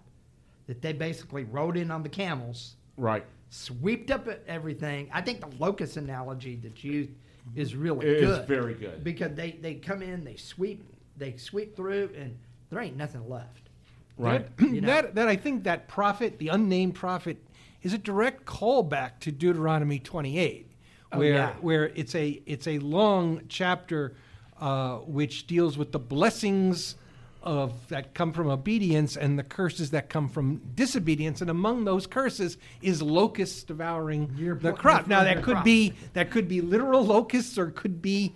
that 0.67 0.81
they 0.81 0.93
basically 0.93 1.45
rode 1.45 1.77
in 1.77 1.91
on 1.91 2.03
the 2.03 2.09
camels, 2.09 2.77
right. 2.97 3.25
sweeped 3.51 4.11
up 4.11 4.27
everything. 4.47 5.11
I 5.13 5.21
think 5.21 5.41
the 5.41 5.51
locust 5.59 5.97
analogy 5.97 6.57
that 6.57 6.83
you 6.83 7.09
is 7.55 7.77
really 7.77 8.07
It 8.07 8.13
is 8.17 8.21
good. 8.23 8.39
It's 8.39 8.49
very 8.49 8.75
good. 8.75 9.05
because 9.05 9.35
they 9.35 9.53
they 9.61 9.75
come 9.75 10.01
in, 10.01 10.25
they 10.25 10.37
sweep, 10.37 10.83
they 11.19 11.37
sweep 11.37 11.77
through, 11.77 12.11
and 12.17 12.37
there 12.71 12.81
ain't 12.81 12.97
nothing 12.97 13.29
left. 13.29 13.69
Right. 14.17 14.57
That, 14.57 14.69
You 14.73 14.81
know? 14.81 14.87
that, 14.87 15.15
that 15.17 15.29
I 15.29 15.37
think 15.37 15.65
that 15.65 15.89
prophet, 15.89 16.39
the 16.39 16.49
unnamed 16.49 16.95
prophet, 16.95 17.37
is 17.83 17.93
a 17.93 17.99
direct 17.99 18.47
callback 18.47 19.19
to 19.21 19.31
Deuteronomy 19.33 19.99
28, 19.99 20.71
Oh, 21.13 21.19
where 21.19 21.35
yeah. 21.35 21.53
where 21.61 21.85
it's 21.95 22.15
a 22.15 22.43
it's 22.47 22.67
a 22.67 22.79
long 22.79 23.43
chapter 23.49 24.15
uh, 24.61 24.97
which 24.99 25.47
deals 25.47 25.79
with 25.79 25.93
the 25.93 25.99
blessings 25.99 26.97
of 27.43 27.89
that 27.89 28.15
come 28.15 28.33
from 28.33 28.49
obedience 28.49 29.17
and 29.17 29.39
the 29.39 29.43
curses 29.43 29.91
that 29.91 30.09
come 30.09 30.29
from 30.29 30.63
disobedience, 30.75 31.41
and 31.43 31.51
among 31.51 31.85
those 31.85 32.07
curses 32.07 32.57
is 32.81 33.03
locusts 33.03 33.63
devouring 33.65 34.35
Your 34.37 34.57
the 34.57 34.73
crop. 34.73 35.07
Now 35.07 35.25
that 35.25 35.43
could 35.43 35.55
crop. 35.55 35.65
be 35.65 35.93
that 36.15 36.31
could 36.31 36.49
be 36.49 36.61
literal 36.63 37.05
locusts, 37.05 37.59
or 37.59 37.71
could 37.71 38.01
be 38.01 38.35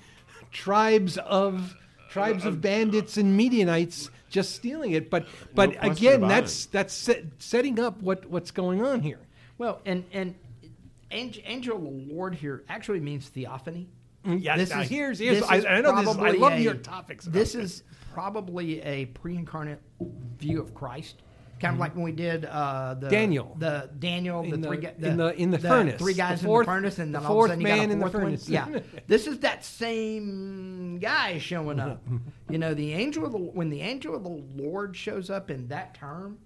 tribes 0.52 1.16
of 1.18 1.74
tribes 2.11 2.44
of 2.44 2.61
bandits 2.61 3.16
and 3.16 3.37
Midianites 3.37 4.11
just 4.28 4.54
stealing 4.54 4.92
it. 4.92 5.11
But 5.11 5.26
but 5.54 5.78
question 5.78 5.90
again, 5.92 6.20
that's 6.28 6.66
it. 6.66 6.72
that's 6.72 6.94
set, 6.94 7.24
setting 7.38 7.81
up 7.81 8.02
what 8.02 8.26
what's 8.26 8.50
going 8.50 8.85
on 8.85 9.00
here. 9.00 9.20
Well, 9.57 9.81
and 9.87 10.04
and 10.12 10.35
angel, 11.11 11.42
angel 11.47 11.77
of 11.77 11.83
the 11.83 12.14
Lord 12.14 12.35
here 12.35 12.64
actually 12.68 13.01
means 13.01 13.29
theophany. 13.29 13.88
Yeah, 14.25 14.57
This 14.57 14.71
is- 14.75 14.88
here's, 14.88 15.18
here's 15.18 15.40
this 15.40 15.49
I, 15.49 15.57
is 15.57 15.64
I 15.64 15.81
know 15.81 15.94
this. 15.97 16.03
Is, 16.11 16.16
I 16.16 16.18
probably 16.21 16.38
love 16.38 16.53
a- 16.55 16.61
your 16.61 16.75
topics. 16.75 17.27
about 17.27 17.35
This 17.35 17.55
is 17.55 17.83
probably 18.12 18.81
a 18.83 19.07
pre-incarnate 19.07 19.81
view 20.38 20.61
of 20.61 20.75
Christ, 20.75 21.23
kind 21.61 21.73
of 21.75 21.81
like 21.81 21.94
when 21.94 22.05
we 22.05 22.12
did 22.12 22.44
uh, 22.44 22.94
the. 22.99 23.09
Daniel. 23.09 23.57
the 23.59 23.88
Daniel, 23.99 24.42
the 24.42 24.55
In 24.55 24.62
three 24.62 24.77
the- 24.79 25.09
in 25.09 25.16
the- 25.16 25.35
in 25.40 25.51
the 25.51 25.59
furnace. 25.59 25.99
three 26.01 26.14
guys 26.14 26.40
The 26.40 26.47
fourth- 26.47 26.66
in 26.66 26.73
the 26.75 26.77
furnace, 26.81 26.99
and 26.99 27.14
the 27.14 27.21
then 27.21 27.27
all 27.27 27.38
of 27.38 27.44
a 27.44 27.49
sudden 27.49 27.61
you 27.62 27.66
got 27.68 27.79
man 27.79 27.88
a 27.88 27.92
in 27.92 27.99
the 28.01 28.05
fourth 28.05 28.14
one. 28.14 28.23
furnace. 28.25 28.49
Yeah, 28.49 28.81
this 29.07 29.27
is 29.27 29.38
that 29.40 29.64
same 29.64 30.99
guy 30.99 31.38
showing 31.38 31.81
up. 31.81 32.03
you 32.51 32.59
know, 32.59 32.75
the 32.75 32.92
angel 32.92 33.25
of 33.25 33.33
the 33.33 33.38
when 33.38 33.71
the 33.71 33.81
angel 33.81 34.14
of 34.14 34.25
the 34.25 34.42
Lord 34.62 34.97
shows 34.97 35.31
up 35.31 35.51
in 35.51 35.68
that 35.68 35.94
term, 35.94 36.38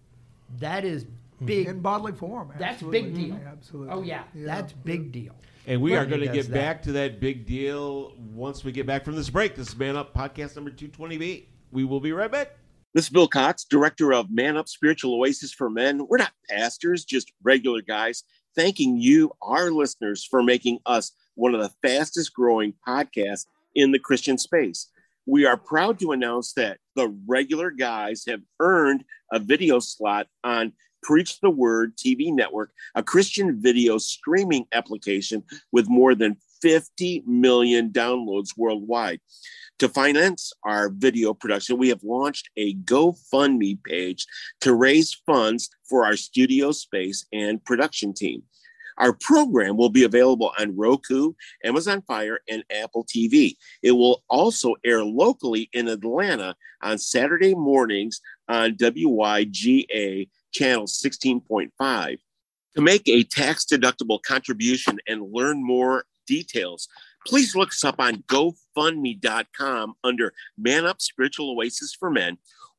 that 0.58 0.84
is 0.84 1.06
Mm-hmm. 1.42 1.46
big. 1.46 1.68
in 1.68 1.80
bodily 1.80 2.12
form. 2.12 2.52
That's 2.58 2.82
big 2.82 3.14
deal. 3.14 3.34
Mm-hmm. 3.34 3.46
Absolutely. 3.46 3.92
Oh 3.94 4.02
yeah, 4.02 4.24
that's 4.34 4.72
big 4.72 5.12
deal. 5.12 5.34
And 5.66 5.80
we 5.80 5.92
When 5.92 6.00
are 6.00 6.06
going 6.06 6.20
to 6.22 6.28
get 6.28 6.48
that. 6.48 6.54
back 6.54 6.82
to 6.84 6.92
that 6.92 7.20
big 7.20 7.46
deal 7.46 8.14
once 8.18 8.64
we 8.64 8.72
get 8.72 8.84
back 8.86 9.04
from 9.04 9.14
this 9.14 9.30
break. 9.30 9.54
This 9.54 9.68
is 9.68 9.76
Man 9.76 9.96
Up 9.96 10.12
Podcast 10.12 10.56
number 10.56 10.70
228. 10.70 11.48
We 11.70 11.84
will 11.84 12.00
be 12.00 12.12
right 12.12 12.30
back. 12.30 12.56
This 12.94 13.04
is 13.04 13.10
Bill 13.10 13.28
Cox, 13.28 13.64
director 13.64 14.12
of 14.12 14.30
Man 14.30 14.56
Up 14.56 14.68
Spiritual 14.68 15.14
Oasis 15.14 15.52
for 15.52 15.70
Men. 15.70 16.06
We're 16.08 16.18
not 16.18 16.32
pastors, 16.50 17.04
just 17.04 17.32
regular 17.42 17.80
guys. 17.80 18.24
Thanking 18.56 18.98
you, 18.98 19.32
our 19.40 19.70
listeners, 19.70 20.24
for 20.28 20.42
making 20.42 20.80
us 20.84 21.12
one 21.36 21.54
of 21.54 21.60
the 21.62 21.70
fastest 21.80 22.34
growing 22.34 22.74
podcasts 22.86 23.46
in 23.74 23.92
the 23.92 23.98
Christian 23.98 24.36
space. 24.38 24.88
We 25.26 25.46
are 25.46 25.56
proud 25.56 26.00
to 26.00 26.10
announce 26.12 26.52
that 26.54 26.78
the 26.96 27.16
regular 27.26 27.70
guys 27.70 28.24
have 28.28 28.40
earned 28.60 29.04
a 29.32 29.38
video 29.38 29.78
slot 29.78 30.26
on 30.44 30.72
Preach 31.02 31.40
the 31.40 31.50
Word 31.50 31.96
TV 31.96 32.32
network, 32.32 32.72
a 32.94 33.02
Christian 33.02 33.60
video 33.60 33.98
streaming 33.98 34.66
application 34.72 35.42
with 35.72 35.88
more 35.88 36.14
than 36.14 36.36
50 36.60 37.24
million 37.26 37.90
downloads 37.90 38.56
worldwide. 38.56 39.20
To 39.80 39.88
finance 39.88 40.52
our 40.62 40.90
video 40.90 41.34
production, 41.34 41.76
we 41.76 41.88
have 41.88 42.04
launched 42.04 42.50
a 42.56 42.74
GoFundMe 42.74 43.82
page 43.82 44.26
to 44.60 44.74
raise 44.74 45.20
funds 45.26 45.70
for 45.88 46.06
our 46.06 46.16
studio 46.16 46.70
space 46.70 47.26
and 47.32 47.64
production 47.64 48.14
team. 48.14 48.44
Our 48.98 49.12
program 49.12 49.76
will 49.76 49.88
be 49.88 50.04
available 50.04 50.52
on 50.58 50.76
Roku, 50.76 51.32
Amazon 51.64 52.02
Fire, 52.02 52.38
and 52.48 52.62
Apple 52.70 53.04
TV. 53.04 53.56
It 53.82 53.92
will 53.92 54.22
also 54.28 54.76
air 54.84 55.02
locally 55.02 55.68
in 55.72 55.88
Atlanta 55.88 56.54
on 56.82 56.98
Saturday 56.98 57.54
mornings 57.54 58.20
on 58.48 58.76
WYGA 58.76 60.28
channel 60.52 60.86
16.5. 60.86 62.18
To 62.74 62.80
make 62.80 63.06
a 63.06 63.22
tax 63.24 63.66
deductible 63.66 64.22
contribution 64.22 64.98
and 65.06 65.32
learn 65.32 65.62
more 65.62 66.04
details, 66.26 66.88
please 67.26 67.54
look 67.54 67.68
us 67.70 67.84
up 67.84 67.96
on 67.98 68.22
GoFundMe.com 68.28 69.94
under 70.02 70.32
Man 70.56 70.86
Up 70.86 71.02
Spiritual 71.02 71.50
Oasis 71.50 71.94
for 71.94 72.10
Men 72.10 72.38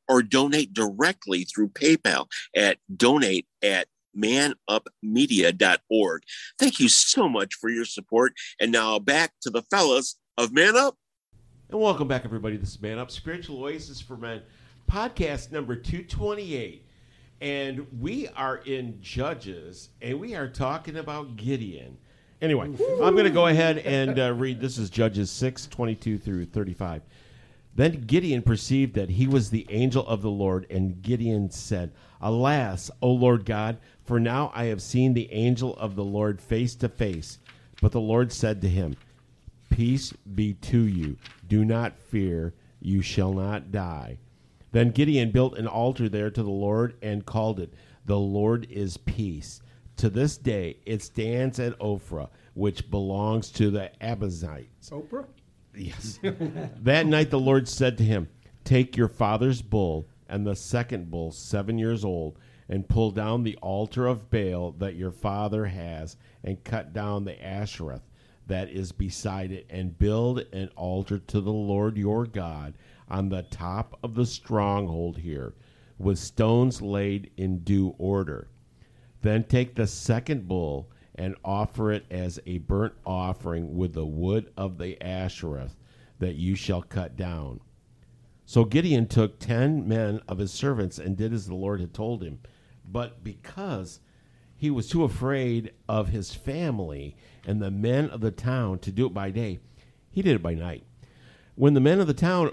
or 0.09 0.23
donate 0.23 0.73
directly 0.73 1.43
through 1.43 1.69
PayPal 1.69 2.25
at 2.55 2.77
donate 2.95 3.45
at 3.61 3.87
manupmedia.org. 4.17 6.23
Thank 6.59 6.79
you 6.79 6.89
so 6.89 7.29
much 7.29 7.55
for 7.55 7.69
your 7.69 7.85
support. 7.85 8.33
And 8.59 8.71
now 8.71 8.99
back 8.99 9.33
to 9.41 9.49
the 9.49 9.63
fellas 9.63 10.19
of 10.37 10.53
Man 10.53 10.75
Up. 10.75 10.95
And 11.69 11.79
welcome 11.79 12.07
back, 12.07 12.25
everybody. 12.25 12.57
This 12.57 12.69
is 12.69 12.81
Man 12.81 12.99
Up 12.99 13.09
Spiritual 13.09 13.63
Oasis 13.63 13.99
for 13.99 14.17
Men, 14.17 14.43
podcast 14.89 15.51
number 15.51 15.75
228. 15.75 16.82
And 17.43 17.85
we 17.99 18.29
are 18.29 18.55
in 18.55 19.01
Judges, 19.01 19.89
and 20.01 20.17
we 20.17 20.33
are 20.33 20.47
talking 20.47 20.95
about 20.95 21.35
Gideon. 21.35 21.97
Anyway, 22.41 22.67
I'm 22.67 23.15
going 23.15 23.25
to 23.25 23.29
go 23.29 23.47
ahead 23.47 23.79
and 23.79 24.17
uh, 24.17 24.33
read. 24.33 24.61
This 24.61 24.77
is 24.77 24.89
Judges 24.89 25.29
6 25.29 25.67
22 25.67 26.19
through 26.19 26.45
35. 26.45 27.01
Then 27.75 28.05
Gideon 28.07 28.43
perceived 28.43 28.93
that 28.95 29.09
he 29.09 29.27
was 29.27 29.49
the 29.49 29.67
angel 29.69 30.07
of 30.07 30.21
the 30.21 30.29
Lord, 30.29 30.65
and 30.69 31.01
Gideon 31.01 31.49
said, 31.49 31.91
Alas, 32.21 32.89
O 33.01 33.11
Lord 33.11 33.43
God, 33.43 33.77
for 34.05 34.21
now 34.21 34.49
I 34.55 34.65
have 34.65 34.81
seen 34.81 35.13
the 35.13 35.29
angel 35.33 35.75
of 35.75 35.97
the 35.97 36.03
Lord 36.05 36.39
face 36.39 36.75
to 36.75 36.87
face. 36.87 37.39
But 37.81 37.91
the 37.91 37.99
Lord 37.99 38.31
said 38.31 38.61
to 38.61 38.69
him, 38.69 38.95
Peace 39.69 40.13
be 40.33 40.53
to 40.53 40.79
you. 40.79 41.17
Do 41.49 41.65
not 41.65 41.99
fear. 41.99 42.53
You 42.79 43.01
shall 43.01 43.33
not 43.33 43.69
die. 43.69 44.19
Then 44.73 44.89
Gideon 44.89 45.29
built 45.29 45.55
an 45.57 45.67
altar 45.67 46.09
there 46.09 46.31
to 46.31 46.43
the 46.43 46.49
Lord 46.49 46.97
and 47.03 47.25
called 47.25 47.59
it, 47.59 47.73
The 48.05 48.17
Lord 48.17 48.67
is 48.71 48.97
Peace. 48.97 49.61
To 49.97 50.09
this 50.09 50.35
day, 50.35 50.77
it 50.83 51.03
stands 51.03 51.59
at 51.59 51.77
Ophrah, 51.79 52.29
which 52.55 52.89
belongs 52.89 53.51
to 53.51 53.69
the 53.69 53.91
Abiezrites. 54.01 54.89
Oprah? 54.91 55.27
Yes. 55.75 56.19
that 56.81 57.05
night 57.05 57.29
the 57.29 57.39
Lord 57.39 57.69
said 57.69 57.99
to 57.99 58.03
him, 58.03 58.27
Take 58.63 58.97
your 58.97 59.07
father's 59.07 59.61
bull 59.61 60.07
and 60.27 60.45
the 60.45 60.55
second 60.55 61.11
bull, 61.11 61.31
seven 61.31 61.77
years 61.77 62.03
old, 62.03 62.39
and 62.67 62.89
pull 62.89 63.11
down 63.11 63.43
the 63.43 63.57
altar 63.57 64.07
of 64.07 64.31
Baal 64.31 64.71
that 64.79 64.95
your 64.95 65.11
father 65.11 65.65
has, 65.65 66.17
and 66.43 66.63
cut 66.63 66.93
down 66.93 67.25
the 67.25 67.45
Asherah 67.45 68.01
that 68.47 68.69
is 68.69 68.91
beside 68.91 69.51
it, 69.51 69.67
and 69.69 69.99
build 69.99 70.39
an 70.51 70.69
altar 70.75 71.19
to 71.19 71.41
the 71.41 71.53
Lord 71.53 71.95
your 71.95 72.25
God 72.25 72.73
on 73.09 73.29
the 73.29 73.43
top 73.43 73.97
of 74.03 74.15
the 74.15 74.25
stronghold 74.25 75.17
here, 75.17 75.53
with 75.97 76.17
stones 76.17 76.81
laid 76.81 77.31
in 77.37 77.59
due 77.59 77.95
order. 77.97 78.49
Then 79.21 79.43
take 79.43 79.75
the 79.75 79.87
second 79.87 80.47
bull 80.47 80.89
and 81.15 81.35
offer 81.45 81.91
it 81.91 82.05
as 82.09 82.39
a 82.45 82.57
burnt 82.57 82.93
offering 83.05 83.77
with 83.77 83.93
the 83.93 84.05
wood 84.05 84.51
of 84.57 84.77
the 84.77 85.01
Asherah 85.01 85.69
that 86.19 86.35
you 86.35 86.55
shall 86.55 86.81
cut 86.81 87.15
down. 87.15 87.59
So 88.45 88.65
Gideon 88.65 89.07
took 89.07 89.39
ten 89.39 89.87
men 89.87 90.19
of 90.27 90.39
his 90.39 90.51
servants 90.51 90.97
and 90.97 91.15
did 91.15 91.33
as 91.33 91.47
the 91.47 91.55
Lord 91.55 91.79
had 91.79 91.93
told 91.93 92.23
him. 92.23 92.39
But 92.85 93.23
because 93.23 93.99
he 94.55 94.69
was 94.69 94.89
too 94.89 95.03
afraid 95.03 95.71
of 95.87 96.09
his 96.09 96.33
family 96.33 97.15
and 97.45 97.61
the 97.61 97.71
men 97.71 98.09
of 98.09 98.21
the 98.21 98.31
town 98.31 98.79
to 98.79 98.91
do 98.91 99.05
it 99.05 99.13
by 99.13 99.29
day, 99.29 99.59
he 100.09 100.21
did 100.21 100.35
it 100.35 100.43
by 100.43 100.53
night. 100.53 100.83
When 101.55 101.73
the 101.73 101.79
men 101.79 101.99
of 101.99 102.07
the 102.07 102.13
town 102.13 102.51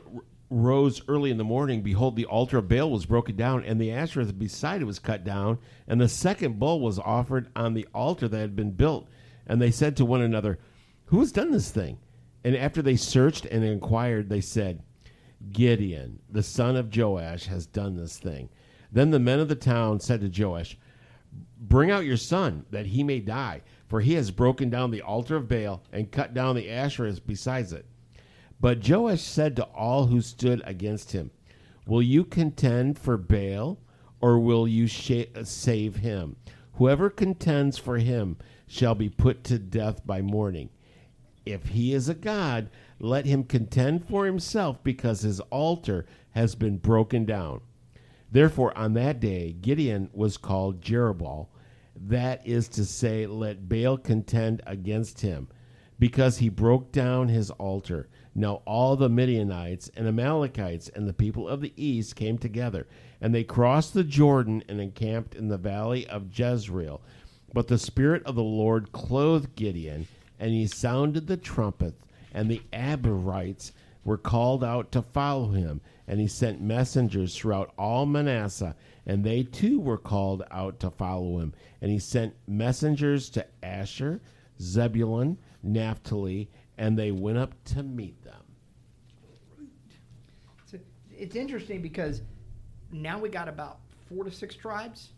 rose 0.50 1.00
early 1.06 1.30
in 1.30 1.36
the 1.36 1.44
morning, 1.44 1.80
behold, 1.80 2.16
the 2.16 2.26
altar 2.26 2.58
of 2.58 2.68
Baal 2.68 2.90
was 2.90 3.06
broken 3.06 3.36
down, 3.36 3.64
and 3.64 3.80
the 3.80 3.92
Asherah 3.92 4.26
beside 4.26 4.82
it 4.82 4.86
was 4.86 4.98
cut 4.98 5.24
down, 5.24 5.58
and 5.86 6.00
the 6.00 6.08
second 6.08 6.58
bull 6.58 6.80
was 6.80 6.98
offered 6.98 7.48
on 7.54 7.74
the 7.74 7.86
altar 7.94 8.26
that 8.28 8.38
had 8.38 8.56
been 8.56 8.72
built. 8.72 9.08
And 9.46 9.62
they 9.62 9.70
said 9.70 9.96
to 9.96 10.04
one 10.04 10.20
another, 10.20 10.58
Who 11.06 11.20
has 11.20 11.32
done 11.32 11.52
this 11.52 11.70
thing? 11.70 11.98
And 12.42 12.56
after 12.56 12.82
they 12.82 12.96
searched 12.96 13.44
and 13.46 13.64
inquired, 13.64 14.28
they 14.28 14.40
said, 14.40 14.82
Gideon, 15.52 16.18
the 16.28 16.42
son 16.42 16.76
of 16.76 16.94
Joash, 16.94 17.46
has 17.46 17.66
done 17.66 17.96
this 17.96 18.18
thing. 18.18 18.50
Then 18.92 19.10
the 19.10 19.18
men 19.18 19.38
of 19.38 19.48
the 19.48 19.54
town 19.54 20.00
said 20.00 20.20
to 20.20 20.42
Joash, 20.42 20.76
Bring 21.60 21.90
out 21.90 22.04
your 22.04 22.16
son, 22.16 22.64
that 22.70 22.86
he 22.86 23.04
may 23.04 23.20
die, 23.20 23.62
for 23.86 24.00
he 24.00 24.14
has 24.14 24.30
broken 24.30 24.68
down 24.68 24.90
the 24.90 25.02
altar 25.02 25.36
of 25.36 25.48
Baal 25.48 25.82
and 25.92 26.10
cut 26.10 26.34
down 26.34 26.56
the 26.56 26.68
Asherahs 26.68 27.20
besides 27.24 27.72
it. 27.72 27.86
But 28.60 28.86
Joash 28.86 29.22
said 29.22 29.56
to 29.56 29.64
all 29.64 30.06
who 30.06 30.20
stood 30.20 30.60
against 30.64 31.12
him, 31.12 31.30
Will 31.86 32.02
you 32.02 32.24
contend 32.24 32.98
for 32.98 33.16
Baal, 33.16 33.78
or 34.20 34.38
will 34.38 34.68
you 34.68 34.86
sh- 34.86 35.24
save 35.44 35.96
him? 35.96 36.36
Whoever 36.74 37.08
contends 37.08 37.78
for 37.78 37.98
him 37.98 38.36
shall 38.66 38.94
be 38.94 39.08
put 39.08 39.44
to 39.44 39.58
death 39.58 40.06
by 40.06 40.20
morning. 40.20 40.68
If 41.46 41.68
he 41.68 41.94
is 41.94 42.08
a 42.08 42.14
god, 42.14 42.68
let 42.98 43.24
him 43.24 43.44
contend 43.44 44.06
for 44.06 44.26
himself, 44.26 44.82
because 44.84 45.22
his 45.22 45.40
altar 45.40 46.04
has 46.32 46.54
been 46.54 46.76
broken 46.76 47.24
down. 47.24 47.62
Therefore, 48.30 48.76
on 48.76 48.92
that 48.92 49.20
day, 49.20 49.52
Gideon 49.52 50.10
was 50.12 50.36
called 50.36 50.82
Jerubbaal, 50.82 51.48
that 51.96 52.46
is 52.46 52.68
to 52.68 52.84
say, 52.84 53.26
let 53.26 53.68
Baal 53.68 53.96
contend 53.96 54.62
against 54.66 55.22
him, 55.22 55.48
because 55.98 56.38
he 56.38 56.48
broke 56.48 56.92
down 56.92 57.28
his 57.28 57.50
altar. 57.52 58.08
Now 58.34 58.62
all 58.64 58.96
the 58.96 59.08
Midianites 59.08 59.90
and 59.96 60.06
Amalekites 60.06 60.88
and 60.88 61.08
the 61.08 61.12
people 61.12 61.48
of 61.48 61.60
the 61.60 61.72
east 61.76 62.14
came 62.14 62.38
together, 62.38 62.86
and 63.20 63.34
they 63.34 63.44
crossed 63.44 63.92
the 63.92 64.04
Jordan 64.04 64.62
and 64.68 64.80
encamped 64.80 65.34
in 65.34 65.48
the 65.48 65.58
valley 65.58 66.06
of 66.06 66.36
Jezreel. 66.36 67.00
But 67.52 67.66
the 67.66 67.78
Spirit 67.78 68.22
of 68.24 68.36
the 68.36 68.42
Lord 68.42 68.92
clothed 68.92 69.56
Gideon, 69.56 70.06
and 70.38 70.52
he 70.52 70.66
sounded 70.66 71.26
the 71.26 71.36
trumpet, 71.36 71.94
and 72.32 72.48
the 72.48 72.62
Abiezrites 72.72 73.72
were 74.04 74.16
called 74.16 74.62
out 74.62 74.92
to 74.92 75.02
follow 75.02 75.50
him. 75.50 75.80
And 76.06 76.20
he 76.20 76.26
sent 76.26 76.60
messengers 76.60 77.36
throughout 77.36 77.72
all 77.76 78.06
Manasseh, 78.06 78.76
and 79.06 79.24
they 79.24 79.42
too 79.42 79.80
were 79.80 79.98
called 79.98 80.44
out 80.50 80.80
to 80.80 80.90
follow 80.90 81.38
him. 81.38 81.52
And 81.80 81.90
he 81.90 81.98
sent 81.98 82.34
messengers 82.46 83.28
to 83.30 83.46
Asher, 83.62 84.20
Zebulun, 84.60 85.38
Naphtali, 85.62 86.48
and 86.80 86.98
they 86.98 87.12
went 87.12 87.36
up 87.36 87.52
to 87.62 87.82
meet 87.82 88.24
them. 88.24 88.42
It's, 90.64 90.82
it's 91.12 91.36
interesting 91.36 91.82
because 91.82 92.22
now 92.90 93.18
we 93.18 93.28
got 93.28 93.48
about 93.48 93.80
four 94.08 94.24
to 94.24 94.32
six 94.32 94.56
tribes. 94.56 95.10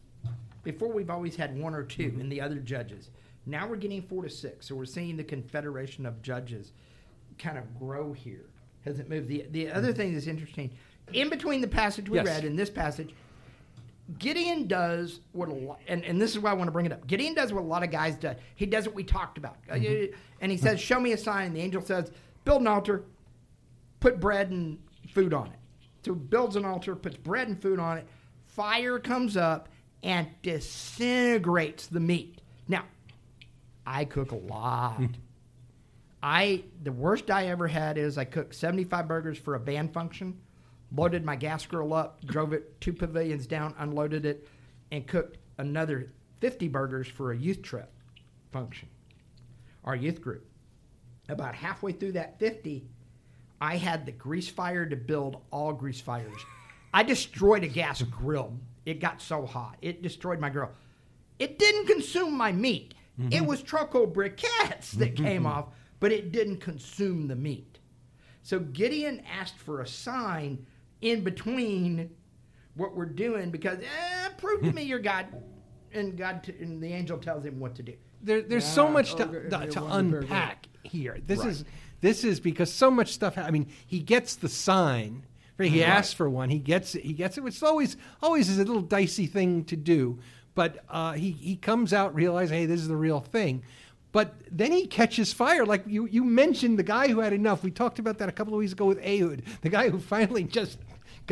Before 0.65 0.93
we've 0.93 1.09
always 1.09 1.35
had 1.37 1.59
one 1.59 1.75
or 1.75 1.85
2 1.85 2.17
in 2.21 2.29
the 2.29 2.41
other 2.41 2.57
judges. 2.57 3.11
Now 3.47 3.67
we're 3.67 3.77
getting 3.77 4.03
four 4.03 4.23
to 4.23 4.31
six. 4.31 4.69
So 4.69 4.75
we're 4.75 4.85
seeing 4.85 5.17
the 5.17 5.25
confederation 5.25 6.05
of 6.05 6.21
judges 6.21 6.73
kind 7.39 7.59
of 7.59 7.79
grow 7.79 8.13
here. 8.13 8.47
Has 8.85 8.99
it 8.99 9.09
moved? 9.09 9.29
The 9.29 9.47
the 9.51 9.71
other 9.71 9.89
mm-hmm. 9.89 9.97
thing 9.97 10.15
that's 10.15 10.27
interesting, 10.27 10.71
in 11.13 11.29
between 11.31 11.61
the 11.61 11.69
passage 11.69 12.09
we 12.09 12.19
Yes. 12.19 12.27
read 12.27 12.45
and 12.45 12.59
this 12.59 12.71
passage, 12.71 13.15
Gideon 14.19 14.67
does 14.67 15.21
what 15.33 15.49
a 15.49 15.53
lot, 15.55 15.81
and, 15.89 16.05
and 16.05 16.21
this 16.21 16.31
is 16.33 16.39
why 16.39 16.51
I 16.51 16.55
want 16.55 16.69
to 16.69 16.73
bring 16.73 16.87
it 16.87 16.93
up. 16.93 17.07
Gideon 17.07 17.35
does 17.35 17.53
what 17.53 17.61
a 17.63 17.67
lot 17.67 17.83
of 17.83 17.91
guys 17.91 18.17
do. 18.17 18.33
He 18.55 18.67
does 18.67 18.87
what 18.87 18.95
we 18.95 19.05
talked 19.05 19.39
about. 19.39 19.57
Uh, 19.71 19.75
And 20.41 20.51
he 20.51 20.59
says, 20.59 20.81
Show 20.81 20.99
me 21.01 21.13
a 21.13 21.19
sign. 21.19 21.47
And 21.49 21.57
the 21.57 21.61
angel 21.61 21.83
says, 21.83 22.11
Build 22.45 22.61
an 22.63 22.67
altar, 22.67 23.05
put 24.01 24.19
bread 24.21 24.51
and 24.51 24.79
food 25.11 25.33
on 25.33 25.47
it. 25.49 25.59
So 26.05 26.15
he 26.15 26.19
builds 26.21 26.57
an 26.57 26.65
altar, 26.65 26.97
puts 26.97 27.17
bread 27.17 27.49
and 27.49 27.61
food 27.61 27.79
on 27.79 27.99
it. 27.99 28.07
Fire 28.47 28.99
comes 28.99 29.37
up 29.37 29.69
and 30.03 30.27
disintegrates 30.43 31.87
the 31.87 32.01
meat. 32.01 32.41
Now, 32.69 32.85
I 33.87 34.05
cook 34.05 34.33
a 34.33 34.37
lot. 34.37 35.01
I 36.23 36.63
the 36.83 36.93
worst 36.93 37.31
I 37.31 37.47
ever 37.47 37.67
had 37.67 37.99
is 37.99 38.17
I 38.19 38.25
cooked 38.25 38.55
75 38.55 39.09
burgers 39.09 39.39
for 39.39 39.55
a 39.55 39.61
band 39.61 39.93
function, 39.93 40.39
loaded 40.95 41.25
my 41.25 41.37
gas 41.37 41.65
grill 41.67 41.95
up, 41.95 42.25
drove 42.25 42.53
it 42.53 42.81
two 42.81 42.93
pavilions 42.93 43.47
down, 43.47 43.75
unloaded 43.79 44.27
it, 44.27 44.49
and 44.91 45.07
cooked 45.07 45.39
another 45.59 46.13
50 46.41 46.69
burgers 46.69 47.09
for 47.09 47.33
a 47.33 47.37
youth 47.37 47.63
trip 47.63 47.91
function, 48.51 48.89
our 49.85 49.97
youth 49.97 50.21
group. 50.21 50.47
About 51.29 51.55
halfway 51.55 51.93
through 51.93 52.13
that 52.13 52.39
50, 52.39 52.85
I 53.61 53.77
had 53.77 54.05
the 54.05 54.13
grease 54.13 54.49
fire 54.49 54.85
to 54.87 54.97
build 54.97 55.43
all 55.51 55.73
grease 55.73 56.01
fires. 56.01 56.45
I 56.93 57.05
destroyed 57.05 57.65
a 57.65 57.69
gas 57.69 58.03
grill. 58.03 58.53
It 58.85 59.01
got 59.01 59.23
so 59.23 59.47
hot. 59.47 59.77
It 59.81 60.03
destroyed 60.03 60.41
my 60.41 60.51
grill. 60.51 60.71
It 61.39 61.59
didn't 61.59 61.87
consume 61.87 62.37
my 62.37 62.53
meat. 62.53 62.95
It 63.19 63.23
mm-hmm. 63.23 63.47
was 63.47 63.63
charcoal 63.63 64.07
briquettes 64.07 64.93
that 64.93 65.15
mm-hmm. 65.15 65.25
came 65.25 65.47
off, 65.47 65.67
but 66.01 66.13
it 66.13 66.33
didn't 66.33 66.59
consume 66.59 67.29
the 67.29 67.37
meat. 67.37 67.79
So 68.43 68.59
Gideon 68.59 69.23
asked 69.31 69.59
for 69.59 69.81
a 69.81 69.87
sign 69.87 70.67
in 71.03 71.23
between 71.23 72.11
what 72.75 72.97
we're 72.97 73.05
doing 73.05 73.51
because 73.51 73.79
eh, 73.81 74.29
prove 74.39 74.63
to 74.63 74.73
me 74.73 74.83
you're 74.83 74.99
God, 74.99 75.27
and 75.93 76.17
God 76.17 76.43
t- 76.45 76.55
and 76.61 76.83
the 76.83 76.93
angel 76.93 77.19
tells 77.19 77.45
him 77.45 77.61
what 77.61 77.75
to 77.75 77.83
do. 77.83 77.95
there, 78.23 78.41
there's 78.41 78.65
so 78.65 78.89
much 78.89 79.15
to, 79.17 79.25
okay, 79.25 79.49
to, 79.51 79.73
to 79.73 79.85
unpack 79.85 80.69
here. 80.83 81.19
This 81.27 81.45
is 81.45 81.65
this 82.01 82.25
is 82.25 82.41
because 82.41 82.73
so 82.73 82.91
much 82.91 83.13
stuff. 83.13 83.35
ha- 83.35 83.43
I 83.43 83.51
mean, 83.51 83.67
he 83.87 84.01
gets 84.01 84.37
the 84.37 84.49
sign. 84.49 85.27
Right? 85.59 85.71
He 85.71 85.85
asks 85.85 86.15
for 86.15 86.29
one. 86.31 86.49
He 86.49 86.59
gets 86.59 86.95
it. 86.95 87.05
He 87.05 87.13
gets 87.13 87.37
it. 87.37 87.45
Which 87.45 87.63
always 87.63 87.97
always 88.23 88.49
is 88.49 88.59
a 88.59 88.65
little 88.65 88.83
dicey 88.83 89.27
thing 89.27 89.65
to 89.67 89.77
do. 89.77 90.19
But 90.55 90.85
uh, 90.89 91.13
he 91.13 91.33
he 91.33 91.57
comes 91.57 91.93
out 91.93 92.15
realizing, 92.15 92.59
hey, 92.59 92.67
this 92.67 92.81
is 92.81 92.89
the 92.89 92.97
real 92.97 93.21
thing. 93.21 93.63
But 94.13 94.35
then 94.51 94.73
he 94.73 94.87
catches 94.87 95.33
fire. 95.33 95.65
Like 95.65 95.85
you, 95.87 96.07
you 96.07 96.23
mentioned 96.23 96.79
the 96.79 96.83
guy 96.83 97.09
who 97.09 97.21
had 97.21 97.33
enough. 97.33 97.63
We 97.63 97.71
talked 97.71 97.99
about 97.99 98.19
that 98.19 98.29
a 98.29 98.33
couple 98.33 98.53
of 98.53 98.59
weeks 98.59 98.73
ago 98.73 98.85
with 98.85 98.99
Ehud, 98.99 99.43
the 99.63 99.71
guy 99.71 99.89
who 99.89 99.99
finally 99.99 100.45
just 100.45 100.79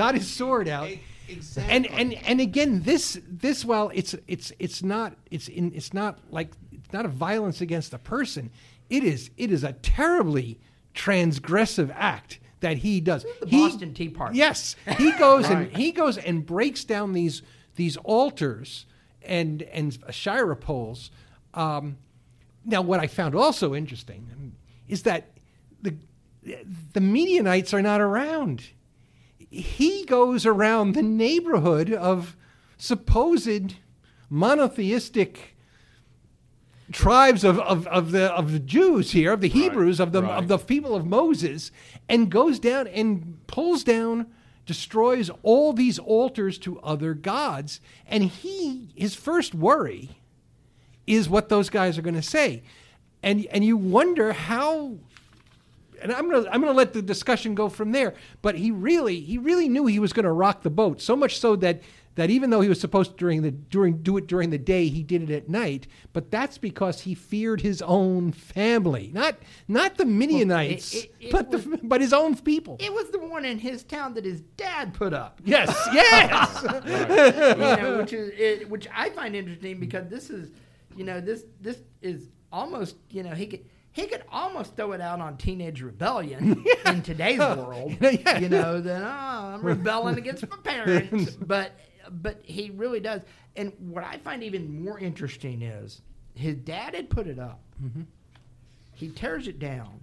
got 0.00 0.14
his 0.14 0.28
sword 0.28 0.66
out. 0.68 0.88
Exactly. 1.28 1.74
And 1.76 1.86
and 1.86 2.14
and 2.26 2.40
again, 2.40 2.82
this 2.82 3.20
this 3.28 3.64
while 3.64 3.90
it's 3.94 4.14
it's 4.26 4.52
it's 4.58 4.82
not 4.82 5.16
it's 5.30 5.46
in 5.48 5.72
it's 5.74 5.92
not 5.94 6.18
like 6.30 6.52
it's 6.72 6.92
not 6.92 7.04
a 7.04 7.08
violence 7.08 7.60
against 7.60 7.92
a 7.94 7.98
person. 7.98 8.50
It 8.88 9.04
is 9.04 9.30
it 9.36 9.52
is 9.52 9.62
a 9.62 9.74
terribly 9.74 10.58
transgressive 10.94 11.92
act 11.94 12.40
that 12.60 12.78
he 12.78 13.00
does. 13.00 13.24
The 13.40 13.46
He- 13.46 13.58
Boston 13.68 13.94
Tea 13.94 14.08
Party. 14.08 14.38
Yes, 14.38 14.74
he 14.98 15.12
goes 15.12 15.48
and 15.48 15.68
he 15.76 15.92
goes 15.92 16.18
and 16.18 16.44
breaks 16.44 16.84
down 16.84 17.12
these 17.12 17.42
these 17.76 17.96
altars 17.98 18.86
and 19.22 19.62
and 19.62 19.96
Asherah 20.08 20.56
poles. 20.56 21.10
Um, 21.54 21.96
now, 22.64 22.82
what 22.82 23.00
I 23.00 23.06
found 23.06 23.34
also 23.34 23.74
interesting 23.74 24.54
is 24.88 25.02
that 25.04 25.30
the 25.82 25.94
the 26.92 27.00
Midianites 27.00 27.72
are 27.74 27.82
not 27.82 28.00
around. 28.00 28.64
He 29.50 30.04
goes 30.04 30.46
around 30.46 30.94
the 30.94 31.02
neighborhood 31.02 31.92
of 31.92 32.36
supposed 32.78 33.74
monotheistic 34.28 35.56
tribes 36.92 37.44
of, 37.44 37.58
of, 37.60 37.86
of 37.88 38.12
the 38.12 38.32
of 38.32 38.52
the 38.52 38.58
Jews 38.58 39.12
here, 39.12 39.32
of 39.32 39.40
the 39.40 39.48
Hebrews, 39.48 40.00
of 40.00 40.12
the 40.12 40.22
right. 40.22 40.38
of 40.38 40.48
the 40.48 40.58
people 40.58 40.94
of 40.94 41.06
Moses, 41.06 41.70
and 42.08 42.30
goes 42.30 42.58
down 42.58 42.86
and 42.88 43.38
pulls 43.46 43.84
down, 43.84 44.26
destroys 44.66 45.30
all 45.42 45.72
these 45.72 45.98
altars 45.98 46.58
to 46.58 46.80
other 46.80 47.14
gods. 47.14 47.80
And 48.06 48.24
he 48.24 48.92
his 48.94 49.14
first 49.14 49.54
worry 49.54 50.10
is 51.06 51.28
what 51.28 51.48
those 51.48 51.70
guys 51.70 51.98
are 51.98 52.02
going 52.02 52.14
to 52.14 52.22
say. 52.22 52.62
And 53.22 53.46
and 53.46 53.64
you 53.64 53.76
wonder 53.76 54.32
how 54.32 54.98
and 56.02 56.12
I'm 56.12 56.30
gonna 56.30 56.48
I'm 56.50 56.60
gonna 56.60 56.72
let 56.72 56.92
the 56.92 57.02
discussion 57.02 57.54
go 57.54 57.68
from 57.68 57.92
there. 57.92 58.14
But 58.42 58.54
he 58.56 58.70
really 58.70 59.20
he 59.20 59.38
really 59.38 59.68
knew 59.68 59.86
he 59.86 59.98
was 59.98 60.12
gonna 60.12 60.32
rock 60.32 60.62
the 60.62 60.70
boat 60.70 61.00
so 61.00 61.14
much 61.16 61.38
so 61.38 61.56
that 61.56 61.82
that 62.16 62.28
even 62.28 62.50
though 62.50 62.60
he 62.60 62.68
was 62.68 62.80
supposed 62.80 63.12
to 63.12 63.16
during 63.16 63.42
the 63.42 63.52
during 63.52 63.98
do 64.02 64.16
it 64.16 64.26
during 64.26 64.50
the 64.50 64.58
day, 64.58 64.88
he 64.88 65.02
did 65.02 65.22
it 65.22 65.30
at 65.30 65.48
night. 65.48 65.86
But 66.12 66.30
that's 66.30 66.58
because 66.58 67.02
he 67.02 67.14
feared 67.14 67.60
his 67.60 67.80
own 67.82 68.32
family, 68.32 69.10
not 69.14 69.36
not 69.68 69.96
the 69.96 70.04
Midianites, 70.04 70.92
it- 70.94 71.14
it 71.20 71.30
but 71.32 71.48
was- 71.50 71.64
the 71.64 71.78
but 71.82 72.00
his 72.00 72.12
own 72.12 72.36
people. 72.36 72.76
It 72.80 72.92
was 72.92 73.10
the 73.10 73.20
one 73.20 73.44
in 73.44 73.58
his 73.58 73.84
town 73.84 74.14
that 74.14 74.24
his 74.24 74.40
dad 74.56 74.92
put 74.92 75.12
up. 75.12 75.40
yes, 75.44 75.68
yes. 75.92 76.62
you 76.64 77.82
know, 77.82 77.98
which 78.02 78.12
is 78.12 78.32
it, 78.36 78.68
which 78.68 78.88
I 78.94 79.10
find 79.10 79.36
interesting 79.36 79.78
because 79.78 80.08
this 80.08 80.30
is, 80.30 80.50
you 80.96 81.04
know, 81.04 81.20
this 81.20 81.44
this 81.60 81.78
is 82.02 82.28
almost, 82.52 82.96
you 83.10 83.22
know, 83.22 83.34
he 83.34 83.46
could 83.46 83.64
he 84.00 84.06
could 84.06 84.24
almost 84.30 84.76
throw 84.76 84.92
it 84.92 85.00
out 85.00 85.20
on 85.20 85.36
teenage 85.36 85.82
rebellion 85.82 86.64
in 86.86 87.02
today's 87.02 87.38
world. 87.38 87.96
Yeah. 88.10 88.38
You 88.38 88.48
know, 88.48 88.80
that 88.80 89.02
oh, 89.02 89.54
I'm 89.54 89.62
rebelling 89.62 90.18
against 90.18 90.48
my 90.48 90.56
parents, 90.56 91.32
but 91.32 91.72
but 92.10 92.40
he 92.42 92.70
really 92.70 93.00
does. 93.00 93.22
And 93.56 93.72
what 93.78 94.04
I 94.04 94.18
find 94.18 94.42
even 94.42 94.82
more 94.82 94.98
interesting 94.98 95.62
is 95.62 96.02
his 96.34 96.56
dad 96.56 96.94
had 96.94 97.08
put 97.08 97.26
it 97.26 97.38
up. 97.38 97.60
Mm-hmm. 97.82 98.02
He 98.94 99.10
tears 99.10 99.48
it 99.48 99.58
down. 99.58 100.00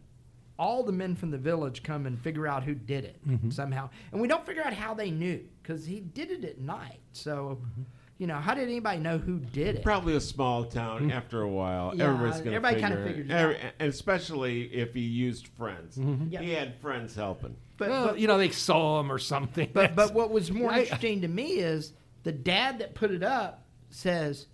All 0.58 0.84
the 0.84 0.92
men 0.92 1.16
from 1.16 1.32
the 1.32 1.38
village 1.38 1.84
come 1.84 2.06
and 2.06 2.20
figure 2.20 2.48
out 2.48 2.64
who 2.64 2.74
did 2.74 3.04
it 3.04 3.20
mm-hmm. 3.28 3.50
somehow, 3.50 3.90
and 4.12 4.22
we 4.22 4.28
don't 4.28 4.46
figure 4.46 4.64
out 4.64 4.74
how 4.74 4.94
they 4.94 5.12
knew 5.12 5.44
because 5.62 5.86
he 5.86 6.00
did 6.00 6.32
it 6.32 6.44
at 6.44 6.60
night. 6.60 7.00
So, 7.12 7.60
mm-hmm. 7.62 7.84
You 8.18 8.26
know, 8.26 8.38
how 8.38 8.54
did 8.56 8.64
anybody 8.64 9.00
know 9.00 9.18
who 9.18 9.38
did 9.38 9.76
it? 9.76 9.84
Probably 9.84 10.16
a 10.16 10.22
small 10.22 10.66
town. 10.66 11.06
Hmm. 11.06 11.12
After 11.12 11.42
a 11.42 11.50
while, 11.50 11.94
Yeah, 11.96 12.06
everybody's 12.06 12.42
going 12.42 12.46
to 12.46 12.56
everybody 12.56 12.76
figure 12.76 12.88
kinda 12.90 13.04
figured 13.08 13.30
it 13.30 13.34
Every- 13.34 13.56
out. 13.58 13.74
and 13.80 13.90
especially 13.90 14.64
if 14.74 14.94
he 14.94 15.02
used 15.02 15.48
friends. 15.50 15.98
Mm-hmm. 15.98 16.32
Yeah. 16.32 16.42
He 16.42 16.52
had 16.52 16.80
friends 16.80 17.16
helping. 17.16 17.56
But, 17.78 17.90
well, 17.90 18.08
but, 18.08 18.20
you 18.20 18.28
know, 18.28 18.40
they 18.40 18.50
saw 18.50 19.00
him 19.00 19.12
or 19.12 19.20
something. 19.20 19.70
but 19.72 19.96
but 19.96 20.14
what 20.16 20.32
was 20.32 20.52
more 20.52 20.72
I- 20.72 20.82
interesting 20.82 21.22
to 21.22 21.28
me 21.28 21.60
is 21.60 21.94
the 22.24 22.32
dad 22.32 22.80
that 22.80 22.96
put 22.96 23.12
it 23.12 23.24
up 23.24 23.66
says, 23.90 24.48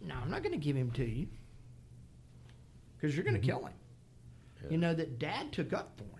"No, 0.00 0.14
I'm 0.14 0.30
not 0.30 0.42
going 0.42 0.52
to 0.52 0.64
give 0.64 0.76
him 0.76 0.92
to 0.92 1.04
you 1.04 1.26
because 2.96 3.16
you're 3.16 3.24
going 3.24 3.34
to 3.34 3.40
mm-hmm. 3.40 3.58
kill 3.58 3.66
him." 3.66 3.74
You 4.70 4.78
know 4.78 4.94
that 4.94 5.18
dad 5.18 5.52
took 5.52 5.72
up 5.72 5.96
for 5.96 6.04
him. 6.04 6.10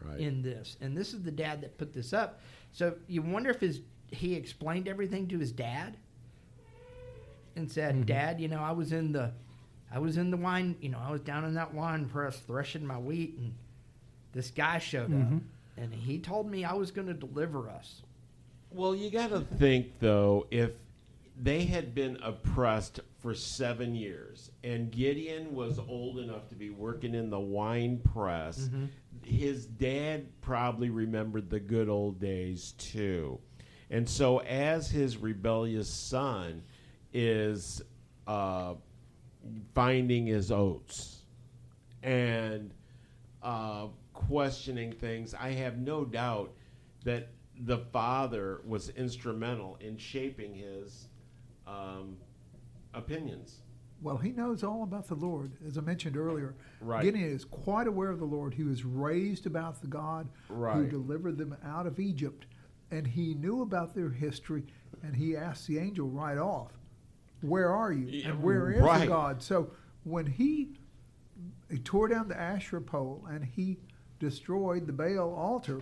Right. 0.00 0.20
in 0.20 0.42
this, 0.42 0.76
and 0.80 0.96
this 0.96 1.12
is 1.12 1.22
the 1.22 1.30
dad 1.30 1.60
that 1.62 1.76
put 1.76 1.92
this 1.92 2.12
up. 2.12 2.40
So 2.70 2.94
you 3.08 3.20
wonder 3.20 3.50
if 3.50 3.60
his 3.60 3.80
he 4.10 4.34
explained 4.34 4.88
everything 4.88 5.28
to 5.28 5.38
his 5.38 5.52
dad 5.52 5.96
and 7.56 7.70
said, 7.70 7.94
mm-hmm. 7.94 8.04
"Dad, 8.04 8.40
you 8.40 8.48
know, 8.48 8.62
I 8.62 8.72
was 8.72 8.92
in 8.92 9.12
the, 9.12 9.32
I 9.92 9.98
was 9.98 10.16
in 10.16 10.30
the 10.30 10.36
wine, 10.36 10.76
you 10.80 10.88
know, 10.88 10.98
I 10.98 11.10
was 11.10 11.20
down 11.20 11.44
in 11.44 11.54
that 11.54 11.74
wine 11.74 12.06
press 12.06 12.38
threshing 12.40 12.86
my 12.86 12.98
wheat, 12.98 13.36
and 13.38 13.54
this 14.32 14.50
guy 14.50 14.78
showed 14.78 15.04
up, 15.04 15.10
mm-hmm. 15.10 15.38
and 15.76 15.92
he 15.94 16.18
told 16.18 16.50
me 16.50 16.64
I 16.64 16.74
was 16.74 16.90
going 16.90 17.08
to 17.08 17.14
deliver 17.14 17.68
us." 17.68 18.02
Well, 18.70 18.94
you 18.94 19.10
got 19.10 19.30
to 19.30 19.40
think 19.40 19.98
though, 19.98 20.46
if 20.50 20.72
they 21.40 21.64
had 21.64 21.94
been 21.94 22.18
oppressed 22.22 23.00
for 23.20 23.34
seven 23.34 23.94
years, 23.94 24.50
and 24.62 24.90
Gideon 24.90 25.54
was 25.54 25.78
old 25.78 26.18
enough 26.18 26.48
to 26.48 26.54
be 26.54 26.70
working 26.70 27.14
in 27.14 27.30
the 27.30 27.40
wine 27.40 28.00
press, 28.12 28.68
mm-hmm. 28.68 28.86
his 29.24 29.66
dad 29.66 30.26
probably 30.40 30.90
remembered 30.90 31.48
the 31.48 31.60
good 31.60 31.88
old 31.88 32.20
days 32.20 32.72
too, 32.78 33.38
and 33.90 34.08
so 34.08 34.38
as 34.38 34.90
his 34.90 35.16
rebellious 35.16 35.88
son 35.88 36.62
is 37.12 37.82
uh, 38.26 38.74
finding 39.74 40.26
his 40.26 40.52
oats 40.52 41.22
and 42.02 42.72
uh, 43.42 43.86
questioning 44.12 44.92
things, 44.92 45.34
I 45.34 45.50
have 45.52 45.78
no 45.78 46.04
doubt 46.04 46.52
that 47.04 47.28
the 47.60 47.78
father 47.78 48.60
was 48.66 48.90
instrumental 48.90 49.78
in 49.80 49.96
shaping 49.96 50.54
his 50.54 51.08
um, 51.66 52.16
opinions. 52.94 53.58
Well, 54.00 54.16
he 54.16 54.30
knows 54.30 54.62
all 54.62 54.84
about 54.84 55.08
the 55.08 55.16
Lord, 55.16 55.50
as 55.66 55.76
I 55.76 55.80
mentioned 55.80 56.16
earlier. 56.16 56.54
Right. 56.80 57.02
Gideon 57.02 57.32
is 57.32 57.44
quite 57.44 57.88
aware 57.88 58.10
of 58.10 58.20
the 58.20 58.24
Lord. 58.24 58.54
He 58.54 58.62
was 58.62 58.84
raised 58.84 59.46
about 59.46 59.80
the 59.80 59.88
God 59.88 60.28
who 60.46 60.86
delivered 60.86 61.36
them 61.36 61.56
out 61.64 61.86
of 61.86 61.98
Egypt, 61.98 62.46
and 62.90 63.06
he 63.06 63.34
knew 63.34 63.62
about 63.62 63.94
their 63.94 64.10
history. 64.10 64.64
And 65.02 65.14
he 65.14 65.36
asked 65.36 65.66
the 65.66 65.78
angel 65.78 66.08
right 66.08 66.38
off, 66.38 66.72
"Where 67.42 67.70
are 67.70 67.92
you? 67.92 68.22
And 68.28 68.42
where 68.42 68.70
is 68.70 68.80
right. 68.82 69.08
God?" 69.08 69.42
So 69.42 69.70
when 70.04 70.26
he, 70.26 70.70
he 71.70 71.78
tore 71.78 72.08
down 72.08 72.28
the 72.28 72.38
Asherah 72.40 72.80
pole 72.80 73.24
and 73.30 73.44
he 73.44 73.78
destroyed 74.18 74.86
the 74.86 74.92
Baal 74.92 75.32
altar, 75.34 75.80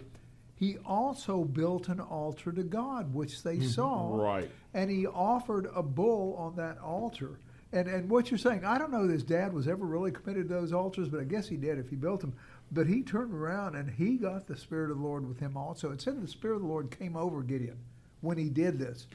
he 0.54 0.76
also 0.84 1.44
built 1.44 1.88
an 1.88 2.00
altar 2.00 2.52
to 2.52 2.62
God, 2.62 3.14
which 3.14 3.42
they 3.42 3.60
saw 3.60 4.08
Mm-hmm. 4.10 4.20
Right. 4.20 4.50
and 4.74 4.90
he 4.90 5.06
offered 5.06 5.68
a 5.74 5.82
bull 5.82 6.34
on 6.36 6.56
that 6.56 6.78
altar. 6.78 7.38
And 7.72 7.88
and 7.88 8.08
what 8.08 8.30
you're 8.30 8.38
saying, 8.38 8.64
I 8.64 8.78
don't 8.78 8.92
know 8.92 9.06
that 9.06 9.12
his 9.12 9.24
dad 9.24 9.52
was 9.52 9.66
ever 9.68 9.84
really 9.84 10.10
committed 10.12 10.48
to 10.48 10.54
those 10.54 10.72
altars, 10.72 11.08
but 11.08 11.20
I 11.20 11.24
guess 11.24 11.48
he 11.48 11.56
did 11.56 11.78
if 11.78 11.88
he 11.90 11.96
built 11.96 12.20
them. 12.20 12.34
But 12.72 12.86
he 12.88 13.02
turned 13.02 13.32
around 13.32 13.76
and 13.76 13.90
he 13.90 14.16
got 14.16 14.46
the 14.46 14.56
Spirit 14.56 14.90
of 14.90 14.98
the 14.98 15.02
Lord 15.02 15.26
with 15.26 15.38
him 15.38 15.56
also. 15.56 15.92
It 15.92 16.00
said 16.00 16.20
the 16.20 16.28
Spirit 16.28 16.56
of 16.56 16.62
the 16.62 16.68
Lord 16.68 16.90
came 16.90 17.16
over 17.16 17.42
Gideon 17.42 17.78
when 18.20 18.38
he 18.38 18.48
did 18.48 18.78
this. 18.78 19.06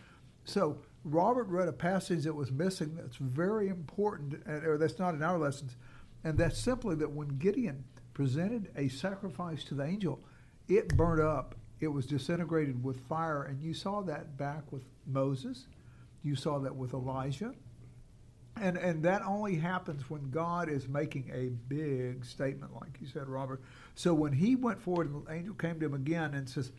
So 0.46 0.78
Robert 1.04 1.48
read 1.48 1.68
a 1.68 1.74
passage 1.74 2.24
that 2.24 2.36
was 2.36 2.52
missing 2.52 2.96
that's 2.96 3.18
very 3.18 3.68
important, 3.68 4.36
or 4.48 4.78
that's 4.78 5.00
not 5.00 5.16
in 5.16 5.24
our 5.24 5.38
lessons, 5.38 5.76
and 6.24 6.38
that's 6.38 6.60
simply 6.60 6.96
that 6.96 7.12
when 7.12 7.40
Gideon 7.40 7.84
presented 8.14 8.70
a 8.76 8.88
sacrifice 8.88 9.64
to 9.66 9.76
the 9.76 9.84
angel, 9.84 10.20
it 10.68 10.96
burnt 10.96 11.22
up. 11.22 11.56
It 11.80 11.88
was 11.88 12.06
disintegrated 12.06 12.84
with 12.84 13.00
fire, 13.08 13.44
and 13.44 13.62
you 13.62 13.74
saw 13.74 14.02
that 14.04 14.38
back 14.38 14.72
with 14.72 14.84
Moses. 15.08 15.66
You 16.24 16.36
saw 16.36 16.60
that 16.60 16.76
with 16.76 16.94
Elijah. 16.94 17.54
And 18.62 18.78
and 18.78 19.04
that 19.04 19.24
only 19.26 19.56
happens 19.56 20.08
when 20.10 20.30
God 20.30 20.70
is 20.70 20.88
making 20.88 21.32
a 21.34 21.50
big 21.68 22.24
statement, 22.24 22.74
like 22.80 22.98
you 23.02 23.08
said, 23.08 23.28
Robert. 23.28 23.62
So 23.96 24.14
when 24.14 24.32
he 24.32 24.56
went 24.56 24.80
forward, 24.80 25.10
and 25.12 25.26
the 25.26 25.32
angel 25.34 25.56
came 25.56 25.80
to 25.80 25.86
him 25.88 25.96
again 25.96 26.36
and 26.36 26.48
says, 26.48 26.72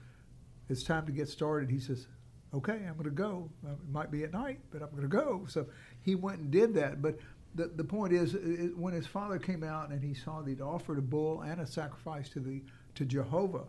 "It's 0.68 0.84
time 0.84 1.06
to 1.06 1.12
get 1.12 1.28
started." 1.28 1.70
He 1.70 1.80
says, 1.80 2.06
"Okay, 2.54 2.84
I'm 2.86 2.94
going 2.94 3.04
to 3.04 3.10
go. 3.10 3.50
Uh, 3.66 3.72
It 3.72 3.90
might 3.90 4.10
be 4.12 4.22
at 4.22 4.32
night, 4.32 4.60
but 4.70 4.80
I'm 4.80 4.90
going 4.90 5.02
to 5.02 5.08
go." 5.08 5.44
So 5.48 5.66
he 6.02 6.14
went 6.14 6.38
and 6.38 6.50
did 6.52 6.72
that. 6.74 7.02
But 7.02 7.18
the 7.56 7.66
the 7.66 7.84
point 7.84 8.12
is, 8.12 8.36
when 8.76 8.94
his 8.94 9.06
father 9.08 9.38
came 9.40 9.64
out 9.64 9.90
and 9.90 10.02
he 10.02 10.14
saw 10.14 10.40
that 10.40 10.48
he'd 10.48 10.60
offered 10.60 10.98
a 10.98 11.02
bull 11.02 11.40
and 11.42 11.60
a 11.60 11.66
sacrifice 11.66 12.28
to 12.30 12.40
the 12.40 12.62
to 12.94 13.04
Jehovah, 13.04 13.66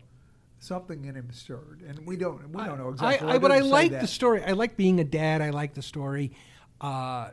something 0.59 1.05
in 1.05 1.15
him 1.15 1.29
stirred, 1.31 1.81
and 1.87 2.05
we 2.05 2.15
don't 2.15 2.47
we 2.49 2.63
don't 2.63 2.77
know 2.77 2.89
exactly. 2.89 3.27
I, 3.27 3.33
I, 3.33 3.37
but 3.39 3.51
I 3.51 3.59
like 3.59 3.91
that. 3.91 4.01
the 4.01 4.07
story. 4.07 4.43
I 4.43 4.51
like 4.51 4.77
being 4.77 4.99
a 4.99 5.03
dad. 5.03 5.41
I 5.41 5.49
like 5.49 5.73
the 5.73 5.81
story 5.81 6.31
uh, 6.79 7.29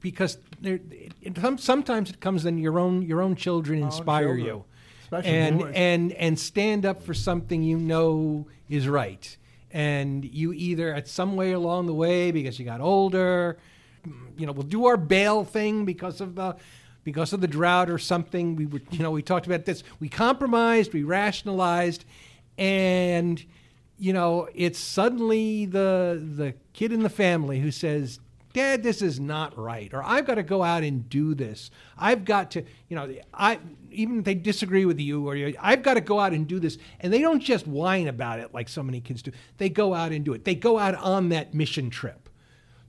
because 0.00 0.38
there, 0.60 0.80
sometimes 1.56 2.10
it 2.10 2.20
comes 2.20 2.44
in 2.44 2.58
your 2.58 2.78
own 2.78 3.02
your 3.02 3.22
own 3.22 3.36
children 3.36 3.82
inspire 3.82 4.26
children, 4.26 4.46
you, 4.46 4.64
especially 5.02 5.30
and 5.30 5.58
boys. 5.58 5.72
and 5.74 6.12
and 6.12 6.38
stand 6.38 6.84
up 6.84 7.02
for 7.02 7.14
something 7.14 7.62
you 7.62 7.78
know 7.78 8.46
is 8.68 8.88
right. 8.88 9.36
And 9.70 10.24
you 10.24 10.52
either 10.52 10.92
at 10.92 11.08
some 11.08 11.34
way 11.34 11.52
along 11.52 11.86
the 11.86 11.94
way 11.94 12.30
because 12.30 12.58
you 12.58 12.66
got 12.66 12.82
older, 12.82 13.56
you 14.36 14.46
know, 14.46 14.52
we'll 14.52 14.64
do 14.64 14.86
our 14.86 14.98
Baal 14.98 15.44
thing 15.44 15.84
because 15.84 16.20
of 16.20 16.34
the 16.34 16.56
because 17.04 17.32
of 17.32 17.40
the 17.40 17.48
drought 17.48 17.90
or 17.90 17.98
something. 17.98 18.56
We 18.56 18.66
were, 18.66 18.82
you 18.90 19.00
know, 19.00 19.10
we 19.10 19.22
talked 19.22 19.46
about 19.46 19.64
this. 19.64 19.82
We 20.00 20.08
compromised, 20.08 20.92
we 20.92 21.02
rationalized, 21.02 22.04
and 22.58 23.42
you 23.98 24.12
know, 24.12 24.48
it's 24.54 24.78
suddenly 24.78 25.66
the 25.66 26.20
the 26.36 26.54
kid 26.72 26.92
in 26.92 27.02
the 27.02 27.10
family 27.10 27.60
who 27.60 27.70
says, 27.70 28.20
"Dad, 28.52 28.82
this 28.82 29.02
is 29.02 29.18
not 29.18 29.56
right," 29.58 29.92
or 29.92 30.02
"I've 30.04 30.26
got 30.26 30.36
to 30.36 30.42
go 30.42 30.62
out 30.62 30.82
and 30.82 31.08
do 31.08 31.34
this. 31.34 31.70
I've 31.96 32.24
got 32.24 32.50
to," 32.52 32.64
you 32.88 32.96
know, 32.96 33.14
I 33.32 33.58
even 33.90 34.20
if 34.20 34.24
they 34.24 34.34
disagree 34.34 34.84
with 34.84 35.00
you 35.00 35.26
or 35.26 35.36
you, 35.36 35.54
I've 35.60 35.82
got 35.82 35.94
to 35.94 36.00
go 36.00 36.18
out 36.18 36.32
and 36.32 36.46
do 36.46 36.58
this, 36.58 36.78
and 37.00 37.12
they 37.12 37.20
don't 37.20 37.40
just 37.40 37.66
whine 37.66 38.08
about 38.08 38.40
it 38.40 38.54
like 38.54 38.68
so 38.68 38.82
many 38.82 39.00
kids 39.00 39.22
do. 39.22 39.32
They 39.58 39.68
go 39.68 39.94
out 39.94 40.12
and 40.12 40.24
do 40.24 40.32
it. 40.32 40.44
They 40.44 40.54
go 40.54 40.78
out 40.78 40.94
on 40.96 41.28
that 41.30 41.54
mission 41.54 41.90
trip. 41.90 42.28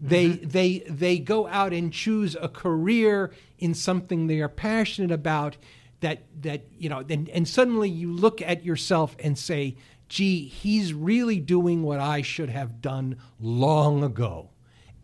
They 0.04 0.30
mm-hmm. 0.30 0.50
they 0.50 0.80
they 0.80 1.20
go 1.20 1.48
out 1.48 1.72
and 1.72 1.92
choose 1.92 2.36
a 2.40 2.50
career 2.50 3.32
in 3.60 3.74
something 3.74 4.28
they 4.28 4.42
are 4.42 4.50
passionate 4.50 5.12
about. 5.12 5.58
That 6.02 6.24
that 6.42 6.64
you 6.78 6.90
know, 6.90 7.06
and, 7.10 7.30
and 7.30 7.48
suddenly 7.48 7.90
you 7.90 8.12
look 8.12 8.42
at 8.42 8.66
yourself 8.66 9.16
and 9.20 9.38
say, 9.38 9.78
"Gee, 10.10 10.48
he's 10.48 10.94
really 10.94 11.40
doing 11.40 11.84
what 11.84 12.00
I 12.02 12.22
should 12.22 12.50
have 12.50 12.82
done 12.82 13.16
long 13.40 14.04
ago." 14.04 14.50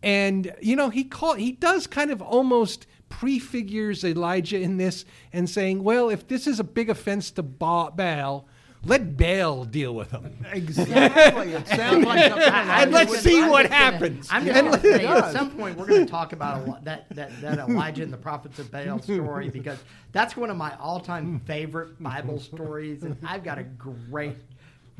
And 0.02 0.52
you 0.60 0.76
know, 0.76 0.88
he 0.90 1.04
call 1.04 1.34
he 1.34 1.52
does 1.52 1.86
kind 1.86 2.10
of 2.10 2.22
almost 2.22 2.86
prefigures 3.10 4.02
Elijah 4.04 4.58
in 4.58 4.76
this 4.78 5.04
and 5.32 5.48
saying, 5.48 5.82
"Well, 5.84 6.08
if 6.08 6.26
this 6.26 6.46
is 6.46 6.58
a 6.60 6.64
big 6.64 6.88
offense 6.90 7.30
to 7.32 7.42
ba- 7.42 7.90
Baal." 7.94 8.46
Let 8.82 9.14
Baal 9.18 9.66
deal 9.66 9.94
with 9.94 10.10
him. 10.10 10.42
exactly. 10.54 11.52
It 11.52 11.68
sounds 11.68 12.02
like 12.06 12.30
something. 12.30 12.48
I- 12.50 12.60
And 12.60 12.70
I'm 12.70 12.90
let's 12.92 13.12
just- 13.12 13.24
see 13.24 13.42
I'm 13.42 13.50
what 13.50 13.64
just 13.68 13.72
gonna- 13.72 13.84
happens. 13.92 14.28
I'm 14.30 14.46
just 14.46 14.56
And 14.56 14.68
gonna 14.70 14.80
say, 14.80 15.04
at 15.06 15.32
some 15.34 15.50
point, 15.50 15.76
we're 15.76 15.86
going 15.86 16.06
to 16.06 16.10
talk 16.10 16.32
about 16.32 16.66
a, 16.66 16.80
that, 16.84 17.04
that, 17.10 17.40
that 17.42 17.58
Elijah 17.58 18.02
and 18.04 18.10
the 18.10 18.16
prophets 18.16 18.58
of 18.58 18.70
Baal 18.70 18.98
story 19.02 19.50
because 19.50 19.76
that's 20.12 20.34
one 20.34 20.48
of 20.48 20.56
my 20.56 20.74
all-time 20.78 21.40
favorite 21.40 22.02
Bible 22.02 22.40
stories, 22.40 23.02
and 23.02 23.18
I've 23.22 23.44
got 23.44 23.58
a 23.58 23.64
great, 23.64 24.36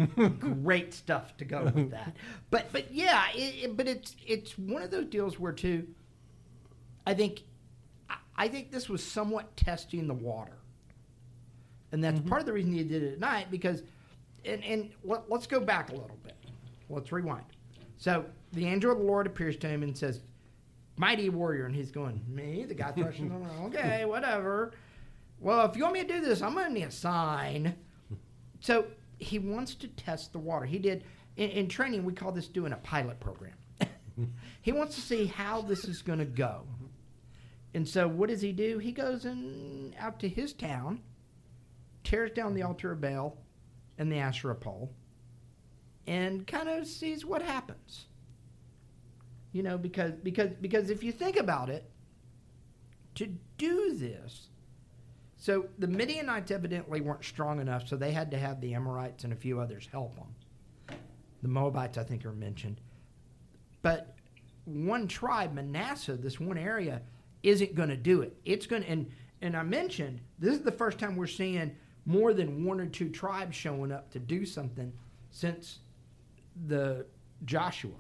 great 0.07 0.95
stuff 0.95 1.37
to 1.39 1.45
go 1.45 1.65
with 1.65 1.91
that. 1.93 2.17
But 2.51 2.73
but 2.73 2.93
yeah, 2.93 3.27
it, 3.35 3.65
it- 3.65 3.77
but 3.77 3.87
it's 3.87 4.17
it's 4.27 4.59
one 4.59 4.83
of 4.83 4.91
those 4.91 5.07
deals 5.07 5.39
where 5.39 5.53
too. 5.53 5.87
I 7.07 7.15
think, 7.15 7.43
I- 8.37 8.49
think 8.49 8.71
this 8.71 8.89
was 8.89 9.03
somewhat 9.03 9.57
testing 9.57 10.07
the 10.07 10.15
water. 10.15 10.59
And 11.93 12.05
that's 12.05 12.21
mm-hmm. 12.21 12.29
part 12.29 12.41
of 12.41 12.47
the 12.47 12.53
reason 12.53 12.75
you 12.75 12.85
did 12.85 13.03
it 13.03 13.15
at 13.15 13.21
night 13.21 13.51
because 13.51 13.83
and 14.45 14.63
and 14.65 14.91
let, 15.05 15.29
let's 15.29 15.47
go 15.47 15.61
back 15.61 15.91
a 15.91 15.93
little 15.93 16.19
bit. 16.23 16.37
Let's 16.89 17.11
rewind. 17.13 17.45
So 17.97 18.25
the 18.53 18.67
angel 18.67 18.93
of 18.93 18.99
the 18.99 19.05
lord 19.05 19.27
appears 19.27 19.57
to 19.59 19.69
him 19.69 19.83
and 19.83 19.97
says 19.97 20.21
mighty 20.97 21.29
warrior 21.31 21.67
and 21.67 21.75
he's 21.75 21.91
going 21.91 22.23
me 22.29 22.65
the 22.65 22.75
guy 22.75 22.93
threshing 22.93 23.29
the 23.29 23.51
okay 23.67 24.05
whatever. 24.05 24.73
Well 25.41 25.65
if 25.67 25.77
you 25.77 25.83
want 25.83 25.95
me 25.95 26.03
to 26.03 26.09
do 26.09 26.21
this 26.21 26.43
i'm 26.43 26.55
gonna 26.55 26.71
need 26.71 26.85
a 26.85 26.91
sign. 26.91 27.75
So 28.61 28.87
he 29.21 29.39
wants 29.39 29.75
to 29.77 29.89
test 29.89 30.33
the 30.33 30.39
water. 30.39 30.67
He 30.67 30.79
did 30.79 31.05
in, 31.37 31.51
in 31.51 31.69
training 31.69 32.05
we 32.05 32.13
call 32.13 32.33
this 32.33 32.49
doing 32.49 32.73
a 32.73 32.79
pilot 32.79 33.21
program. 33.21 33.55
He 34.61 34.73
wants 34.73 34.97
to 34.97 35.01
see 35.01 35.25
how 35.25 35.63
this 35.63 35.87
is 35.87 36.03
going 36.03 36.19
to 36.19 36.27
go. 36.27 36.67
And 37.73 37.89
so 37.89 38.07
what 38.07 38.29
does 38.29 38.43
he 38.43 38.53
do? 38.53 38.77
He 38.77 38.93
goes 38.93 39.25
in 39.25 39.95
out 39.99 40.21
to 40.21 40.29
his 40.29 40.53
town 40.53 41.01
tears 42.05 42.31
down 42.33 42.55
the 42.55 42.63
altar 42.63 42.93
of 42.93 43.01
Baal 43.01 43.39
and 43.99 44.11
the 44.11 44.19
Asherah 44.19 44.55
pole 44.55 44.93
and 46.07 46.47
kind 46.47 46.69
of 46.69 46.87
sees 46.87 47.25
what 47.25 47.43
happens. 47.43 48.07
You 49.53 49.63
know, 49.63 49.79
because 49.79 50.13
because 50.23 50.51
because 50.61 50.91
if 50.91 51.03
you 51.03 51.13
think 51.13 51.37
about 51.37 51.71
it, 51.71 51.91
to 53.17 53.27
do 53.59 53.95
this, 53.95 54.49
so 55.41 55.65
the 55.79 55.87
Midianites 55.87 56.51
evidently 56.51 57.01
weren't 57.01 57.25
strong 57.25 57.61
enough, 57.61 57.89
so 57.89 57.97
they 57.97 58.13
had 58.13 58.31
to 58.31 58.39
have 58.39 58.61
the 58.61 58.75
Amorites 58.75 59.25
and 59.25 59.33
a 59.33 59.37
few 59.37 59.59
others 59.59 59.89
help 59.91 60.15
them. 60.15 60.99
The 61.43 61.49
Moabites, 61.49 61.97
I 61.97 62.05
think, 62.05 62.27
are 62.27 62.33
mentioned, 62.33 62.79
but 63.81 64.15
one 64.67 65.09
tribe, 65.09 65.55
Manasseh, 65.55 66.17
this 66.17 66.39
one 66.39 66.59
area, 66.59 67.01
isn't 67.43 67.75
going 67.75 67.89
to 67.89 67.97
do 67.97 68.21
it. 68.21 68.37
It's 68.45 68.67
going 68.67 68.83
to, 68.83 68.89
and 68.89 69.11
and 69.41 69.57
I 69.57 69.63
mentioned 69.63 70.21
this 70.39 70.55
is 70.55 70.61
the 70.61 70.73
first 70.73 70.99
time 70.99 71.17
we're 71.17 71.27
seeing 71.27 71.75
more 72.05 72.35
than 72.35 72.67
one 72.67 72.79
or 72.79 72.87
two 72.87 73.09
tribes 73.09 73.57
showing 73.57 73.91
up 73.91 74.11
to 74.11 74.19
do 74.19 74.45
something 74.45 74.93
since 75.31 75.79
the 76.67 77.07
Joshua. 77.47 77.97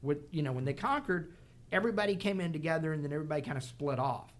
With 0.00 0.18
you 0.30 0.42
know 0.42 0.52
when 0.52 0.64
they 0.64 0.72
conquered, 0.72 1.34
everybody 1.72 2.16
came 2.16 2.40
in 2.40 2.54
together, 2.54 2.94
and 2.94 3.04
then 3.04 3.12
everybody 3.12 3.42
kind 3.42 3.58
of 3.58 3.64
split 3.64 3.98
off. 3.98 4.32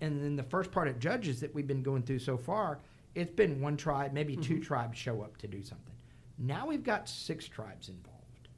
And 0.00 0.22
then 0.22 0.36
the 0.36 0.42
first 0.42 0.70
part 0.70 0.88
of 0.88 0.98
Judges 0.98 1.40
that 1.40 1.54
we've 1.54 1.66
been 1.66 1.82
going 1.82 2.02
through 2.02 2.20
so 2.20 2.36
far, 2.36 2.78
it's 3.14 3.32
been 3.32 3.60
one 3.60 3.76
tribe, 3.76 4.12
maybe 4.12 4.36
two 4.36 4.54
mm-hmm. 4.54 4.62
tribes 4.62 4.98
show 4.98 5.22
up 5.22 5.36
to 5.38 5.46
do 5.46 5.62
something. 5.62 5.94
Now 6.38 6.66
we've 6.66 6.82
got 6.82 7.08
six 7.08 7.46
tribes 7.46 7.88
involved. 7.88 8.48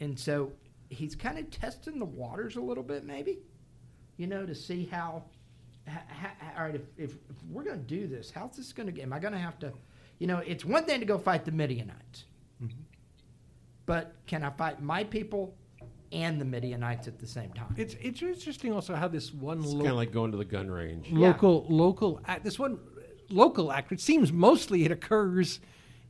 And 0.00 0.18
so 0.18 0.52
he's 0.88 1.14
kind 1.14 1.38
of 1.38 1.50
testing 1.50 1.98
the 1.98 2.04
waters 2.04 2.56
a 2.56 2.60
little 2.60 2.82
bit, 2.82 3.04
maybe, 3.04 3.38
you 4.16 4.26
know, 4.26 4.46
to 4.46 4.54
see 4.54 4.86
how, 4.90 5.24
ha, 5.88 6.02
ha, 6.08 6.30
all 6.56 6.64
right, 6.64 6.74
if, 6.74 6.82
if, 6.96 7.12
if 7.12 7.36
we're 7.50 7.64
going 7.64 7.78
to 7.78 7.86
do 7.86 8.06
this, 8.06 8.30
how's 8.30 8.56
this 8.56 8.72
going 8.72 8.86
to 8.86 8.92
get, 8.92 9.02
am 9.02 9.12
I 9.12 9.18
going 9.18 9.32
to 9.32 9.38
have 9.38 9.58
to, 9.60 9.72
you 10.18 10.26
know, 10.26 10.38
it's 10.38 10.64
one 10.64 10.84
thing 10.84 11.00
to 11.00 11.06
go 11.06 11.18
fight 11.18 11.44
the 11.44 11.52
Midianites, 11.52 12.24
mm-hmm. 12.62 12.80
but 13.86 14.14
can 14.26 14.42
I 14.42 14.50
fight 14.50 14.82
my 14.82 15.04
people 15.04 15.54
and 16.12 16.40
the 16.40 16.44
Midianites 16.44 17.08
at 17.08 17.18
the 17.18 17.26
same 17.26 17.52
time? 17.52 17.74
It's 17.76 17.94
it's 18.00 18.22
interesting 18.22 18.72
also 18.72 18.94
how 18.94 19.08
this 19.08 19.32
one 19.32 19.58
It's 19.60 19.68
lo- 19.68 19.78
kind 19.78 19.90
of 19.90 19.96
like 19.96 20.12
going 20.12 20.30
to 20.32 20.36
the 20.36 20.44
gun 20.44 20.70
range. 20.70 21.10
local 21.10 21.66
local 21.68 22.20
act, 22.26 22.44
this 22.44 22.58
one 22.58 22.78
local 23.30 23.72
actor. 23.72 23.94
It 23.94 24.00
seems 24.00 24.32
mostly 24.32 24.84
it 24.84 24.92
occurs 24.92 25.60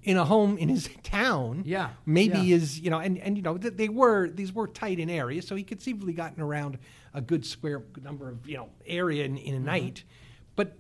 in 0.03 0.17
a 0.17 0.25
home 0.25 0.59
in 0.59 0.69
his 0.69 0.89
town. 1.03 1.63
Yeah, 1.65 1.91
maybe 2.05 2.39
yeah. 2.39 2.57
is 2.57 2.81
you 2.81 2.91
know, 2.91 2.99
and 2.99 3.19
and 3.19 3.37
you 3.37 3.43
know 3.43 3.57
th- 3.57 3.75
they 3.75 3.89
were 3.89 4.29
these 4.29 4.53
were 4.53 4.67
tight 4.67 4.99
in 4.99 5.09
areas, 5.09 5.47
so 5.47 5.55
he 5.55 5.63
conceivably 5.63 6.13
gotten 6.13 6.43
around 6.43 6.79
a 7.15 7.21
good 7.21 7.47
square 7.47 7.83
number 8.03 8.29
of 8.29 8.47
you 8.47 8.57
know 8.57 8.69
area 8.87 9.25
in, 9.25 9.37
in 9.37 9.55
a 9.55 9.57
mm-hmm. 9.57 9.67
night, 9.67 10.05
but 10.57 10.77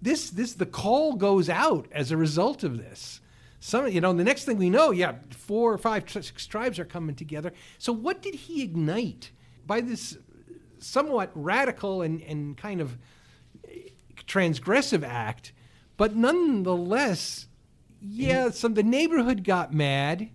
this 0.00 0.30
this 0.30 0.54
the 0.54 0.66
call 0.66 1.14
goes 1.14 1.48
out 1.48 1.86
as 1.92 2.10
a 2.10 2.16
result 2.16 2.62
of 2.62 2.78
this. 2.78 3.20
Some 3.64 3.86
you 3.86 4.00
know 4.00 4.12
the 4.12 4.24
next 4.24 4.44
thing 4.44 4.58
we 4.58 4.70
know, 4.70 4.90
yeah, 4.90 5.14
four 5.30 5.72
or 5.72 5.78
five 5.78 6.10
six 6.10 6.48
tribes 6.48 6.80
are 6.80 6.84
coming 6.84 7.14
together. 7.14 7.52
So 7.78 7.92
what 7.92 8.20
did 8.20 8.34
he 8.34 8.60
ignite 8.60 9.30
by 9.64 9.80
this 9.80 10.18
somewhat 10.80 11.30
radical 11.36 12.02
and 12.02 12.20
and 12.22 12.56
kind 12.56 12.80
of 12.80 12.98
eh, 13.68 13.90
transgressive 14.26 15.04
act, 15.04 15.52
but 15.96 16.16
nonetheless, 16.16 17.46
yeah, 18.00 18.46
mm-hmm. 18.46 18.50
some 18.50 18.74
the 18.74 18.82
neighborhood 18.82 19.44
got 19.44 19.72
mad. 19.72 20.30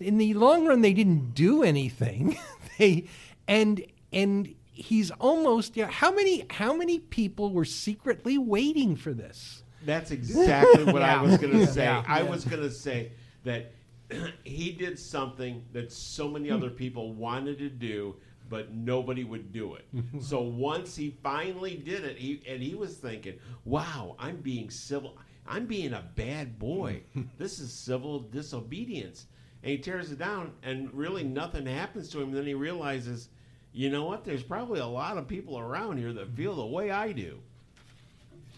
In 0.00 0.16
the 0.16 0.32
long 0.32 0.66
run, 0.66 0.80
they 0.80 0.94
didn't 0.94 1.34
do 1.34 1.62
anything. 1.62 2.38
they 2.78 3.08
and 3.46 3.84
and 4.10 4.54
he's 4.72 5.10
almost 5.10 5.76
yeah. 5.76 5.90
How 5.90 6.10
many 6.14 6.46
how 6.48 6.74
many 6.74 6.98
people 6.98 7.52
were 7.52 7.66
secretly 7.66 8.38
waiting 8.38 8.96
for 8.96 9.12
this? 9.12 9.63
That's 9.84 10.10
exactly 10.10 10.84
what 10.84 11.02
I 11.02 11.20
was 11.20 11.38
going 11.38 11.52
to 11.52 11.66
say. 11.66 11.86
I 11.86 12.22
was 12.22 12.44
going 12.44 12.62
to 12.62 12.70
say 12.70 13.12
that 13.44 13.72
he 14.44 14.72
did 14.72 14.98
something 14.98 15.64
that 15.72 15.92
so 15.92 16.28
many 16.28 16.50
other 16.50 16.70
people 16.70 17.12
wanted 17.12 17.58
to 17.58 17.68
do, 17.68 18.16
but 18.48 18.72
nobody 18.72 19.24
would 19.24 19.52
do 19.52 19.74
it. 19.74 19.86
so 20.20 20.40
once 20.40 20.96
he 20.96 21.16
finally 21.22 21.76
did 21.76 22.04
it, 22.04 22.16
he 22.16 22.42
and 22.48 22.62
he 22.62 22.74
was 22.74 22.96
thinking, 22.96 23.38
"Wow, 23.64 24.16
I'm 24.18 24.36
being 24.36 24.70
civil. 24.70 25.16
I'm 25.46 25.66
being 25.66 25.92
a 25.92 26.04
bad 26.14 26.58
boy. 26.58 27.02
this 27.38 27.58
is 27.58 27.72
civil 27.72 28.20
disobedience." 28.20 29.26
And 29.62 29.70
he 29.70 29.78
tears 29.78 30.12
it 30.12 30.18
down, 30.18 30.52
and 30.62 30.92
really 30.92 31.24
nothing 31.24 31.64
happens 31.64 32.10
to 32.10 32.20
him. 32.20 32.32
then 32.32 32.44
he 32.44 32.52
realizes, 32.52 33.30
you 33.72 33.88
know 33.88 34.04
what? 34.04 34.22
There's 34.22 34.42
probably 34.42 34.80
a 34.80 34.86
lot 34.86 35.16
of 35.16 35.26
people 35.26 35.58
around 35.58 35.96
here 35.96 36.12
that 36.12 36.36
feel 36.36 36.54
the 36.54 36.66
way 36.66 36.90
I 36.90 37.12
do. 37.12 37.38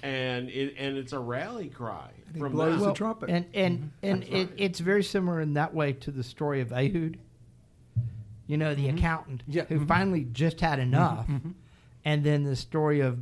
And 0.02 0.48
it, 0.50 0.74
and 0.78 0.96
it's 0.96 1.12
a 1.12 1.18
rally 1.18 1.68
cry 1.68 2.10
he 2.32 2.38
from 2.38 2.52
blows 2.52 2.80
them. 2.80 2.88
the 2.88 2.94
trumpet. 2.94 3.30
And 3.30 3.46
and 3.54 3.90
and 4.02 4.22
it, 4.24 4.50
it's 4.56 4.78
very 4.80 5.02
similar 5.02 5.40
in 5.40 5.54
that 5.54 5.74
way 5.74 5.92
to 5.94 6.10
the 6.10 6.22
story 6.22 6.60
of 6.60 6.70
Ehud. 6.72 7.18
You 8.46 8.56
know, 8.56 8.74
the 8.74 8.88
accountant 8.88 9.42
Yeah. 9.48 9.64
who 9.64 9.80
Mhm. 9.80 9.88
finally 9.88 10.24
just 10.32 10.60
had 10.60 10.78
enough, 10.78 11.26
and 12.04 12.22
then 12.22 12.44
the 12.44 12.54
story 12.56 13.00
of 13.00 13.18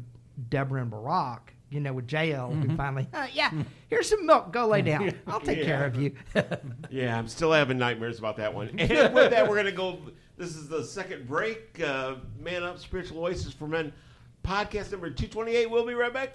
Deborah 0.50 0.82
and 0.82 0.90
Barak. 0.90 1.52
You 1.70 1.80
know, 1.80 1.92
with 1.92 2.12
Jael 2.12 2.52
who 2.52 2.76
finally, 2.76 3.08
"Uh, 3.12 3.26
yeah, 3.32 3.50
here's 3.88 4.08
some 4.08 4.26
milk. 4.26 4.52
Go 4.52 4.66
lay 4.68 4.82
down. 4.82 5.10
I'll 5.26 5.40
take 5.40 5.64
care 5.64 5.84
of 5.86 5.96
you. 5.96 6.12
Yeah, 6.90 7.18
I'm 7.18 7.26
still 7.26 7.50
having 7.52 7.78
nightmares 7.78 8.18
about 8.20 8.36
that 8.36 8.54
one. 8.54 8.68
And 8.78 9.12
with 9.14 9.30
that, 9.30 9.48
we're 9.48 9.54
going 9.56 9.66
to 9.66 9.72
go. 9.72 9.98
This 10.36 10.54
is 10.54 10.68
the 10.68 10.84
second 10.84 11.26
break. 11.26 11.80
Uh, 11.80 12.16
Man 12.40 12.62
Up 12.62 12.78
Spiritual 12.78 13.24
Oasis 13.24 13.52
for 13.52 13.66
Men 13.66 13.92
podcast 14.44 14.92
number 14.92 15.10
228. 15.10 15.68
We'll 15.70 15.86
be 15.86 15.94
right 15.94 16.12
back. 16.12 16.34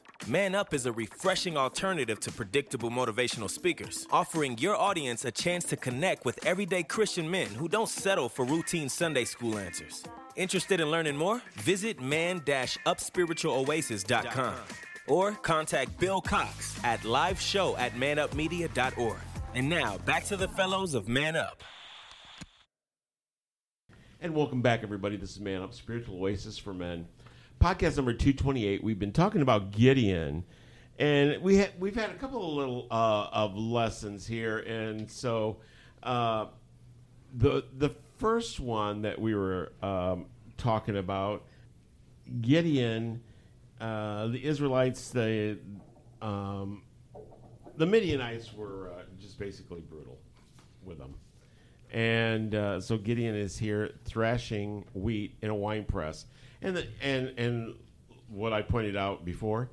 Man 0.27 0.53
Up 0.53 0.75
is 0.75 0.85
a 0.85 0.91
refreshing 0.91 1.57
alternative 1.57 2.19
to 2.19 2.31
predictable 2.31 2.91
motivational 2.91 3.49
speakers, 3.49 4.05
offering 4.11 4.55
your 4.59 4.75
audience 4.75 5.25
a 5.25 5.31
chance 5.31 5.63
to 5.65 5.75
connect 5.75 6.25
with 6.25 6.45
everyday 6.45 6.83
Christian 6.83 7.27
men 7.29 7.47
who 7.47 7.67
don't 7.67 7.89
settle 7.89 8.29
for 8.29 8.45
routine 8.45 8.87
Sunday 8.87 9.25
school 9.25 9.57
answers. 9.57 10.03
Interested 10.35 10.79
in 10.79 10.91
learning 10.91 11.17
more? 11.17 11.41
Visit 11.55 11.99
man-upspiritualoasis.com 11.99 14.55
or 15.07 15.31
contact 15.31 15.99
Bill 15.99 16.21
Cox 16.21 16.79
at 16.83 17.03
liveshow 17.03 17.75
at 17.77 17.93
manupmedia.org. 17.93 19.17
And 19.55 19.67
now, 19.67 19.97
back 20.05 20.25
to 20.25 20.37
the 20.37 20.49
fellows 20.49 20.93
of 20.93 21.07
Man 21.07 21.35
Up. 21.35 21.63
And 24.21 24.35
welcome 24.35 24.61
back, 24.61 24.83
everybody. 24.83 25.17
This 25.17 25.31
is 25.31 25.39
Man 25.39 25.63
Up 25.63 25.73
Spiritual 25.73 26.21
Oasis 26.21 26.59
for 26.59 26.75
Men, 26.75 27.07
podcast 27.61 27.95
number 27.95 28.13
two 28.13 28.33
twenty 28.33 28.65
eight. 28.65 28.83
We've 28.83 28.97
been 28.97 29.11
talking 29.11 29.43
about 29.43 29.69
Gideon, 29.69 30.43
and 30.97 31.39
we 31.43 31.57
had 31.57 31.69
we've 31.79 31.93
had 31.93 32.09
a 32.09 32.15
couple 32.15 32.43
of 32.43 32.55
little 32.55 32.87
uh, 32.89 33.27
of 33.31 33.55
lessons 33.55 34.25
here, 34.25 34.57
and 34.57 35.09
so 35.09 35.57
uh, 36.01 36.47
the 37.35 37.63
the 37.77 37.91
first 38.17 38.59
one 38.59 39.03
that 39.03 39.21
we 39.21 39.35
were 39.35 39.73
um, 39.83 40.25
talking 40.57 40.97
about 40.97 41.43
Gideon, 42.41 43.21
uh, 43.79 44.27
the 44.27 44.43
Israelites, 44.43 45.09
the 45.09 45.59
um, 46.19 46.81
the 47.77 47.85
Midianites 47.85 48.55
were 48.55 48.89
uh, 48.89 49.03
just 49.19 49.37
basically 49.37 49.81
brutal 49.81 50.17
with 50.83 50.97
them. 50.97 51.13
And 51.91 52.55
uh, 52.55 52.81
so 52.81 52.97
Gideon 52.97 53.35
is 53.35 53.57
here 53.57 53.91
thrashing 54.05 54.85
wheat 54.95 55.35
in 55.41 55.49
a 55.49 55.55
wine 55.55 55.83
press, 55.83 56.25
and 56.61 56.77
the, 56.77 56.87
and 57.01 57.33
and 57.37 57.75
what 58.29 58.53
I 58.53 58.61
pointed 58.61 58.95
out 58.95 59.25
before, 59.25 59.69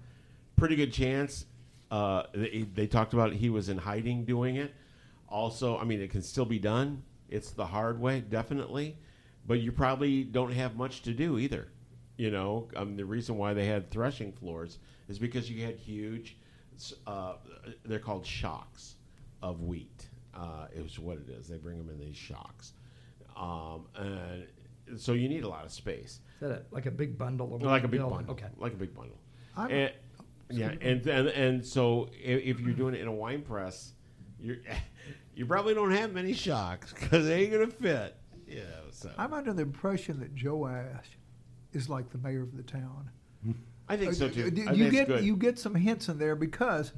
pretty 0.57 0.77
good 0.77 0.93
chance. 0.93 1.47
Uh, 1.91 2.25
they, 2.35 2.67
they 2.75 2.87
talked 2.87 3.15
about 3.15 3.33
he 3.33 3.49
was 3.49 3.69
in 3.69 3.79
hiding 3.79 4.25
doing 4.25 4.57
it. 4.57 4.75
Also, 5.29 5.79
I 5.79 5.85
mean, 5.85 6.01
it 6.01 6.11
can 6.11 6.23
still 6.23 6.45
be 6.45 6.59
done. 6.59 7.03
It's 7.29 7.51
the 7.51 7.67
hard 7.67 8.01
way, 8.01 8.21
definitely, 8.21 8.97
but 9.47 9.61
you 9.61 9.73
probably 9.73 10.25
don't 10.25 10.53
have 10.53 10.77
much 10.77 11.03
to 11.03 11.13
do 11.13 11.39
either. 11.39 11.69
You 12.17 12.31
know, 12.31 12.69
um, 12.77 12.97
the 12.97 13.05
reason 13.05 13.37
why 13.37 13.55
they 13.55 13.67
had 13.67 13.91
threshing 13.91 14.33
floors 14.33 14.79
is 15.09 15.19
because 15.19 15.51
you 15.51 15.65
had 15.65 15.77
huge. 15.77 16.37
Uh, 17.07 17.35
they're 17.85 17.99
called 17.99 18.27
shocks 18.27 18.97
of 19.43 19.63
wheat. 19.63 20.09
Uh, 20.35 20.67
is 20.73 20.99
what 20.99 21.19
it 21.19 21.29
is. 21.31 21.49
They 21.49 21.57
bring 21.57 21.79
them 21.79 21.91
in 21.91 21.99
these 21.99 22.17
shocks, 22.17 22.73
um, 23.37 23.87
and 23.97 24.47
so 24.97 25.13
you 25.13 25.29
need 25.29 25.43
a 25.43 25.49
lot 25.49 25.65
of 25.65 25.73
space, 25.73 26.21
Is 26.41 26.49
that 26.49 26.51
a, 26.51 26.63
like 26.71 26.87
a 26.87 26.91
big 26.91 27.19
bundle 27.19 27.55
of 27.55 27.63
like 27.63 27.83
a 27.83 27.89
big 27.89 28.01
bill? 28.01 28.11
bundle. 28.11 28.33
Okay. 28.33 28.47
like 28.59 28.73
a 28.73 28.77
big 28.77 28.95
bundle. 28.95 29.19
And, 29.57 29.93
yeah, 30.51 30.71
and, 30.81 31.05
and 31.07 31.29
and 31.29 31.67
so 31.67 32.09
if, 32.13 32.43
if 32.43 32.61
you're 32.61 32.75
doing 32.75 32.95
it 32.95 33.01
in 33.01 33.09
a 33.09 33.13
wine 33.13 33.43
press, 33.43 33.93
you 34.39 34.61
you 35.35 35.47
probably 35.47 35.75
don't 35.75 35.91
have 35.91 36.13
many 36.13 36.33
shocks 36.33 36.93
because 36.93 37.27
they 37.27 37.43
ain't 37.43 37.53
gonna 37.53 37.67
fit. 37.67 38.17
Yeah, 38.47 38.63
so 38.93 39.11
I'm 39.19 39.35
under 39.35 39.53
the 39.53 39.63
impression 39.63 40.21
that 40.21 40.31
Joash 40.41 41.19
is 41.73 41.89
like 41.89 42.11
the 42.11 42.19
mayor 42.19 42.43
of 42.43 42.57
the 42.57 42.63
town. 42.63 43.11
I 43.89 43.97
think 43.97 44.15
so 44.15 44.29
too. 44.29 44.45
uh, 44.45 44.71
I 44.71 44.73
You 44.75 44.91
get 44.91 45.09
good. 45.09 45.25
you 45.25 45.37
get 45.37 45.59
some 45.59 45.75
hints 45.75 46.09
in 46.09 46.19
there 46.19 46.37
because 46.37 46.93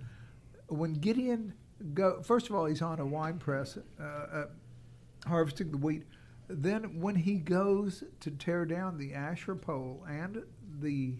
when 0.68 0.94
Gideon 0.94 1.54
go, 1.94 2.22
first 2.22 2.48
of 2.50 2.54
all, 2.54 2.66
he's 2.66 2.82
on 2.82 3.00
a 3.00 3.06
wine 3.06 3.38
press, 3.38 3.78
uh, 3.98 4.02
uh, 4.04 4.46
harvesting 5.26 5.70
the 5.70 5.76
wheat. 5.78 6.04
Then 6.52 7.00
when 7.00 7.14
he 7.14 7.34
goes 7.34 8.02
to 8.20 8.30
tear 8.30 8.64
down 8.64 8.98
the 8.98 9.14
Asherah 9.14 9.56
pole 9.56 10.04
and 10.08 10.42
the 10.80 11.14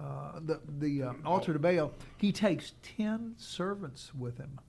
uh, 0.00 0.40
the 0.40 0.60
the 0.78 1.02
uh, 1.02 1.12
altar 1.24 1.52
to 1.52 1.58
Baal, 1.58 1.92
he 2.16 2.32
takes 2.32 2.72
ten 2.82 3.34
servants 3.36 4.14
with 4.14 4.38
him 4.38 4.60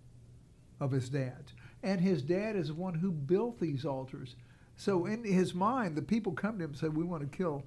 of 0.79 0.91
his 0.91 1.09
dad's, 1.09 1.53
and 1.83 2.01
his 2.01 2.21
dad 2.21 2.55
is 2.55 2.67
the 2.67 2.73
one 2.73 2.95
who 2.95 3.11
built 3.11 3.59
these 3.59 3.85
altars. 3.85 4.35
So 4.75 5.05
in 5.05 5.23
his 5.23 5.53
mind, 5.53 5.95
the 5.95 6.01
people 6.01 6.33
come 6.33 6.57
to 6.57 6.65
him 6.65 6.71
and 6.71 6.79
say, 6.79 6.89
"We 6.89 7.03
want 7.03 7.29
to 7.29 7.37
kill 7.37 7.63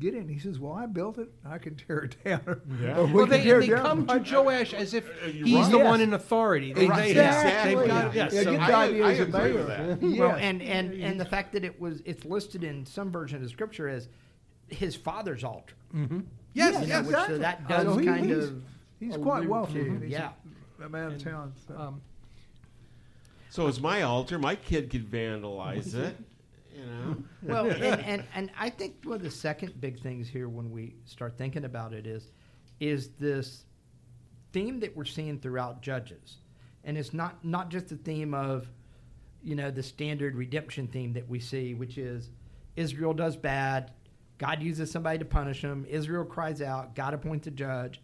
Gideon." 0.00 0.28
He 0.28 0.38
says, 0.38 0.58
"Well, 0.58 0.72
I 0.72 0.86
built 0.86 1.18
it. 1.18 1.28
I 1.44 1.58
can 1.58 1.74
tear 1.76 1.98
it 2.00 2.16
down." 2.24 2.60
Yeah. 2.80 3.00
We 3.06 3.12
Well, 3.12 3.26
they, 3.26 3.42
tear 3.42 3.60
they 3.60 3.68
down." 3.68 3.82
come 3.84 4.06
to 4.06 4.18
Joash 4.18 4.72
as 4.74 4.94
if 4.94 5.06
he's 5.22 5.34
right. 5.54 5.70
the 5.70 5.78
Yes. 5.78 5.84
one 5.84 6.00
in 6.00 6.12
authority. 6.14 6.72
They, 6.72 6.86
they, 6.88 7.10
Exactly. 7.10 7.74
they've 7.74 7.86
got, 7.88 8.14
Yeah. 8.14 8.24
yes, 8.24 8.34
Yeah, 8.34 8.42
so- 8.42 8.50
get 8.52 8.60
I- 8.60 8.82
I 8.84 9.10
as 9.12 9.18
a 9.20 9.22
agree 9.24 9.52
with 9.52 9.66
that. 9.68 10.02
Yeah. 10.02 10.18
Well, 10.20 10.36
and 10.36 10.62
and 10.62 10.92
and 10.94 11.20
the 11.20 11.24
fact 11.24 11.52
that 11.52 11.64
it 11.64 11.80
was 11.80 12.02
it's 12.04 12.24
listed 12.24 12.64
in 12.64 12.86
some 12.86 13.10
version 13.10 13.42
of 13.42 13.50
scripture 13.50 13.88
as 13.88 14.08
his 14.68 14.94
father's 14.96 15.44
altar. 15.44 15.74
yes, 15.92 16.74
You 16.74 16.80
know, 16.80 16.86
yes. 16.86 17.06
which 17.06 17.16
so 17.26 17.38
that 17.38 17.66
does 17.68 17.86
Oh, 17.86 17.96
he- 17.98 18.06
kind 18.06 18.26
he's- 18.26 18.44
of 18.44 18.62
He's 19.00 19.16
quite 19.16 19.48
wealthy. 19.48 19.74
to- 19.74 19.80
and 19.90 20.02
he's 20.02 20.10
yeah. 20.12 20.30
a, 20.80 20.86
a 20.86 20.88
man 20.88 21.12
of 21.12 21.22
town. 21.22 21.52
So. 21.68 21.76
Um, 21.78 22.00
so 23.50 23.66
it's 23.66 23.80
my 23.80 24.02
altar. 24.02 24.38
My 24.38 24.56
kid 24.56 24.90
could 24.90 25.10
vandalize 25.10 25.94
it. 25.94 26.16
Know. 26.86 27.16
well, 27.42 27.70
and, 27.70 28.00
and 28.00 28.24
and 28.34 28.50
I 28.58 28.70
think 28.70 28.96
one 29.04 29.16
of 29.16 29.22
the 29.22 29.30
second 29.30 29.80
big 29.80 30.00
things 30.00 30.28
here 30.28 30.48
when 30.48 30.70
we 30.70 30.94
start 31.04 31.36
thinking 31.36 31.64
about 31.64 31.92
it 31.92 32.06
is 32.06 32.30
is 32.80 33.10
this 33.18 33.64
theme 34.52 34.80
that 34.80 34.96
we're 34.96 35.04
seeing 35.04 35.38
throughout 35.38 35.82
Judges, 35.82 36.38
and 36.84 36.96
it's 36.96 37.12
not 37.12 37.44
not 37.44 37.70
just 37.70 37.88
the 37.88 37.96
theme 37.96 38.34
of 38.34 38.68
you 39.42 39.54
know 39.54 39.70
the 39.70 39.82
standard 39.82 40.36
redemption 40.36 40.86
theme 40.86 41.12
that 41.14 41.28
we 41.28 41.40
see, 41.40 41.74
which 41.74 41.98
is 41.98 42.30
Israel 42.76 43.14
does 43.14 43.36
bad, 43.36 43.92
God 44.38 44.62
uses 44.62 44.90
somebody 44.90 45.18
to 45.18 45.24
punish 45.24 45.62
them, 45.62 45.86
Israel 45.88 46.24
cries 46.24 46.62
out, 46.62 46.94
God 46.94 47.14
appoints 47.14 47.46
a 47.46 47.50
judge, 47.50 48.00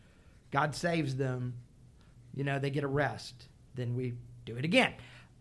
God 0.51 0.75
saves 0.75 1.17
them, 1.17 1.55
you 2.35 2.45
know 2.45 2.59
they 2.59 2.71
get 2.71 2.85
a 2.85 2.89
rest, 2.89 3.49
then 3.75 3.95
we 3.95 4.15
do 4.45 4.57
it 4.57 4.65
again. 4.65 4.95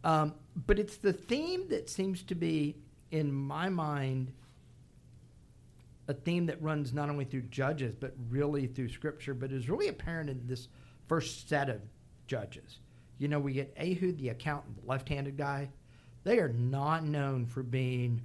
Um, 0.04 0.34
but 0.68 0.80
it's 0.80 0.98
the 0.98 1.14
theme 1.14 1.70
that 1.70 1.90
seems 1.90 2.24
to 2.24 2.36
be 2.36 2.76
in 3.14 3.32
my 3.32 3.70
mind 3.70 4.34
a 6.08 6.14
theme 6.14 6.48
that 6.48 6.62
runs 6.62 6.94
not 6.94 7.10
only 7.10 7.24
through 7.24 7.44
judges 7.44 7.94
but 7.98 8.14
really 8.30 8.68
through 8.68 8.90
scripture 8.90 9.34
but 9.34 9.52
is 9.52 9.70
really 9.70 9.88
apparent 9.88 10.30
in 10.30 10.42
this 10.48 10.68
first 11.08 11.48
set 11.48 11.70
of 11.70 11.80
judges 12.28 12.80
you 13.20 13.28
know 13.28 13.40
we 13.40 13.54
get 13.54 13.74
ehud 13.80 14.18
the 14.18 14.30
accountant 14.30 14.76
the 14.82 14.90
left-handed 14.90 15.38
guy 15.38 15.70
they 16.24 16.40
are 16.40 16.50
not 16.50 17.04
known 17.06 17.46
for 17.46 17.62
being 17.62 18.20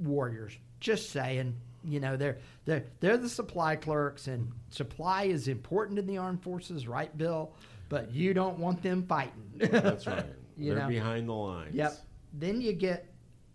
warriors 0.00 0.52
just 0.80 1.10
saying 1.10 1.54
you 1.84 2.00
know 2.00 2.16
they're 2.16 2.38
they're 2.64 2.84
they're 2.98 3.16
the 3.16 3.28
supply 3.28 3.76
clerks 3.76 4.26
and 4.26 4.50
supply 4.70 5.24
is 5.24 5.46
important 5.46 5.98
in 6.00 6.06
the 6.06 6.18
armed 6.18 6.42
forces 6.42 6.88
right 6.88 7.16
bill 7.16 7.52
but 7.88 8.12
you 8.12 8.34
don't 8.34 8.58
want 8.58 8.82
them 8.82 9.06
fighting 9.06 9.48
That's 9.58 10.06
right. 10.06 10.26
They're 10.58 10.76
know. 10.76 10.88
behind 10.88 11.28
the 11.28 11.32
lines. 11.32 11.74
Yep. 11.74 11.92
Then 12.34 12.60
you 12.60 12.72
get 12.72 13.06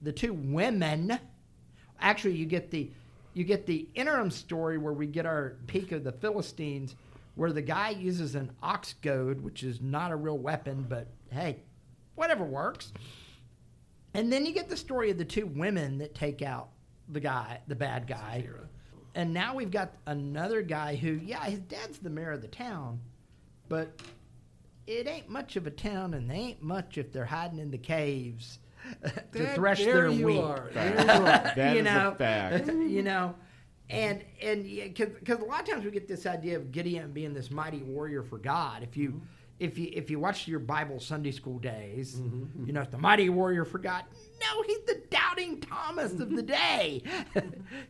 the 0.03 0.11
two 0.11 0.33
women. 0.33 1.17
Actually, 1.99 2.35
you 2.35 2.45
get 2.45 2.69
the 2.69 2.91
you 3.33 3.43
get 3.43 3.65
the 3.65 3.87
interim 3.95 4.29
story 4.29 4.77
where 4.77 4.93
we 4.93 5.07
get 5.07 5.25
our 5.25 5.55
peak 5.65 5.91
of 5.91 6.03
the 6.03 6.11
Philistines, 6.11 6.95
where 7.33 7.51
the 7.51 7.63
guy 7.63 7.89
uses 7.89 8.35
an 8.35 8.51
ox 8.61 8.93
goad, 9.01 9.41
which 9.41 9.63
is 9.63 9.81
not 9.81 10.11
a 10.11 10.15
real 10.15 10.37
weapon, 10.37 10.85
but 10.87 11.07
hey, 11.31 11.57
whatever 12.13 12.43
works. 12.43 12.93
And 14.13 14.31
then 14.31 14.45
you 14.45 14.51
get 14.51 14.69
the 14.69 14.77
story 14.77 15.09
of 15.09 15.17
the 15.17 15.25
two 15.25 15.47
women 15.47 15.97
that 15.97 16.13
take 16.13 16.43
out 16.43 16.69
the 17.09 17.19
guy, 17.19 17.59
the 17.67 17.75
bad 17.75 18.05
guy. 18.05 18.41
and 19.15 19.33
now 19.33 19.55
we've 19.55 19.71
got 19.71 19.93
another 20.05 20.61
guy 20.61 20.95
who, 20.95 21.13
yeah, 21.13 21.43
his 21.45 21.59
dad's 21.59 21.97
the 21.99 22.09
mayor 22.09 22.31
of 22.31 22.41
the 22.41 22.47
town, 22.47 22.99
but 23.67 23.99
it 24.85 25.07
ain't 25.07 25.29
much 25.29 25.55
of 25.55 25.65
a 25.65 25.71
town, 25.71 26.13
and 26.13 26.29
they 26.29 26.35
ain't 26.35 26.61
much 26.61 26.99
if 26.99 27.11
they're 27.11 27.25
hiding 27.25 27.59
in 27.59 27.71
the 27.71 27.77
caves 27.77 28.59
to 29.33 29.39
That- 29.39 29.55
thresh 29.55 29.79
there 29.83 29.93
their 29.93 30.09
you 30.09 30.25
wheat. 30.25 30.39
are. 30.39 30.69
There 30.73 30.89
you 30.93 30.97
are. 30.99 31.15
That 31.55 31.73
you 31.73 31.79
is 31.79 31.85
know, 31.85 32.09
a 32.11 32.15
fact. 32.15 32.67
you 32.67 33.03
know, 33.03 33.35
and 33.89 34.23
and 34.41 34.63
because 34.63 35.39
a 35.39 35.43
lot 35.45 35.61
of 35.61 35.69
times 35.69 35.85
we 35.85 35.91
get 35.91 36.07
this 36.07 36.25
idea 36.25 36.55
of 36.57 36.71
Gideon 36.71 37.11
being 37.11 37.33
this 37.33 37.51
mighty 37.51 37.83
warrior 37.83 38.23
for 38.23 38.37
God. 38.37 38.83
If 38.83 38.95
you 38.97 39.09
Mm-hmm. 39.09 39.19
if 39.59 39.77
you 39.77 39.89
if 39.93 40.09
you 40.09 40.19
watch 40.19 40.47
your 40.47 40.59
Bible 40.59 40.99
Sunday 40.99 41.31
school 41.31 41.59
days, 41.59 42.15
Mm-hmm. 42.15 42.65
you 42.65 42.73
know, 42.73 42.85
the 42.89 42.97
mighty 42.97 43.29
warrior 43.29 43.65
for 43.65 43.77
God. 43.79 44.03
No, 44.41 44.61
he's 44.63 44.81
the 44.87 45.01
doubting 45.09 45.61
Thomas 45.61 46.13
of 46.19 46.29
the 46.35 46.43
day. 46.43 47.01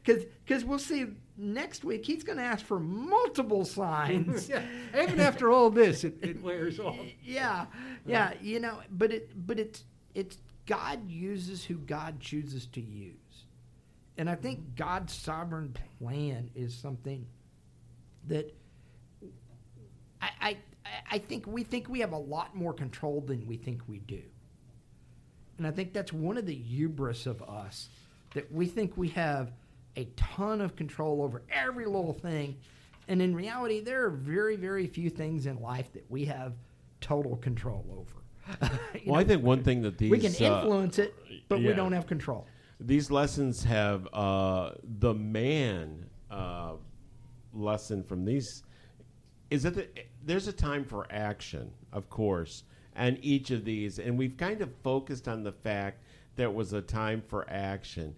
Because 0.03 0.65
we'll 0.65 0.79
see 0.79 1.05
next 1.37 1.83
week 1.83 2.05
he's 2.05 2.23
going 2.23 2.37
to 2.37 2.43
ask 2.43 2.65
for 2.65 2.79
multiple 2.79 3.65
signs. 3.65 4.49
Yeah. 4.53 4.61
Even 5.01 5.19
after 5.19 5.49
all 5.51 5.69
this, 5.69 6.03
it, 6.03 6.15
it 6.21 6.41
wears 6.43 6.79
off. 6.79 6.97
yeah, 7.23 7.65
yeah, 8.05 8.33
you 8.41 8.59
know, 8.59 8.79
but 8.91 9.11
it 9.11 9.31
but 9.47 9.57
it's 9.59 9.85
it's 10.13 10.37
God 10.66 11.09
uses 11.09 11.64
who 11.64 11.76
God 11.76 12.20
chooses 12.20 12.66
to 12.68 12.82
use. 12.82 13.45
And 14.18 14.30
I 14.30 14.36
think 14.36 14.59
mm-hmm. 14.59 14.76
God's 14.76 15.14
sovereign 15.14 15.76
plan 15.99 16.49
is 16.55 16.74
something 16.74 17.26
that 18.28 18.53
I, 20.22 20.30
I 20.41 20.57
I 21.09 21.18
think 21.18 21.47
we 21.47 21.64
think 21.64 21.89
we 21.89 21.99
have 22.01 22.11
a 22.11 22.18
lot 22.18 22.55
more 22.55 22.74
control 22.74 23.22
than 23.22 23.45
we 23.47 23.57
think 23.57 23.82
we 23.88 23.99
do. 23.99 24.22
And 25.57 25.68
I 25.68 25.72
think 25.72 25.93
that's 25.93 26.11
one 26.11 26.38
of 26.38 26.45
the 26.45 26.55
hubris 26.55 27.26
of 27.26 27.41
us 27.43 27.89
that 28.34 28.51
we 28.51 28.66
think 28.66 28.97
we 28.97 29.09
have 29.09 29.51
a 29.95 30.05
ton 30.16 30.61
of 30.61 30.76
control 30.76 31.22
over 31.22 31.43
every 31.51 31.86
little 31.86 32.14
thing. 32.14 32.57
And 33.07 33.22
in 33.22 33.36
reality, 33.36 33.80
there 33.80 34.05
are 34.05 34.09
very, 34.09 34.55
very 34.55 34.88
few 34.88 35.09
things 35.09 35.45
in 35.45 35.61
life 35.61 35.91
that 35.93 36.09
we 36.09 36.26
have 36.26 36.53
total 36.99 37.36
control 37.38 37.86
over. 37.91 38.22
Well, 39.05 39.19
I 39.19 39.23
think 39.23 39.43
one 39.43 39.63
thing 39.63 39.81
that 39.81 39.97
these 39.97 40.11
we 40.11 40.19
can 40.19 40.31
uh, 40.31 40.57
influence 40.61 40.97
it, 40.99 41.13
but 41.49 41.59
we 41.59 41.73
don't 41.73 41.91
have 41.91 42.07
control. 42.07 42.47
these 42.79 43.11
lessons 43.11 43.63
have 43.63 44.07
uh, 44.13 44.71
the 44.99 45.13
man 45.13 46.05
uh, 46.31 46.73
lesson 47.53 48.03
from 48.03 48.23
these 48.25 48.63
is 49.49 49.63
that 49.63 49.75
the, 49.75 49.87
there's 50.25 50.47
a 50.47 50.53
time 50.53 50.83
for 50.85 51.05
action, 51.11 51.71
of 51.91 52.09
course, 52.09 52.63
and 52.95 53.17
each 53.21 53.51
of 53.51 53.65
these, 53.65 53.99
and 53.99 54.17
we've 54.17 54.37
kind 54.37 54.61
of 54.61 54.69
focused 54.83 55.27
on 55.27 55.43
the 55.43 55.51
fact 55.51 56.01
there 56.35 56.49
was 56.49 56.73
a 56.73 56.81
time 56.81 57.21
for 57.27 57.45
action, 57.49 58.15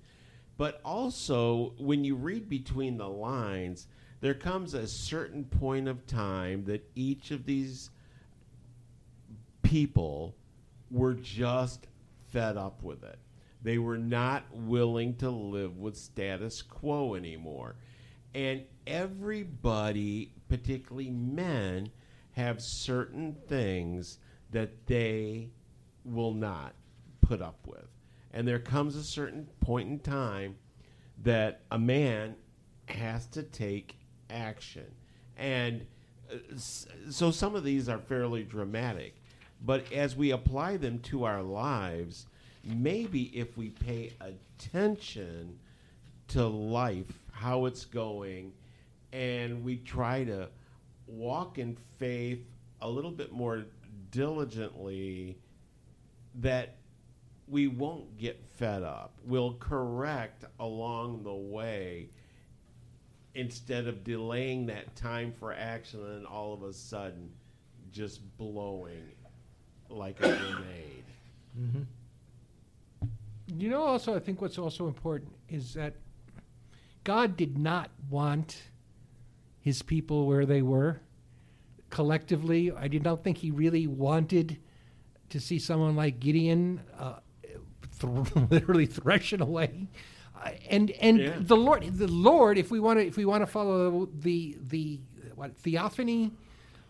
but 0.58 0.80
also 0.86 1.74
when 1.78 2.04
you 2.04 2.16
read 2.16 2.48
between 2.48 2.98
the 2.98 3.08
lines, 3.10 3.88
there 4.22 4.34
comes 4.36 4.74
a 4.74 4.88
certain 4.88 5.44
point 5.44 5.88
of 5.88 6.06
time 6.08 6.64
that 6.66 6.88
each 6.96 7.32
of 7.32 7.46
these 7.46 7.90
people 9.66 10.36
were 10.92 11.16
just 11.16 11.88
fed 12.32 12.56
up 12.56 12.84
with 12.84 13.04
it. 13.04 13.18
They 13.64 13.80
were 13.80 13.98
not 13.98 14.44
willing 14.54 15.16
to 15.18 15.30
live 15.30 15.78
with 15.78 15.98
status 15.98 16.62
quo 16.62 17.16
anymore. 17.16 17.76
And 18.36 18.64
everybody, 18.86 20.34
particularly 20.48 21.10
men, 21.10 21.90
have 22.34 22.62
certain 22.62 23.36
things 23.48 24.20
that 24.52 24.86
they 24.86 25.50
will 26.04 26.34
not 26.34 26.76
put 27.22 27.42
up 27.42 27.66
with. 27.66 27.88
And 28.34 28.48
there 28.48 28.60
comes 28.60 28.96
a 28.96 29.04
certain 29.04 29.48
point 29.62 29.90
in 29.90 30.00
time 30.00 30.58
that 31.24 31.62
a 31.72 31.80
man 31.80 32.36
has 32.88 33.26
to 33.28 33.42
take 33.42 33.98
action. 34.30 34.86
And 35.38 35.88
uh, 36.32 36.36
so 37.10 37.32
some 37.32 37.56
of 37.56 37.64
these 37.64 37.90
are 37.90 37.98
fairly 37.98 38.44
dramatic. 38.44 39.16
But 39.62 39.92
as 39.92 40.16
we 40.16 40.32
apply 40.32 40.78
them 40.78 41.00
to 41.00 41.24
our 41.24 41.42
lives, 41.42 42.28
maybe 42.64 43.24
if 43.38 43.58
we 43.58 43.70
pay 43.70 44.14
attention 44.22 45.60
to 46.30 46.46
life, 46.48 47.20
how 47.32 47.66
it's 47.66 47.86
going, 47.86 48.54
and 49.12 49.64
we 49.64 49.78
try 49.78 50.24
to 50.24 50.50
walk 51.08 51.58
in 51.58 51.78
faith 51.98 52.46
a 52.82 52.90
little 52.90 53.12
bit 53.12 53.32
more 53.32 53.66
diligently, 54.12 55.38
that 56.36 56.78
we 57.48 57.68
won't 57.68 58.18
get 58.18 58.44
fed 58.58 58.84
up. 58.84 59.14
We'll 59.24 59.54
correct 59.56 60.46
along 60.60 61.24
the 61.24 61.34
way 61.34 62.10
instead 63.36 63.88
of 63.88 64.04
delaying 64.04 64.66
that 64.66 64.96
time 64.96 65.34
for 65.40 65.54
action 65.54 66.00
and 66.06 66.26
all 66.26 66.54
of 66.54 66.64
a 66.64 66.74
sudden 66.74 67.30
just 67.92 68.22
blowing 68.38 69.15
like 69.96 70.20
a 70.20 70.28
grenade. 70.28 71.86
You 73.48 73.70
know, 73.70 73.84
also, 73.84 74.16
I 74.16 74.20
think 74.20 74.42
what's 74.42 74.58
also 74.58 74.88
important 74.88 75.32
is 75.50 75.74
that 75.76 75.94
God 77.04 77.38
did 77.38 77.58
not 77.58 77.90
want 78.10 78.64
his 79.62 79.82
people 79.82 80.26
where 80.28 80.46
they 80.46 80.62
were 80.62 81.00
collectively. 81.90 82.72
I 82.72 82.88
did 82.88 83.04
not 83.04 83.24
think 83.24 83.38
he 83.38 83.52
really 83.52 83.88
wanted 83.88 84.58
to 85.30 85.40
see 85.40 85.60
someone 85.60 85.96
like 85.96 86.20
Gideon 86.20 86.82
uh, 87.00 87.20
th- 88.00 88.36
literally 88.50 88.88
threshing 88.88 89.42
away. 89.42 89.88
Uh, 90.44 90.52
and 90.70 90.92
and 90.92 91.20
Yeah. 91.20 91.36
the 91.40 91.56
Lord, 91.56 91.84
the 91.98 92.08
Lord, 92.08 92.58
if 92.58 92.72
we 92.72 92.80
want 92.80 93.00
to, 93.00 93.06
if 93.06 93.16
we 93.16 93.26
want 93.26 93.42
to 93.44 93.48
follow 93.48 94.08
the 94.14 94.58
the 94.60 95.00
what 95.36 95.56
theophany 95.58 96.32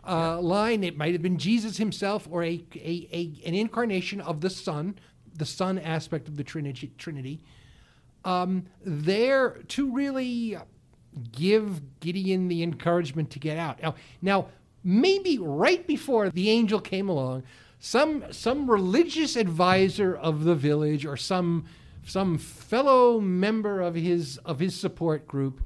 uh, 0.06 0.40
line, 0.40 0.84
it 0.84 0.96
might 0.96 1.12
have 1.12 1.22
been 1.22 1.38
Jesus 1.38 1.76
himself 1.78 2.28
or 2.30 2.44
a, 2.44 2.64
a, 2.74 3.08
a 3.12 3.42
an 3.46 3.54
incarnation 3.54 4.20
of 4.20 4.40
the 4.40 4.50
Son, 4.50 4.98
the 5.34 5.46
Son 5.46 5.78
aspect 5.78 6.28
of 6.28 6.36
the 6.36 6.44
Trinity. 6.44 6.92
Trinity 6.98 7.40
um, 8.26 8.66
there 8.84 9.50
to 9.68 9.90
really 9.92 10.58
give 11.32 12.00
Gideon 12.00 12.48
the 12.48 12.62
encouragement 12.62 13.30
to 13.30 13.38
get 13.38 13.56
out. 13.56 13.80
Now, 13.80 13.94
now, 14.20 14.48
maybe 14.82 15.38
right 15.38 15.86
before 15.86 16.28
the 16.28 16.50
angel 16.50 16.80
came 16.80 17.08
along, 17.08 17.44
some 17.78 18.24
some 18.32 18.68
religious 18.68 19.36
advisor 19.36 20.14
of 20.14 20.42
the 20.44 20.56
village 20.56 21.06
or 21.06 21.16
some 21.16 21.66
some 22.04 22.36
fellow 22.36 23.20
member 23.20 23.80
of 23.80 23.94
his 23.94 24.38
of 24.38 24.58
his 24.58 24.74
support 24.74 25.26
group 25.28 25.62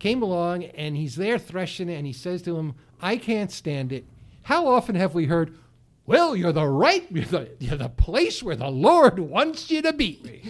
came 0.00 0.22
along 0.22 0.64
and 0.64 0.96
he's 0.96 1.16
there 1.16 1.38
threshing 1.38 1.88
and 1.88 2.06
he 2.06 2.12
says 2.12 2.42
to 2.42 2.56
him, 2.56 2.74
"I 3.00 3.16
can't 3.16 3.52
stand 3.52 3.92
it." 3.92 4.04
How 4.42 4.66
often 4.66 4.96
have 4.96 5.14
we 5.14 5.26
heard? 5.26 5.56
Well, 6.06 6.34
you're 6.34 6.52
the 6.52 6.66
right, 6.66 7.06
you're 7.10 7.24
the, 7.24 7.50
you're 7.60 7.76
the 7.76 7.88
place 7.88 8.42
where 8.42 8.56
the 8.56 8.70
Lord 8.70 9.18
wants 9.18 9.70
you 9.70 9.82
to 9.82 9.92
be. 9.92 10.42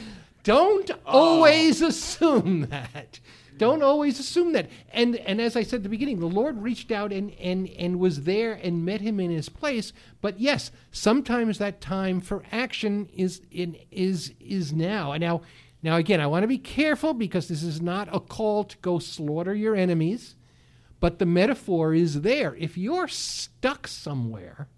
Don't 0.43 0.91
oh. 0.91 0.99
always 1.05 1.83
assume 1.83 2.63
that. 2.71 3.21
Don't 3.59 3.83
always 3.83 4.19
assume 4.19 4.53
that. 4.55 4.71
And 4.91 5.17
and 5.17 5.39
as 5.39 5.55
I 5.55 5.63
said 5.63 5.81
at 5.81 5.83
the 5.83 5.91
beginning, 5.91 6.19
the 6.19 6.25
Lord 6.25 6.63
reached 6.63 6.91
out 6.91 7.13
and 7.13 7.33
and 7.35 7.69
and 7.69 7.99
was 7.99 8.23
there 8.23 8.55
and 8.55 8.87
met 8.87 9.03
him 9.03 9.21
in 9.21 9.31
his 9.31 9.51
place. 9.51 9.93
But 10.23 10.41
yes, 10.41 10.71
sometimes 10.93 11.59
that 11.59 11.83
time 11.83 12.23
for 12.23 12.43
action 12.51 13.11
is 13.15 13.43
in 13.51 13.77
is 13.91 14.33
is 14.41 14.73
now. 14.73 15.13
And 15.13 15.21
now 15.21 15.43
now 15.83 15.97
again, 15.97 16.21
I 16.21 16.27
want 16.27 16.43
to 16.43 16.49
be 16.49 16.59
careful 16.59 17.15
because 17.15 17.49
this 17.49 17.63
is 17.63 17.81
not 17.81 18.09
a 18.15 18.21
call 18.21 18.65
to 18.65 18.77
go 18.79 18.99
slaughter 18.99 19.55
your 19.55 19.75
enemies, 19.77 20.37
but 21.01 21.19
the 21.19 21.27
metaphor 21.27 21.95
is 21.95 22.21
there. 22.23 22.55
If 22.57 22.77
you're 22.77 23.09
stuck 23.09 23.87
somewhere, 23.89 24.69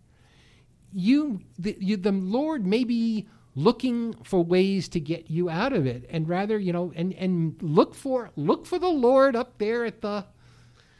you 0.92 1.40
the, 1.58 1.76
you, 1.80 1.96
the 1.96 2.12
Lord 2.12 2.66
may 2.66 2.84
be 2.84 3.26
looking 3.54 4.14
for 4.24 4.42
ways 4.42 4.88
to 4.90 5.00
get 5.00 5.30
you 5.30 5.48
out 5.50 5.72
of 5.72 5.86
it, 5.86 6.06
and 6.10 6.28
rather 6.28 6.58
you 6.58 6.72
know, 6.72 6.92
and 6.94 7.12
and 7.14 7.56
look 7.62 7.94
for 7.94 8.30
look 8.36 8.66
for 8.66 8.78
the 8.78 8.88
Lord 8.88 9.34
up 9.36 9.58
there 9.58 9.84
at 9.84 10.00
the 10.02 10.24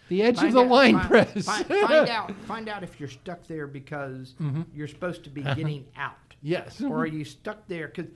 the 0.08 0.22
edge 0.22 0.42
of 0.42 0.52
the 0.52 0.60
out- 0.62 0.68
wine 0.68 0.98
fi- 1.00 1.06
press. 1.08 1.46
fi- 1.46 1.62
find 1.86 2.08
out. 2.08 2.32
Find 2.46 2.68
out 2.68 2.82
if 2.82 2.98
you're 2.98 3.08
stuck 3.08 3.46
there 3.46 3.66
because 3.66 4.34
Mm-hmm. 4.40 4.62
you're 4.74 4.88
supposed 4.88 5.24
to 5.24 5.30
be 5.30 5.42
getting 5.42 5.86
out. 5.96 6.16
Yes. 6.42 6.80
Or 6.82 6.98
are 7.02 7.06
you 7.06 7.24
stuck 7.24 7.68
there 7.68 7.86
because 7.88 8.06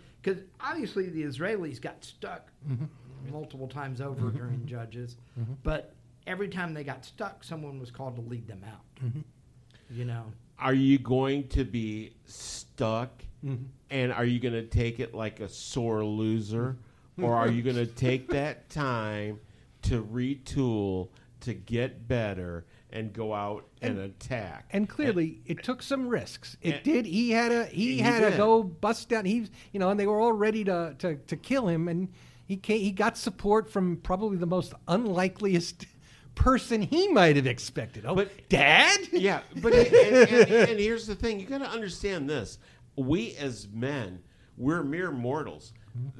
obviously 0.60 1.08
the 1.08 1.22
Israelis 1.22 1.80
got 1.80 2.04
stuck 2.04 2.50
Mm-hmm. 2.68 2.84
multiple 3.32 3.68
times 3.68 4.00
over 4.00 4.30
during 4.30 4.66
Judges, 4.66 5.16
but 5.62 5.94
every 6.26 6.48
time 6.48 6.74
they 6.74 6.84
got 6.84 7.04
stuck, 7.04 7.44
someone 7.44 7.78
was 7.78 7.90
called 7.90 8.16
to 8.16 8.22
lead 8.22 8.46
them 8.48 8.64
out. 8.68 9.04
Mm-hmm. 9.04 9.20
You 9.90 10.04
know. 10.04 10.24
Are 10.58 10.74
you 10.74 10.98
going 10.98 11.48
to 11.48 11.64
be 11.64 12.14
stuck 12.24 13.22
Mm-hmm. 13.44 13.64
and 13.90 14.12
are 14.12 14.24
you 14.24 14.40
going 14.40 14.54
to 14.54 14.64
take 14.64 14.98
it 14.98 15.14
like 15.14 15.40
a 15.40 15.48
sore 15.48 16.04
loser? 16.04 16.76
or 17.22 17.34
are 17.34 17.48
you 17.50 17.62
going 17.62 17.76
to 17.76 17.86
take 17.86 18.28
that 18.28 18.68
time 18.70 19.38
to 19.82 20.02
retool, 20.02 21.08
to 21.40 21.54
get 21.54 22.08
better, 22.08 22.66
and 22.90 23.12
go 23.12 23.34
out 23.34 23.66
and, 23.82 23.98
attack? 23.98 24.68
And 24.70 24.88
clearly, 24.88 25.40
it 25.46 25.62
took 25.62 25.82
some 25.82 26.08
risks. 26.08 26.56
It 26.62 26.74
And- 26.76 26.82
did. 26.82 27.06
He 27.06 27.30
had 27.30 27.52
a 27.52 27.66
he, 27.66 27.94
He 27.94 27.98
had 27.98 28.30
to 28.30 28.36
go 28.36 28.62
bust 28.62 29.08
down. 29.08 29.24
He, 29.24 29.48
you 29.72 29.80
know, 29.80 29.90
and 29.90 29.98
they 29.98 30.06
were 30.06 30.20
all 30.20 30.32
ready 30.32 30.64
to, 30.64 30.94
to 30.98 31.16
to 31.16 31.36
kill 31.36 31.68
him. 31.68 31.88
And 31.88 32.08
He 32.46 32.56
came, 32.56 32.80
he 32.80 32.90
got 32.92 33.16
support 33.18 33.70
from 33.70 33.96
probably 33.98 34.36
the 34.36 34.46
most 34.46 34.72
unlikeliest 34.88 35.86
person 36.34 36.82
he 36.82 37.08
might 37.08 37.36
have 37.36 37.46
expected. 37.46 38.04
Oh, 38.06 38.14
But- 38.14 38.48
Dad? 38.48 39.00
Yeah, 39.12 39.40
but 39.56 39.72
and, 39.74 39.86
and, 39.94 40.50
and 40.70 40.80
here's 40.80 41.06
the 41.06 41.14
thing: 41.14 41.40
you 41.40 41.46
got 41.46 41.58
to 41.58 41.70
understand 41.70 42.28
this. 42.28 42.58
We 42.96 43.36
as 43.36 43.68
men, 43.72 44.22
we're 44.56 44.82
mere 44.82 45.10
mortals. 45.10 45.72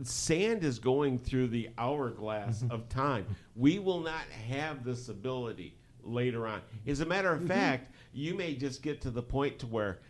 Sand 0.02 0.64
is 0.64 0.78
going 0.78 1.18
through 1.18 1.48
the 1.48 1.68
hourglass 1.76 2.62
mm-hmm. 2.62 2.72
of 2.72 2.88
time. 2.88 3.26
We 3.54 3.78
will 3.78 4.00
not 4.00 4.22
have 4.48 4.84
this 4.84 5.08
ability 5.10 5.76
later 6.06 6.46
on. 6.46 6.60
As 6.86 7.00
a 7.00 7.06
matter 7.06 7.32
of 7.32 7.40
mm-hmm. 7.40 7.48
fact, 7.48 7.92
you 8.12 8.34
may 8.34 8.54
just 8.54 8.82
get 8.82 9.00
to 9.02 9.10
the 9.10 9.22
point 9.22 9.58
to 9.60 9.66
where 9.66 10.00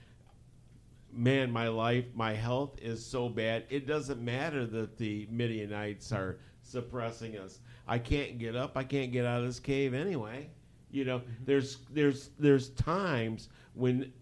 man, 1.12 1.50
my 1.50 1.68
life, 1.68 2.04
my 2.14 2.34
health 2.34 2.78
is 2.80 3.04
so 3.04 3.28
bad. 3.28 3.64
It 3.70 3.86
doesn't 3.86 4.22
matter 4.22 4.66
that 4.66 4.98
the 4.98 5.26
Midianites 5.30 6.12
are 6.12 6.38
suppressing 6.62 7.38
us. 7.38 7.60
I 7.88 7.98
can't 7.98 8.38
get 8.38 8.54
up. 8.54 8.76
I 8.76 8.84
can't 8.84 9.12
get 9.12 9.24
out 9.24 9.40
of 9.40 9.46
this 9.46 9.60
cave 9.60 9.94
anyway. 9.94 10.50
You 10.90 11.04
know, 11.04 11.18
mm-hmm. 11.20 11.44
there's 11.44 11.78
there's 11.90 12.30
there's 12.38 12.70
times 12.70 13.48
when 13.74 14.12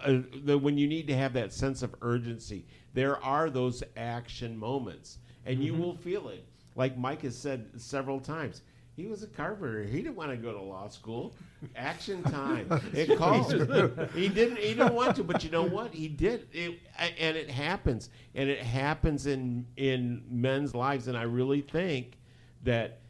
uh, 0.00 0.20
the, 0.44 0.58
when 0.58 0.78
you 0.78 0.86
need 0.86 1.06
to 1.08 1.16
have 1.16 1.32
that 1.34 1.52
sense 1.52 1.82
of 1.82 1.94
urgency. 2.02 2.66
There 2.94 3.22
are 3.24 3.50
those 3.50 3.82
action 3.96 4.56
moments, 4.56 5.18
and 5.46 5.62
you 5.62 5.72
mm-hmm. 5.72 5.82
will 5.82 5.96
feel 5.96 6.28
it. 6.28 6.44
Like 6.76 6.96
Mike 6.96 7.22
has 7.22 7.36
said 7.36 7.68
several 7.76 8.20
times, 8.20 8.62
he 8.96 9.06
was 9.06 9.22
a 9.24 9.26
carpenter. 9.26 9.82
He 9.82 10.02
didn't 10.02 10.14
want 10.14 10.30
to 10.30 10.36
go 10.36 10.52
to 10.52 10.60
law 10.60 10.88
school. 10.88 11.34
Action 11.74 12.22
time. 12.22 12.68
it 12.92 13.18
called. 13.18 13.52
he 14.14 14.28
didn't. 14.28 14.58
He 14.58 14.74
didn't 14.74 14.94
want 14.94 15.16
to, 15.16 15.24
but 15.24 15.42
you 15.42 15.50
know 15.50 15.64
what? 15.64 15.92
He 15.92 16.06
did. 16.06 16.46
It, 16.52 16.78
and 16.98 17.36
it 17.36 17.50
happens, 17.50 18.10
and 18.34 18.48
it 18.48 18.60
happens 18.60 19.26
in 19.26 19.66
in 19.76 20.22
men's 20.30 20.74
lives. 20.74 21.08
And 21.08 21.16
I 21.16 21.22
really 21.22 21.60
think 21.60 22.18
that 22.62 23.00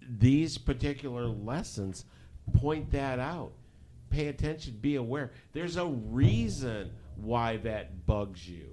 these 0.00 0.56
particular 0.56 1.26
lessons 1.26 2.06
point 2.54 2.90
that 2.92 3.18
out. 3.18 3.52
Pay 4.08 4.28
attention. 4.28 4.78
Be 4.80 4.96
aware. 4.96 5.32
There's 5.52 5.76
a 5.76 5.86
reason 5.86 6.90
why 7.16 7.58
that 7.58 8.06
bugs 8.06 8.48
you. 8.48 8.68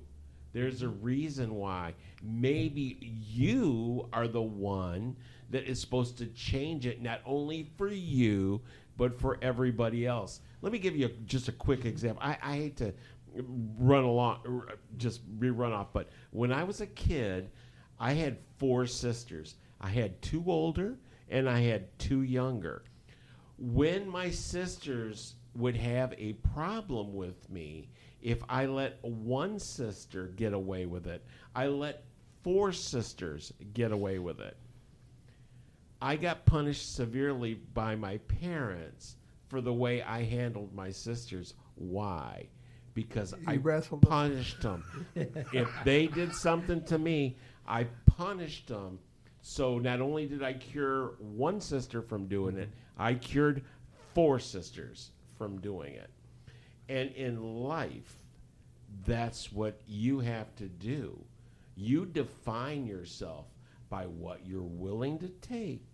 There's 0.54 0.82
a 0.82 0.90
reason 0.90 1.56
why. 1.56 1.96
Maybe 2.22 2.98
you 3.02 4.08
are 4.14 4.28
the 4.28 4.42
one 4.42 5.16
that 5.52 5.66
is 5.66 5.80
supposed 5.80 6.18
to 6.18 6.26
change 6.28 6.86
it, 6.86 7.02
not 7.02 7.22
only 7.26 7.70
for 7.78 7.90
you, 7.90 8.62
but 8.98 9.20
for 9.20 9.38
everybody 9.42 10.06
else. 10.06 10.42
Let 10.62 10.72
me 10.72 10.80
give 10.80 10.96
you 10.96 11.06
a, 11.08 11.10
just 11.26 11.48
a 11.48 11.52
quick 11.52 11.86
example. 11.86 12.24
I, 12.24 12.38
I 12.42 12.56
hate 12.56 12.78
to 12.78 12.94
run 13.78 14.04
along, 14.04 14.64
just 14.98 15.22
rerun 15.40 15.72
off, 15.72 15.94
but 15.94 16.10
when 16.32 16.52
I 16.52 16.64
was 16.64 16.82
a 16.82 16.88
kid, 16.88 17.50
I 18.00 18.14
had 18.14 18.38
four 18.58 18.86
sisters. 18.86 19.56
I 19.80 19.90
had 19.90 20.22
two 20.22 20.44
older 20.48 20.98
and 21.30 21.50
I 21.50 21.62
had 21.62 21.98
two 22.00 22.24
younger. 22.24 22.84
When 23.58 24.10
my 24.10 24.30
sisters 24.32 25.36
would 25.56 25.76
have 25.76 26.14
a 26.18 26.34
problem 26.34 27.14
with 27.14 27.50
me, 27.50 27.90
if 28.22 28.40
I 28.50 28.66
let 28.66 29.04
one 29.04 29.60
sister 29.60 30.28
get 30.36 30.54
away 30.54 30.86
with 30.86 31.08
it, 31.08 31.26
I 31.56 31.68
let 31.68 32.04
four 32.44 32.72
sisters 32.72 33.54
get 33.74 33.92
away 33.92 34.20
with 34.20 34.40
it. 34.40 34.58
I 36.02 36.16
got 36.16 36.46
punished 36.46 36.96
severely 36.96 37.54
by 37.54 37.96
my 37.96 38.18
parents 38.18 39.18
for 39.48 39.62
the 39.62 39.74
way 39.74 40.02
I 40.02 40.24
handled 40.24 40.74
my 40.74 40.90
sisters. 40.90 41.54
Why? 41.76 42.48
Because 42.96 43.36
I 43.46 43.58
wrestled 43.58 44.02
them. 44.02 44.10
punished 44.10 44.62
them. 44.62 44.84
if 45.16 45.70
they 45.86 46.08
did 46.08 46.34
something 46.34 46.84
to 46.86 46.98
me, 46.98 47.38
I 47.68 47.86
punished 48.06 48.68
them. 48.68 48.98
So 49.42 49.78
not 49.78 50.02
only 50.02 50.28
did 50.28 50.42
I 50.42 50.54
cure 50.54 51.14
one 51.20 51.62
sister 51.62 52.02
from 52.02 52.28
doing 52.28 52.58
it, 52.58 52.70
mm-hmm. 52.70 53.02
I 53.02 53.14
cured 53.16 53.64
four 54.14 54.40
sisters 54.40 55.12
from 55.38 55.60
doing 55.62 55.94
it. 55.94 56.10
And 56.90 57.12
in 57.12 57.42
life, 57.42 58.18
that's 59.06 59.52
what 59.52 59.82
you 59.88 60.20
have 60.20 60.56
to 60.58 60.68
do. 60.68 61.20
You 61.76 62.06
define 62.06 62.86
yourself 62.86 63.46
by 63.90 64.06
what 64.06 64.46
you're 64.46 64.62
willing 64.62 65.20
to 65.20 65.30
take 65.30 65.86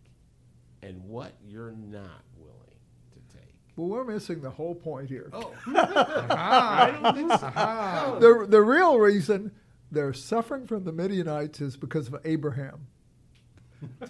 and 0.82 1.02
what 1.04 1.34
you're 1.46 1.72
not 1.72 2.24
willing 2.38 2.54
to 3.14 3.36
take. 3.38 3.54
Well, 3.76 3.88
we're 3.88 4.04
missing 4.04 4.42
the 4.42 4.50
whole 4.50 4.76
point 4.76 5.10
here. 5.10 5.30
Oh. 5.34 5.54
I 5.68 7.00
don't 7.02 7.16
think 7.16 7.32
so. 7.32 8.18
The, 8.20 8.48
the 8.48 8.62
real 8.62 8.98
reason 9.00 9.52
they're 9.92 10.14
suffering 10.14 10.68
from 10.68 10.84
the 10.84 10.92
Midianites 10.92 11.62
is 11.62 11.78
because 11.78 12.08
of 12.08 12.18
Abraham. 12.26 12.88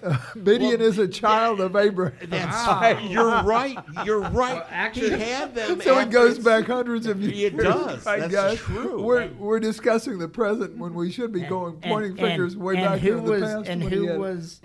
Uh, 0.02 0.18
Midian 0.36 0.80
is 0.80 0.98
a 0.98 1.08
child 1.08 1.60
of 1.60 1.76
Abraham. 1.76 2.30
That's 2.30 3.04
You're 3.04 3.44
right. 3.44 3.78
You're 4.06 4.22
right. 4.22 4.64
actually- 4.70 5.10
he 5.10 5.20
had 5.20 5.54
them. 5.56 5.82
So 5.82 6.00
it 6.00 6.10
goes 6.10 6.40
back 6.40 6.66
hundreds 6.68 7.06
of 7.06 7.22
years. 7.22 7.34
It 7.34 7.54
years. 7.54 7.64
does. 7.64 8.06
Right, 8.06 8.20
That's 8.22 8.34
guys? 8.34 8.58
true. 8.60 9.02
We're, 9.04 9.28
we're 9.34 9.60
discussing 9.60 10.20
the 10.20 10.30
present 10.30 10.78
when 10.78 10.94
we 10.94 11.12
should 11.12 11.34
be 11.34 11.42
going 11.42 11.82
pointing 11.82 12.16
fingers 12.16 12.56
way 12.56 12.76
and 12.78 12.86
back 12.86 13.00
who 13.02 13.18
into 13.18 13.32
was, 13.32 13.42
the 13.42 13.48
past. 13.48 13.70
And 13.70 13.84
who 13.84 14.20
was 14.20 14.62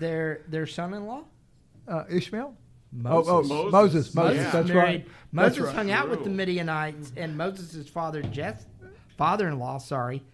their 0.00 0.42
their 0.48 0.66
son-in-law? 0.66 1.22
uh, 1.88 2.04
Ishmael? 2.10 2.54
Moses. 2.92 3.30
Oh, 3.30 3.36
oh, 3.38 3.42
Moses. 3.42 3.72
Moses. 3.72 4.14
Moses. 4.14 4.36
Yeah. 4.38 4.50
That's 4.50 4.68
married. 4.68 4.82
right. 4.82 5.06
Moses 5.32 5.56
That's 5.58 5.66
right. 5.68 5.76
hung 5.76 5.90
out 5.92 6.10
with 6.10 6.24
the 6.24 6.30
Midianites, 6.30 7.12
and 7.16 7.36
Moses' 7.36 7.88
father, 7.88 8.20
Jess, 8.22 8.66
father-in-law, 9.16 9.78
sorry, 9.78 10.24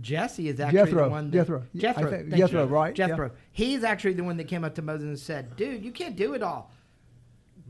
Jesse 0.00 0.48
is 0.48 0.60
actually 0.60 0.78
Jethro. 0.84 1.04
the 1.04 1.10
one. 1.10 1.30
That, 1.30 1.36
Jethro. 1.38 1.62
Jethro. 1.74 2.10
Think- 2.10 2.34
Jethro, 2.34 2.62
you. 2.66 2.68
right, 2.68 2.96
yeah. 2.98 3.08
Jethro. 3.08 3.30
He's 3.52 3.82
actually 3.84 4.14
the 4.14 4.22
one 4.24 4.36
that 4.36 4.44
came 4.48 4.62
up 4.64 4.74
to 4.76 4.82
Moses 4.82 5.06
and 5.08 5.18
said, 5.18 5.56
"Dude, 5.56 5.84
you 5.84 5.90
can't 5.92 6.14
do 6.16 6.34
it 6.34 6.42
all. 6.42 6.70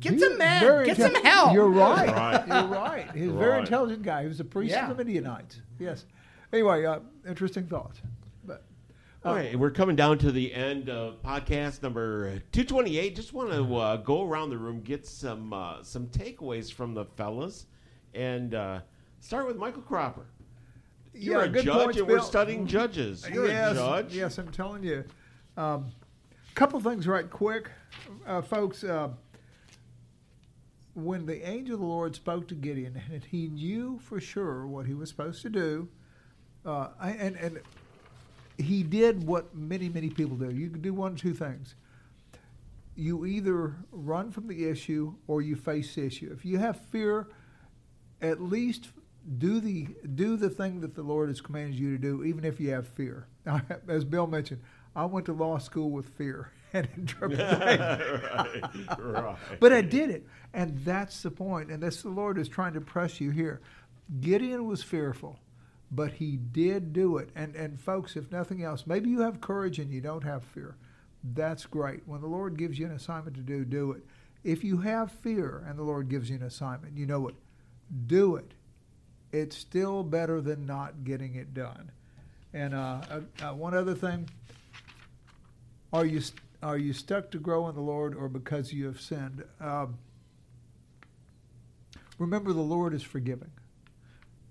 Get 0.00 0.14
He's 0.14 0.22
some 0.22 0.36
men. 0.38 0.61
very 0.61 0.86
Get 0.86 0.96
some 0.98 1.14
help." 1.14 1.55
You're 1.55 1.68
right. 1.68 2.09
Right. 2.09 2.46
You're 2.46 2.66
right. 2.66 3.11
He's 3.14 3.28
a 3.28 3.32
very 3.32 3.50
Right. 3.52 3.61
intelligent 3.61 4.02
guy. 4.02 4.22
He 4.22 4.28
was 4.28 4.40
a 4.40 4.44
priest 4.44 4.72
Yeah. 4.72 4.90
of 4.90 4.96
the 4.96 5.05
Midianites. 5.05 5.61
Yes. 5.78 6.05
Anyway, 6.52 6.84
uh, 6.84 6.98
interesting 7.26 7.66
thoughts. 7.66 8.00
All 9.25 9.35
right, 9.35 9.59
we're 9.59 9.70
coming 9.70 9.97
down 9.97 10.18
to 10.18 10.31
the 10.31 10.53
end 10.53 10.91
of 10.91 11.22
podcast 11.22 11.83
number 11.83 12.41
228. 12.53 13.16
Just 13.16 13.33
want 13.33 13.51
to 13.53 13.77
uh, 13.77 13.97
go 13.97 14.22
around 14.22 14.51
the 14.51 14.59
room, 14.59 14.83
get 14.83 15.07
some 15.07 15.51
uh, 15.51 15.83
some 15.83 16.09
takeaways 16.09 16.70
from 16.70 16.93
the 16.93 17.07
fellas, 17.16 17.64
and 18.12 18.55
uh, 18.55 18.81
start 19.20 19.47
with 19.47 19.57
Michael 19.57 19.81
Cropper. 19.81 20.27
You're 21.14 21.41
Yeah, 21.41 21.45
a 21.47 21.49
good 21.49 21.64
judge, 21.64 21.85
points, 21.85 21.99
and 22.01 22.07
we're 22.07 22.20
studying 22.20 22.66
judges. 22.66 23.27
You're 23.33 23.47
yes, 23.47 23.72
a 23.72 23.75
judge. 23.77 24.14
Yes, 24.14 24.37
I'm 24.37 24.51
telling 24.51 24.83
you. 24.83 25.05
A 25.57 25.62
um, 25.62 25.87
couple 26.55 26.79
things 26.81 27.07
right 27.07 27.31
quick, 27.31 27.70
uh, 28.27 28.43
folks. 28.43 28.85
Uh, 28.85 29.09
when 30.93 31.25
the 31.25 31.49
angel 31.49 31.77
of 31.77 31.81
the 31.81 31.87
Lord 31.87 32.14
spoke 32.14 32.47
to 32.49 32.55
Gideon, 32.55 33.01
and 33.11 33.25
he 33.25 33.49
knew 33.49 33.99
for 34.03 34.20
sure 34.20 34.66
what 34.66 34.85
he 34.85 34.93
was 34.93 35.09
supposed 35.09 35.41
to 35.43 35.49
do, 35.49 35.89
uh, 36.66 36.89
I- 37.01 37.12
and 37.12 37.37
and 37.37 37.61
he 38.59 38.82
did 38.82 39.26
what 39.26 39.55
many 39.55 39.88
many 39.88 40.11
people 40.11 40.36
do. 40.36 40.50
You 40.50 40.70
can 40.70 40.80
do 40.80 40.94
one 40.94 41.12
of 41.12 41.18
two 41.18 41.34
things. 41.34 41.74
You 42.96 43.26
either 43.26 43.74
run 43.90 44.30
from 44.30 44.46
the 44.46 44.68
issue 44.68 45.14
or 45.26 45.42
you 45.42 45.57
face 45.57 45.94
the 45.94 46.07
issue. 46.07 46.30
If 46.32 46.44
you 46.44 46.59
have 46.59 46.80
fear, 46.90 47.26
at 48.22 48.40
least 48.40 48.88
do 49.38 49.61
the 49.61 49.88
do 50.14 50.36
the 50.36 50.50
thing 50.50 50.80
that 50.80 50.94
the 50.94 51.02
Lord 51.02 51.28
has 51.28 51.40
commanded 51.40 51.78
you 51.78 51.90
to 51.92 51.98
do, 51.98 52.24
even 52.24 52.44
if 52.44 52.61
you 52.61 52.70
have 52.70 52.86
fear. 52.86 53.26
As 53.88 54.05
Bill 54.05 54.26
mentioned, 54.26 54.61
I 54.94 55.05
went 55.07 55.26
to 55.26 55.32
law 55.32 55.59
school 55.59 55.90
with 55.90 56.09
fear 56.11 56.52
and 56.72 56.88
intrepidation. 56.96 57.78
right, 57.78 58.98
right. 58.98 59.36
But 59.61 59.72
I 59.72 59.80
did 59.80 60.11
it. 60.11 60.26
And 60.52 60.84
that's 60.84 61.22
the 61.22 61.30
point. 61.30 61.70
And 61.70 61.82
that's 61.82 62.02
the 62.02 62.11
Lord 62.11 62.38
is 62.38 62.48
trying 62.48 62.74
to 62.74 62.80
press 62.80 63.20
you 63.20 63.30
here. 63.30 63.61
Gideon 64.20 64.66
was 64.66 64.82
fearful, 64.82 65.38
but 65.95 66.12
he 66.12 66.36
did 66.36 66.92
do 66.92 67.18
it. 67.18 67.30
And 67.34 67.55
and 67.57 67.80
folks, 67.80 68.16
if 68.16 68.30
nothing 68.30 68.62
else, 68.62 68.86
maybe 68.86 69.11
you 69.11 69.20
have 69.20 69.40
courage 69.40 69.78
and 69.78 69.90
you 69.90 70.01
don't 70.01 70.24
have 70.24 70.45
fear. 70.45 70.76
That's 71.22 71.64
great. 71.66 72.03
When 72.07 72.20
the 72.20 72.26
Lord 72.26 72.59
gives 72.59 72.78
you 72.78 72.86
an 72.86 72.92
assignment 72.92 73.36
to 73.36 73.42
do, 73.42 73.64
do 73.64 73.92
it. 73.92 74.05
If 74.42 74.62
you 74.62 74.78
have 74.78 75.11
fear 75.11 75.64
and 75.66 75.78
the 75.78 75.82
Lord 75.82 76.09
gives 76.09 76.28
you 76.28 76.36
an 76.36 76.42
assignment, 76.42 76.97
you 76.97 77.07
know 77.07 77.20
what? 77.20 77.34
Do 78.07 78.36
it. 78.36 78.53
It's 79.32 79.57
still 79.57 80.03
better 80.03 80.40
than 80.40 80.66
not 80.66 81.05
getting 81.05 81.34
it 81.34 81.55
done. 81.55 81.90
And 82.53 82.74
uh, 82.74 83.01
uh, 83.11 83.20
uh, 83.42 83.55
one 83.55 83.74
other 83.74 83.95
thing, 83.95 84.28
are 85.92 86.05
you 86.05 86.20
are 86.62 86.78
you 86.78 86.92
stuck 86.92 87.30
to 87.32 87.38
grow 87.38 87.68
in 87.68 87.74
the 87.74 87.80
Lord, 87.80 88.14
or 88.14 88.28
because 88.28 88.72
you 88.72 88.86
have 88.86 89.01
sinned? 89.01 89.45
Um, 89.61 89.99
remember, 92.18 92.53
the 92.53 92.61
Lord 92.61 92.95
is 92.95 93.03
forgiving. 93.03 93.51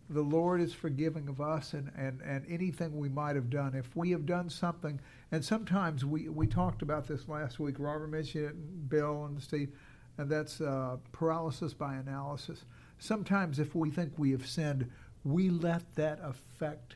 The 0.09 0.21
Lord 0.21 0.61
is 0.61 0.73
forgiving 0.73 1.29
of 1.29 1.39
us 1.39 1.73
and, 1.73 1.91
and, 1.97 2.21
and 2.21 2.45
anything 2.49 2.97
we 2.97 3.09
might 3.09 3.35
have 3.35 3.49
done. 3.49 3.73
If 3.73 3.95
we 3.95 4.11
have 4.11 4.25
done 4.25 4.49
something, 4.49 4.99
and 5.31 5.43
sometimes 5.43 6.03
we, 6.05 6.29
we 6.29 6.45
talked 6.45 6.81
about 6.81 7.07
this 7.07 7.27
last 7.29 7.59
week, 7.59 7.75
Robert 7.79 8.07
mentioned 8.07 8.45
it, 8.45 8.89
Bill 8.89 9.25
and 9.25 9.41
Steve, 9.41 9.71
and 10.17 10.29
that's 10.29 10.61
uh, 10.61 10.97
paralysis 11.13 11.73
by 11.73 11.95
analysis. 11.95 12.65
Sometimes, 12.99 13.59
if 13.59 13.75
we 13.75 13.89
think 13.89 14.13
we 14.17 14.31
have 14.31 14.45
sinned, 14.45 14.89
we 15.23 15.49
let 15.49 15.95
that 15.95 16.19
affect 16.21 16.95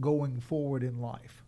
going 0.00 0.40
forward 0.40 0.82
in 0.82 1.00
life. 1.00 1.44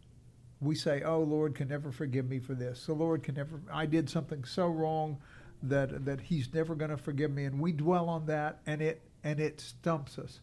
we 0.61 0.75
say, 0.75 1.03
"Oh, 1.03 1.21
Lord 1.23 1.55
can 1.55 1.69
never 1.69 1.91
forgive 1.91 2.29
me 2.29 2.39
for 2.39 2.55
this." 2.55 2.87
The 2.87 2.93
Lord 2.95 3.23
can 3.23 3.35
never. 3.35 3.61
I 3.73 3.87
did 3.87 4.11
something 4.11 4.45
so 4.45 4.67
wrong 4.69 5.19
that 5.63 6.05
that 6.05 6.21
He's 6.21 6.53
never 6.55 6.75
going 6.75 6.91
to 6.91 6.97
forgive 6.97 7.31
me, 7.31 7.45
and 7.45 7.61
we 7.61 7.73
dwell 7.73 8.09
on 8.09 8.27
that, 8.27 8.61
and 8.67 8.83
it 8.83 9.03
and 9.25 9.41
it 9.41 9.61
stumps 9.61 10.19
us, 10.19 10.41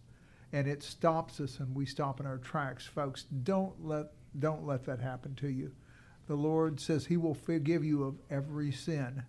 and 0.51 0.67
it 0.67 0.83
stops 0.83 1.39
us, 1.39 1.59
and 1.59 1.75
we 1.75 1.85
stop 1.85 2.19
in 2.19 2.25
our 2.25 2.37
tracks, 2.37 2.85
folks. 2.85 3.23
Don't 3.43 3.85
let 3.85 4.11
don't 4.37 4.65
let 4.65 4.85
that 4.85 4.99
happen 4.99 5.33
to 5.35 5.47
you. 5.47 5.71
The 6.27 6.35
Lord 6.35 6.79
says 6.79 7.05
He 7.05 7.17
will 7.17 7.33
forgive 7.33 7.83
you 7.83 8.03
of 8.03 8.15
every 8.29 8.71
sin, 8.71 9.23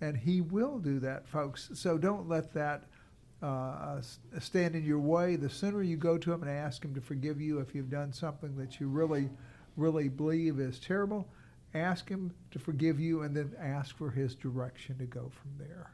and 0.00 0.16
He 0.16 0.40
will 0.40 0.78
do 0.78 1.00
that, 1.00 1.28
folks. 1.28 1.70
So 1.74 1.98
don't 1.98 2.28
let 2.28 2.52
that. 2.54 2.84
Uh, 3.40 4.00
stand 4.40 4.74
in 4.74 4.84
your 4.84 4.98
way. 4.98 5.36
The 5.36 5.48
sooner 5.48 5.80
you 5.80 5.96
go 5.96 6.18
to 6.18 6.32
him 6.32 6.42
and 6.42 6.50
ask 6.50 6.84
him 6.84 6.92
to 6.96 7.00
forgive 7.00 7.40
you 7.40 7.60
if 7.60 7.72
you've 7.72 7.88
done 7.88 8.12
something 8.12 8.56
that 8.56 8.80
you 8.80 8.88
really 8.88 9.30
really 9.78 10.08
believe 10.08 10.58
is 10.58 10.78
terrible, 10.78 11.26
ask 11.72 12.08
Him 12.08 12.32
to 12.50 12.58
forgive 12.58 13.00
you 13.00 13.22
and 13.22 13.34
then 13.34 13.54
ask 13.58 13.96
for 13.96 14.10
His 14.10 14.34
direction 14.34 14.98
to 14.98 15.04
go 15.04 15.30
from 15.30 15.52
there. 15.56 15.92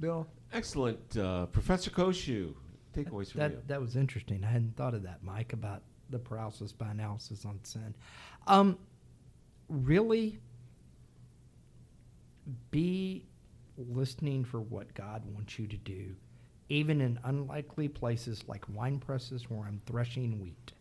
Bill? 0.00 0.26
Excellent. 0.52 1.16
Uh, 1.16 1.46
Professor 1.46 1.90
Koshu, 1.90 2.54
takeaways 2.94 3.30
from 3.30 3.40
that, 3.40 3.50
you. 3.52 3.58
That 3.66 3.80
was 3.80 3.96
interesting. 3.96 4.44
I 4.44 4.48
hadn't 4.48 4.76
thought 4.76 4.94
of 4.94 5.02
that, 5.04 5.22
Mike, 5.22 5.52
about 5.52 5.82
the 6.10 6.18
paralysis 6.18 6.72
by 6.72 6.90
analysis 6.90 7.44
on 7.44 7.60
sin. 7.62 7.94
Um, 8.46 8.78
really 9.68 10.40
be 12.70 13.24
listening 13.76 14.44
for 14.44 14.60
what 14.60 14.92
God 14.94 15.22
wants 15.32 15.58
you 15.58 15.66
to 15.68 15.76
do, 15.76 16.14
even 16.68 17.00
in 17.00 17.18
unlikely 17.24 17.88
places 17.88 18.42
like 18.48 18.64
wine 18.72 18.98
presses 18.98 19.48
where 19.48 19.66
I'm 19.66 19.80
threshing 19.86 20.40
wheat 20.40 20.72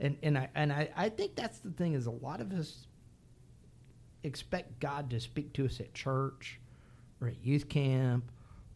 and 0.00 0.16
and 0.22 0.36
I 0.36 0.48
and 0.54 0.72
I, 0.72 0.90
I 0.96 1.08
think 1.08 1.34
that's 1.34 1.58
the 1.58 1.70
thing 1.70 1.94
is 1.94 2.06
a 2.06 2.10
lot 2.10 2.40
of 2.40 2.52
us 2.52 2.86
expect 4.22 4.80
God 4.80 5.10
to 5.10 5.20
speak 5.20 5.52
to 5.54 5.64
us 5.64 5.80
at 5.80 5.94
church 5.94 6.60
or 7.20 7.28
at 7.28 7.44
youth 7.44 7.68
camp 7.68 8.30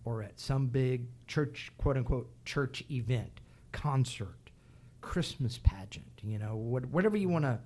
or 0.04 0.22
at 0.22 0.38
some 0.40 0.66
big 0.66 1.06
church 1.26 1.72
quote 1.78 1.96
unquote 1.96 2.30
church 2.44 2.84
event, 2.90 3.40
concert, 3.72 4.50
Christmas 5.00 5.58
pageant, 5.62 6.20
you 6.22 6.38
know, 6.38 6.56
what, 6.56 6.86
whatever 6.86 7.16
you 7.16 7.28
want 7.28 7.44
to 7.44 7.58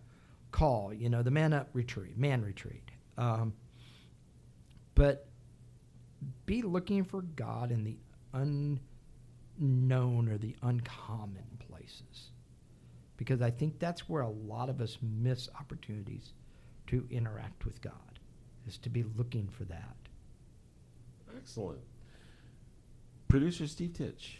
call, 0.50 0.92
you 0.92 1.08
know, 1.08 1.22
the 1.22 1.30
man 1.30 1.52
up 1.52 1.68
retreat, 1.72 2.16
man 2.16 2.42
retreat. 2.42 2.90
Um, 3.18 3.54
but 4.94 5.26
be 6.46 6.62
looking 6.62 7.04
for 7.04 7.22
God 7.22 7.70
in 7.70 7.84
the 7.84 7.96
unknown 8.32 10.28
or 10.28 10.38
the 10.38 10.56
uncommon 10.62 11.58
places 11.68 12.30
because 13.16 13.42
I 13.42 13.50
think 13.50 13.78
that's 13.78 14.08
where 14.08 14.22
a 14.22 14.28
lot 14.28 14.68
of 14.68 14.80
us 14.80 14.98
miss 15.02 15.48
opportunities 15.58 16.32
to 16.88 17.06
interact 17.10 17.64
with 17.64 17.80
God, 17.80 18.18
is 18.66 18.76
to 18.78 18.90
be 18.90 19.04
looking 19.16 19.48
for 19.48 19.64
that. 19.64 19.96
Excellent. 21.36 21.80
Producer 23.34 23.66
Steve 23.66 23.94
Titch. 23.94 24.38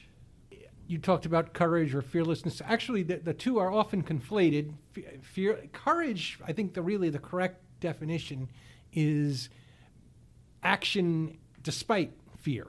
You 0.86 0.98
talked 0.98 1.26
about 1.26 1.52
courage 1.52 1.96
or 1.96 2.00
fearlessness. 2.00 2.62
Actually, 2.64 3.02
the, 3.02 3.16
the 3.16 3.34
two 3.34 3.58
are 3.58 3.68
often 3.68 4.04
conflated. 4.04 4.74
Fear, 5.20 5.64
courage, 5.72 6.38
I 6.46 6.52
think 6.52 6.74
the 6.74 6.82
really 6.82 7.10
the 7.10 7.18
correct 7.18 7.60
definition 7.80 8.48
is 8.92 9.48
action 10.62 11.38
despite 11.64 12.12
fear. 12.38 12.68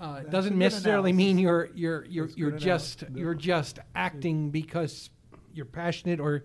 Uh, 0.00 0.22
it 0.22 0.30
doesn't 0.30 0.56
necessarily 0.56 1.12
mean 1.12 1.38
you're 1.38 1.68
you're 1.74 2.06
you're 2.06 2.28
you're 2.28 2.50
just 2.52 3.04
you're 3.14 3.34
just 3.34 3.78
acting 3.94 4.48
because 4.48 5.10
you're 5.52 5.66
passionate 5.66 6.18
or 6.18 6.44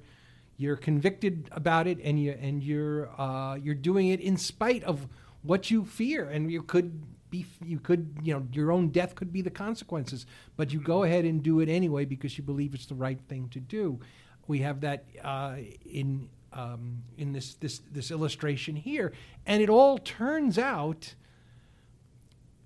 you're 0.57 0.75
convicted 0.75 1.47
about 1.53 1.87
it 1.87 1.97
and 2.03 2.21
you 2.21 2.31
and 2.33 2.61
you're 2.61 3.09
uh, 3.17 3.55
you're 3.55 3.73
doing 3.73 4.09
it 4.09 4.19
in 4.19 4.35
spite 4.35 4.83
of 4.83 5.07
what 5.43 5.71
you 5.71 5.85
fear 5.85 6.25
and 6.25 6.51
you 6.51 6.61
could 6.61 7.01
be 7.31 7.45
you 7.65 7.79
could 7.79 8.17
you 8.21 8.33
know 8.33 8.45
your 8.53 8.71
own 8.71 8.89
death 8.89 9.15
could 9.15 9.33
be 9.33 9.41
the 9.41 9.49
consequences 9.49 10.25
but 10.57 10.71
you 10.71 10.79
go 10.79 11.03
ahead 11.03 11.25
and 11.25 11.41
do 11.41 11.59
it 11.59 11.69
anyway 11.69 12.05
because 12.05 12.37
you 12.37 12.43
believe 12.43 12.75
it's 12.75 12.85
the 12.85 12.95
right 12.95 13.19
thing 13.27 13.49
to 13.49 13.59
do 13.59 13.99
we 14.47 14.59
have 14.59 14.81
that 14.81 15.05
uh, 15.23 15.55
in 15.85 16.29
um, 16.53 17.01
in 17.17 17.31
this 17.31 17.55
this 17.55 17.79
this 17.91 18.11
illustration 18.11 18.75
here 18.75 19.13
and 19.45 19.63
it 19.63 19.69
all 19.69 19.97
turns 19.97 20.59
out 20.59 21.15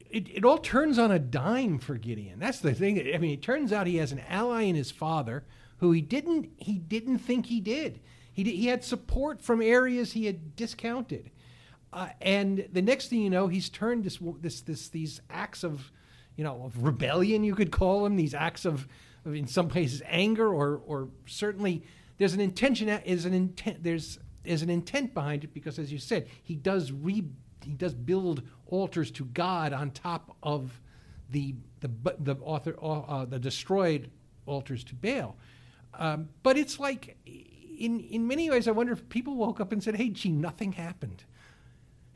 it, 0.10 0.30
it 0.30 0.46
all 0.46 0.58
turns 0.58 0.98
on 0.98 1.12
a 1.12 1.20
dime 1.20 1.78
for 1.78 1.96
Gideon. 1.96 2.40
That's 2.40 2.60
the 2.60 2.74
thing. 2.74 2.98
I 3.14 3.18
mean, 3.18 3.32
it 3.32 3.42
turns 3.42 3.74
out 3.74 3.86
he 3.86 3.98
has 3.98 4.14
an 4.14 4.22
ally 4.30 4.62
in 4.62 4.76
his 4.76 4.90
father 4.90 5.44
who 5.80 5.92
he 5.92 6.02
didn't 6.02 6.50
he 6.58 6.78
didn't 6.78 7.20
think 7.20 7.48
he 7.48 7.60
did. 7.60 8.00
He 8.32 8.44
did, 8.44 8.56
he 8.56 8.68
had 8.68 8.84
support 8.84 9.42
from 9.42 9.62
areas 9.62 10.14
he 10.14 10.26
had 10.26 10.56
discounted, 10.56 11.32
uh, 11.96 12.10
and 12.20 12.68
the 12.74 12.82
next 12.82 13.08
thing 13.08 13.22
you 13.22 13.30
know, 13.30 13.48
he's 13.48 13.70
turned 13.70 14.04
this 14.04 14.20
this 14.42 14.62
this 14.62 14.90
these 14.90 15.22
acts 15.30 15.64
of, 15.64 15.92
you 16.36 16.44
know, 16.44 16.64
of 16.66 16.84
rebellion 16.84 17.44
you 17.46 17.56
could 17.56 17.72
call 17.72 18.04
them. 18.04 18.18
These 18.18 18.34
acts 18.34 18.66
of, 18.66 18.86
of 19.26 19.34
in 19.34 19.48
some 19.48 19.70
places 19.70 20.02
anger 20.06 20.54
or 20.54 20.82
or 20.86 21.08
certainly 21.26 21.84
there's 22.18 22.34
an 22.34 22.42
intention 22.42 22.90
is 22.90 23.24
an 23.24 23.34
intent 23.34 23.82
there's 23.82 24.20
there's 24.44 24.62
an 24.62 24.70
intent 24.70 25.14
behind 25.14 25.46
it 25.46 25.54
because 25.54 25.80
as 25.80 25.90
you 25.90 25.98
said 25.98 26.28
he 26.44 26.56
does 26.56 26.92
re 26.92 27.24
he 27.64 27.72
does 27.72 27.94
build 27.94 28.44
altars 28.68 29.10
to 29.12 29.24
God 29.26 29.72
on 29.72 29.92
top 29.92 30.36
of 30.44 30.82
the 31.30 31.56
the 31.80 31.90
the 32.20 32.36
author 32.42 32.76
uh, 32.82 33.24
the 33.24 33.40
destroyed 33.40 34.12
altars 34.46 34.84
to 34.84 34.96
Baal. 34.96 35.38
Um, 35.98 36.28
but 36.44 36.58
it's 36.58 36.78
like, 36.78 37.18
in 37.26 38.02
in 38.02 38.28
many 38.28 38.50
ways, 38.50 38.68
I 38.68 38.72
wonder 38.72 38.92
if 38.92 39.08
people 39.08 39.36
woke 39.36 39.62
up 39.62 39.72
and 39.72 39.82
said, 39.82 39.96
"Hey, 39.96 40.10
gee, 40.10 40.30
nothing 40.30 40.74
happened." 40.74 41.24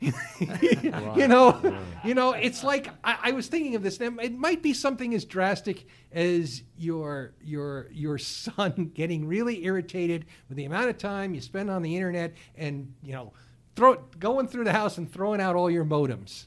you 0.00 1.28
know, 1.28 1.78
you 2.04 2.14
know, 2.14 2.32
it's 2.32 2.64
like 2.64 2.88
I, 3.04 3.18
I, 3.24 3.30
was 3.32 3.48
thinking 3.48 3.74
of 3.74 3.82
this. 3.82 4.00
It 4.00 4.34
might 4.34 4.62
be 4.62 4.72
something 4.72 5.14
as 5.14 5.26
drastic 5.26 5.86
as 6.10 6.62
your 6.78 7.32
your 7.42 7.88
your 7.92 8.16
son 8.16 8.92
getting 8.94 9.26
really 9.26 9.62
irritated 9.64 10.24
with 10.48 10.56
the 10.56 10.64
amount 10.64 10.88
of 10.88 10.96
time 10.96 11.34
you 11.34 11.42
spend 11.42 11.70
on 11.70 11.82
the 11.82 11.94
internet, 11.94 12.32
and 12.56 12.94
you 13.02 13.12
know, 13.12 13.34
throw 13.76 13.96
going 14.18 14.48
through 14.48 14.64
the 14.64 14.72
house 14.72 14.96
and 14.96 15.12
throwing 15.12 15.40
out 15.40 15.54
all 15.54 15.70
your 15.70 15.84
modems, 15.84 16.46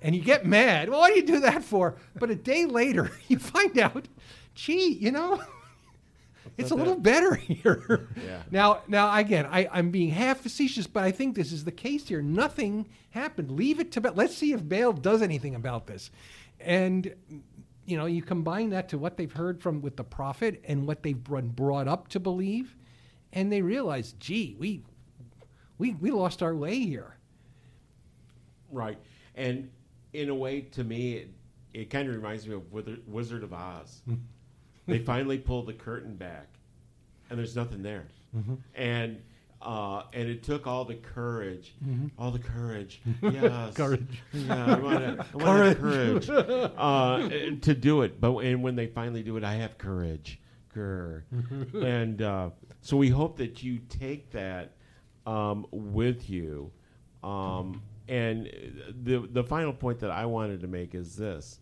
and 0.00 0.14
you 0.14 0.22
get 0.22 0.46
mad. 0.46 0.88
Well, 0.88 1.00
what 1.00 1.12
do 1.12 1.18
you 1.18 1.26
do 1.26 1.40
that 1.40 1.64
for? 1.64 1.96
But 2.14 2.30
a 2.30 2.36
day 2.36 2.66
later, 2.66 3.10
you 3.26 3.40
find 3.40 3.76
out, 3.78 4.06
gee, 4.54 4.92
you 4.92 5.10
know 5.10 5.42
it's 6.58 6.70
a 6.70 6.74
little 6.74 6.96
better 6.96 7.34
here. 7.36 8.08
Yeah. 8.16 8.42
Now, 8.50 8.82
now 8.88 9.16
again, 9.16 9.46
I, 9.46 9.68
I'm 9.72 9.90
being 9.90 10.10
half 10.10 10.40
facetious, 10.40 10.86
but 10.86 11.04
I 11.04 11.10
think 11.10 11.34
this 11.34 11.52
is 11.52 11.64
the 11.64 11.72
case 11.72 12.08
here. 12.08 12.22
Nothing 12.22 12.88
happened. 13.10 13.50
Leave 13.50 13.80
it 13.80 13.92
to 13.92 14.00
Baal. 14.00 14.12
Let's 14.14 14.36
see 14.36 14.52
if 14.52 14.68
Baal 14.68 14.92
does 14.92 15.22
anything 15.22 15.54
about 15.54 15.86
this. 15.86 16.10
And 16.60 17.14
you 17.84 17.96
know, 17.96 18.06
you 18.06 18.22
combine 18.22 18.70
that 18.70 18.88
to 18.90 18.98
what 18.98 19.16
they've 19.16 19.32
heard 19.32 19.60
from 19.60 19.80
with 19.80 19.96
the 19.96 20.04
prophet 20.04 20.62
and 20.66 20.86
what 20.86 21.02
they've 21.02 21.22
been 21.22 21.48
brought 21.48 21.88
up 21.88 22.08
to 22.08 22.20
believe, 22.20 22.76
and 23.32 23.52
they 23.52 23.62
realize, 23.62 24.12
gee, 24.14 24.56
we 24.58 24.82
we 25.78 25.94
we 25.94 26.10
lost 26.10 26.42
our 26.42 26.54
way 26.54 26.78
here. 26.78 27.16
Right, 28.70 28.98
and 29.34 29.70
in 30.12 30.28
a 30.28 30.34
way, 30.34 30.62
to 30.62 30.84
me, 30.84 31.14
it, 31.14 31.30
it 31.74 31.90
kind 31.90 32.08
of 32.08 32.14
reminds 32.14 32.46
me 32.46 32.54
of 32.54 32.72
Wizard 32.72 33.42
of 33.42 33.52
Oz. 33.52 34.02
Mm. 34.08 34.18
They 34.92 34.98
finally 34.98 35.38
pulled 35.38 35.66
the 35.66 35.72
curtain 35.72 36.14
back, 36.14 36.48
and 37.30 37.38
there's 37.38 37.56
nothing 37.56 37.82
there. 37.82 38.06
Mm-hmm. 38.36 38.54
And 38.74 39.22
uh, 39.60 40.02
and 40.12 40.28
it 40.28 40.42
took 40.42 40.66
all 40.66 40.84
the 40.84 40.96
courage, 40.96 41.74
mm-hmm. 41.84 42.08
all 42.18 42.30
the 42.32 42.38
courage, 42.38 43.00
yes, 43.22 43.74
courage, 43.74 44.22
yeah, 44.32 44.74
I 44.74 44.78
want, 44.78 45.20
I 45.20 45.36
want 45.36 45.78
courage, 45.78 46.28
uh, 46.30 47.28
to 47.60 47.74
do 47.74 48.02
it. 48.02 48.20
But 48.20 48.36
and 48.38 48.62
when 48.62 48.74
they 48.74 48.86
finally 48.86 49.22
do 49.22 49.36
it, 49.36 49.44
I 49.44 49.54
have 49.54 49.78
courage, 49.78 50.40
grr. 50.74 51.22
and 51.74 52.22
uh, 52.22 52.50
so 52.80 52.96
we 52.96 53.08
hope 53.08 53.36
that 53.36 53.62
you 53.62 53.78
take 53.88 54.30
that 54.32 54.72
um, 55.26 55.66
with 55.70 56.28
you. 56.28 56.72
Um, 57.22 57.82
and 58.08 58.50
the 59.04 59.28
the 59.30 59.44
final 59.44 59.72
point 59.72 60.00
that 60.00 60.10
I 60.10 60.26
wanted 60.26 60.60
to 60.62 60.66
make 60.66 60.94
is 60.94 61.14
this: 61.14 61.60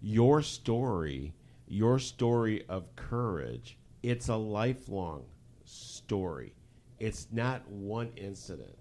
your 0.00 0.40
story 0.40 1.34
your 1.66 1.98
story 1.98 2.64
of 2.68 2.94
courage, 2.96 3.78
it's 4.02 4.28
a 4.28 4.36
lifelong 4.36 5.24
story. 5.64 6.52
It's 6.98 7.28
not 7.32 7.68
one 7.68 8.10
incident, 8.16 8.78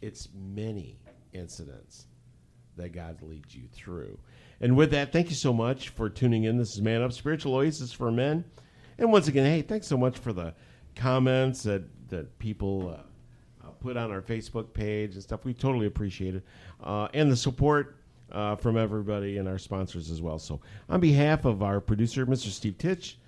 it's 0.00 0.28
many 0.34 0.98
incidents 1.32 2.06
that 2.76 2.92
God 2.92 3.20
leads 3.22 3.54
you 3.54 3.64
through. 3.72 4.18
And 4.60 4.76
with 4.76 4.90
that, 4.92 5.12
thank 5.12 5.28
you 5.28 5.34
so 5.34 5.52
much 5.52 5.90
for 5.90 6.08
tuning 6.08 6.44
in. 6.44 6.56
This 6.56 6.74
is 6.74 6.80
Man 6.80 7.02
Up 7.02 7.12
Spiritual 7.12 7.56
Oasis 7.56 7.92
for 7.92 8.10
Men. 8.10 8.44
And 8.98 9.12
once 9.12 9.28
again, 9.28 9.44
hey, 9.44 9.62
thanks 9.62 9.86
so 9.86 9.96
much 9.96 10.18
for 10.18 10.32
the 10.32 10.54
comments 10.94 11.64
that, 11.64 11.82
that 12.08 12.38
people 12.38 12.96
uh, 12.96 13.66
uh, 13.66 13.70
put 13.80 13.96
on 13.96 14.10
our 14.10 14.22
Facebook 14.22 14.72
page 14.72 15.14
and 15.14 15.22
stuff. 15.22 15.44
We 15.44 15.52
totally 15.52 15.86
appreciate 15.86 16.36
it. 16.36 16.44
Uh, 16.82 17.08
and 17.12 17.30
the 17.30 17.36
support 17.36 17.96
uh, 18.32 18.56
from 18.56 18.76
everybody 18.76 19.38
and 19.38 19.46
our 19.48 19.58
sponsors 19.58 20.10
as 20.10 20.20
well. 20.20 20.38
So, 20.38 20.60
on 20.88 21.00
behalf 21.00 21.44
of 21.44 21.62
our 21.62 21.80
producer, 21.80 22.26
Mr. 22.26 22.48
Steve 22.48 22.78
Titch, 22.78 23.18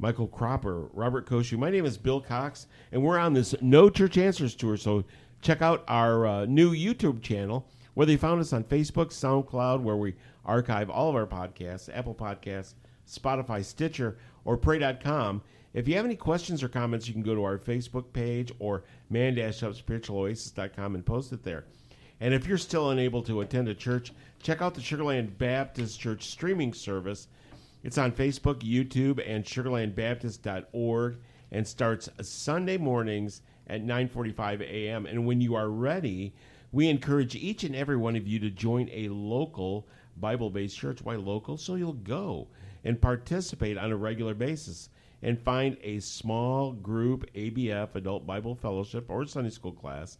Michael 0.00 0.28
Cropper, 0.28 0.88
Robert 0.94 1.28
Koshu. 1.28 1.58
My 1.58 1.68
name 1.68 1.84
is 1.84 1.98
Bill 1.98 2.22
Cox, 2.22 2.66
and 2.90 3.02
we're 3.02 3.18
on 3.18 3.34
this 3.34 3.54
No 3.60 3.90
Church 3.90 4.16
Answers 4.16 4.54
tour. 4.54 4.78
So 4.78 5.04
check 5.42 5.60
out 5.60 5.84
our 5.88 6.26
uh, 6.26 6.46
new 6.46 6.74
YouTube 6.74 7.20
channel, 7.20 7.66
whether 7.92 8.10
you 8.10 8.16
found 8.16 8.40
us 8.40 8.54
on 8.54 8.64
Facebook, 8.64 9.08
SoundCloud, 9.08 9.82
where 9.82 9.96
we 9.96 10.14
archive 10.46 10.88
all 10.88 11.10
of 11.10 11.16
our 11.16 11.26
podcasts, 11.26 11.94
Apple 11.94 12.14
Podcasts, 12.14 12.72
Spotify, 13.06 13.62
Stitcher, 13.62 14.16
or 14.46 14.56
Pray.com. 14.56 15.42
If 15.74 15.86
you 15.86 15.96
have 15.96 16.06
any 16.06 16.16
questions 16.16 16.62
or 16.62 16.68
comments, 16.68 17.06
you 17.06 17.12
can 17.12 17.22
go 17.22 17.34
to 17.34 17.44
our 17.44 17.58
Facebook 17.58 18.10
page 18.14 18.52
or 18.58 18.84
man-upspiritualoasis.com 19.10 20.94
and 20.94 21.04
post 21.04 21.32
it 21.34 21.42
there. 21.42 21.66
And 22.20 22.34
if 22.34 22.46
you're 22.46 22.58
still 22.58 22.90
unable 22.90 23.22
to 23.22 23.40
attend 23.40 23.68
a 23.68 23.74
church, 23.74 24.12
check 24.42 24.60
out 24.60 24.74
the 24.74 24.82
Sugarland 24.82 25.38
Baptist 25.38 25.98
Church 25.98 26.26
streaming 26.26 26.74
service. 26.74 27.28
It's 27.82 27.96
on 27.96 28.12
Facebook, 28.12 28.60
YouTube, 28.60 29.22
and 29.26 29.42
sugarlandbaptist.org 29.42 31.16
and 31.50 31.66
starts 31.66 32.10
Sunday 32.20 32.76
mornings 32.76 33.40
at 33.66 33.82
9:45 33.82 34.60
a.m. 34.60 35.06
And 35.06 35.26
when 35.26 35.40
you 35.40 35.54
are 35.54 35.70
ready, 35.70 36.34
we 36.72 36.88
encourage 36.88 37.34
each 37.34 37.64
and 37.64 37.74
every 37.74 37.96
one 37.96 38.16
of 38.16 38.28
you 38.28 38.38
to 38.40 38.50
join 38.50 38.90
a 38.92 39.08
local 39.08 39.88
Bible-based 40.18 40.76
church. 40.76 41.02
Why 41.02 41.16
local? 41.16 41.56
So 41.56 41.74
you'll 41.74 41.94
go 41.94 42.48
and 42.84 43.00
participate 43.00 43.78
on 43.78 43.92
a 43.92 43.96
regular 43.96 44.34
basis 44.34 44.90
and 45.22 45.40
find 45.40 45.78
a 45.82 46.00
small 46.00 46.72
group 46.72 47.32
ABF 47.34 47.94
Adult 47.94 48.26
Bible 48.26 48.54
Fellowship 48.54 49.06
or 49.08 49.24
Sunday 49.26 49.50
school 49.50 49.72
class 49.72 50.18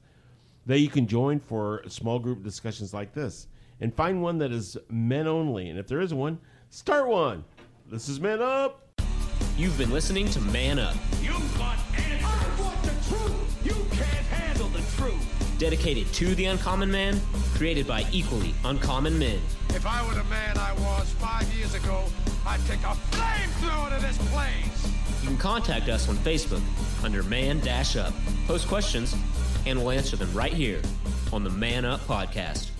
that 0.70 0.78
you 0.78 0.88
can 0.88 1.06
join 1.06 1.40
for 1.40 1.82
small 1.88 2.18
group 2.20 2.44
discussions 2.44 2.94
like 2.94 3.12
this. 3.12 3.48
And 3.80 3.92
find 3.92 4.22
one 4.22 4.38
that 4.38 4.52
is 4.52 4.76
men 4.88 5.26
only. 5.26 5.68
And 5.68 5.78
if 5.78 5.88
there 5.88 6.00
is 6.00 6.14
one, 6.14 6.38
start 6.68 7.08
one. 7.08 7.44
This 7.90 8.08
is 8.08 8.20
Men 8.20 8.40
Up. 8.40 8.86
You've 9.56 9.76
been 9.76 9.90
listening 9.90 10.28
to 10.30 10.40
Man 10.40 10.78
Up, 10.78 10.94
You 11.20 11.32
want 11.58 11.80
answers. 11.98 12.22
I 12.22 12.60
want 12.62 12.80
the 12.82 12.94
truth. 13.08 13.60
You 13.64 13.74
can't 13.90 14.26
handle 14.26 14.68
the 14.68 14.82
truth. 14.96 15.58
dedicated 15.58 16.06
to 16.14 16.34
the 16.36 16.44
uncommon 16.46 16.90
man, 16.90 17.20
created 17.56 17.86
by 17.86 18.06
equally 18.12 18.54
uncommon 18.64 19.18
men. 19.18 19.40
If 19.70 19.86
I 19.86 20.06
were 20.06 20.14
the 20.14 20.24
man 20.24 20.56
I 20.56 20.72
was 20.74 21.10
five 21.14 21.52
years 21.54 21.74
ago, 21.74 22.04
I'd 22.46 22.64
take 22.66 22.80
a 22.80 22.94
flamethrower 23.10 23.94
to 23.94 24.00
this 24.00 24.18
place. 24.32 24.92
You 25.22 25.28
can 25.28 25.36
contact 25.36 25.88
us 25.88 26.08
on 26.08 26.16
Facebook 26.18 26.62
under 27.04 27.22
Man 27.24 27.60
Dash 27.60 27.96
Up. 27.96 28.14
Post 28.46 28.68
questions, 28.68 29.14
and 29.66 29.78
we'll 29.78 29.90
answer 29.90 30.16
them 30.16 30.32
right 30.32 30.52
here 30.52 30.80
on 31.32 31.44
the 31.44 31.50
Man 31.50 31.84
Up 31.84 32.00
Podcast. 32.00 32.70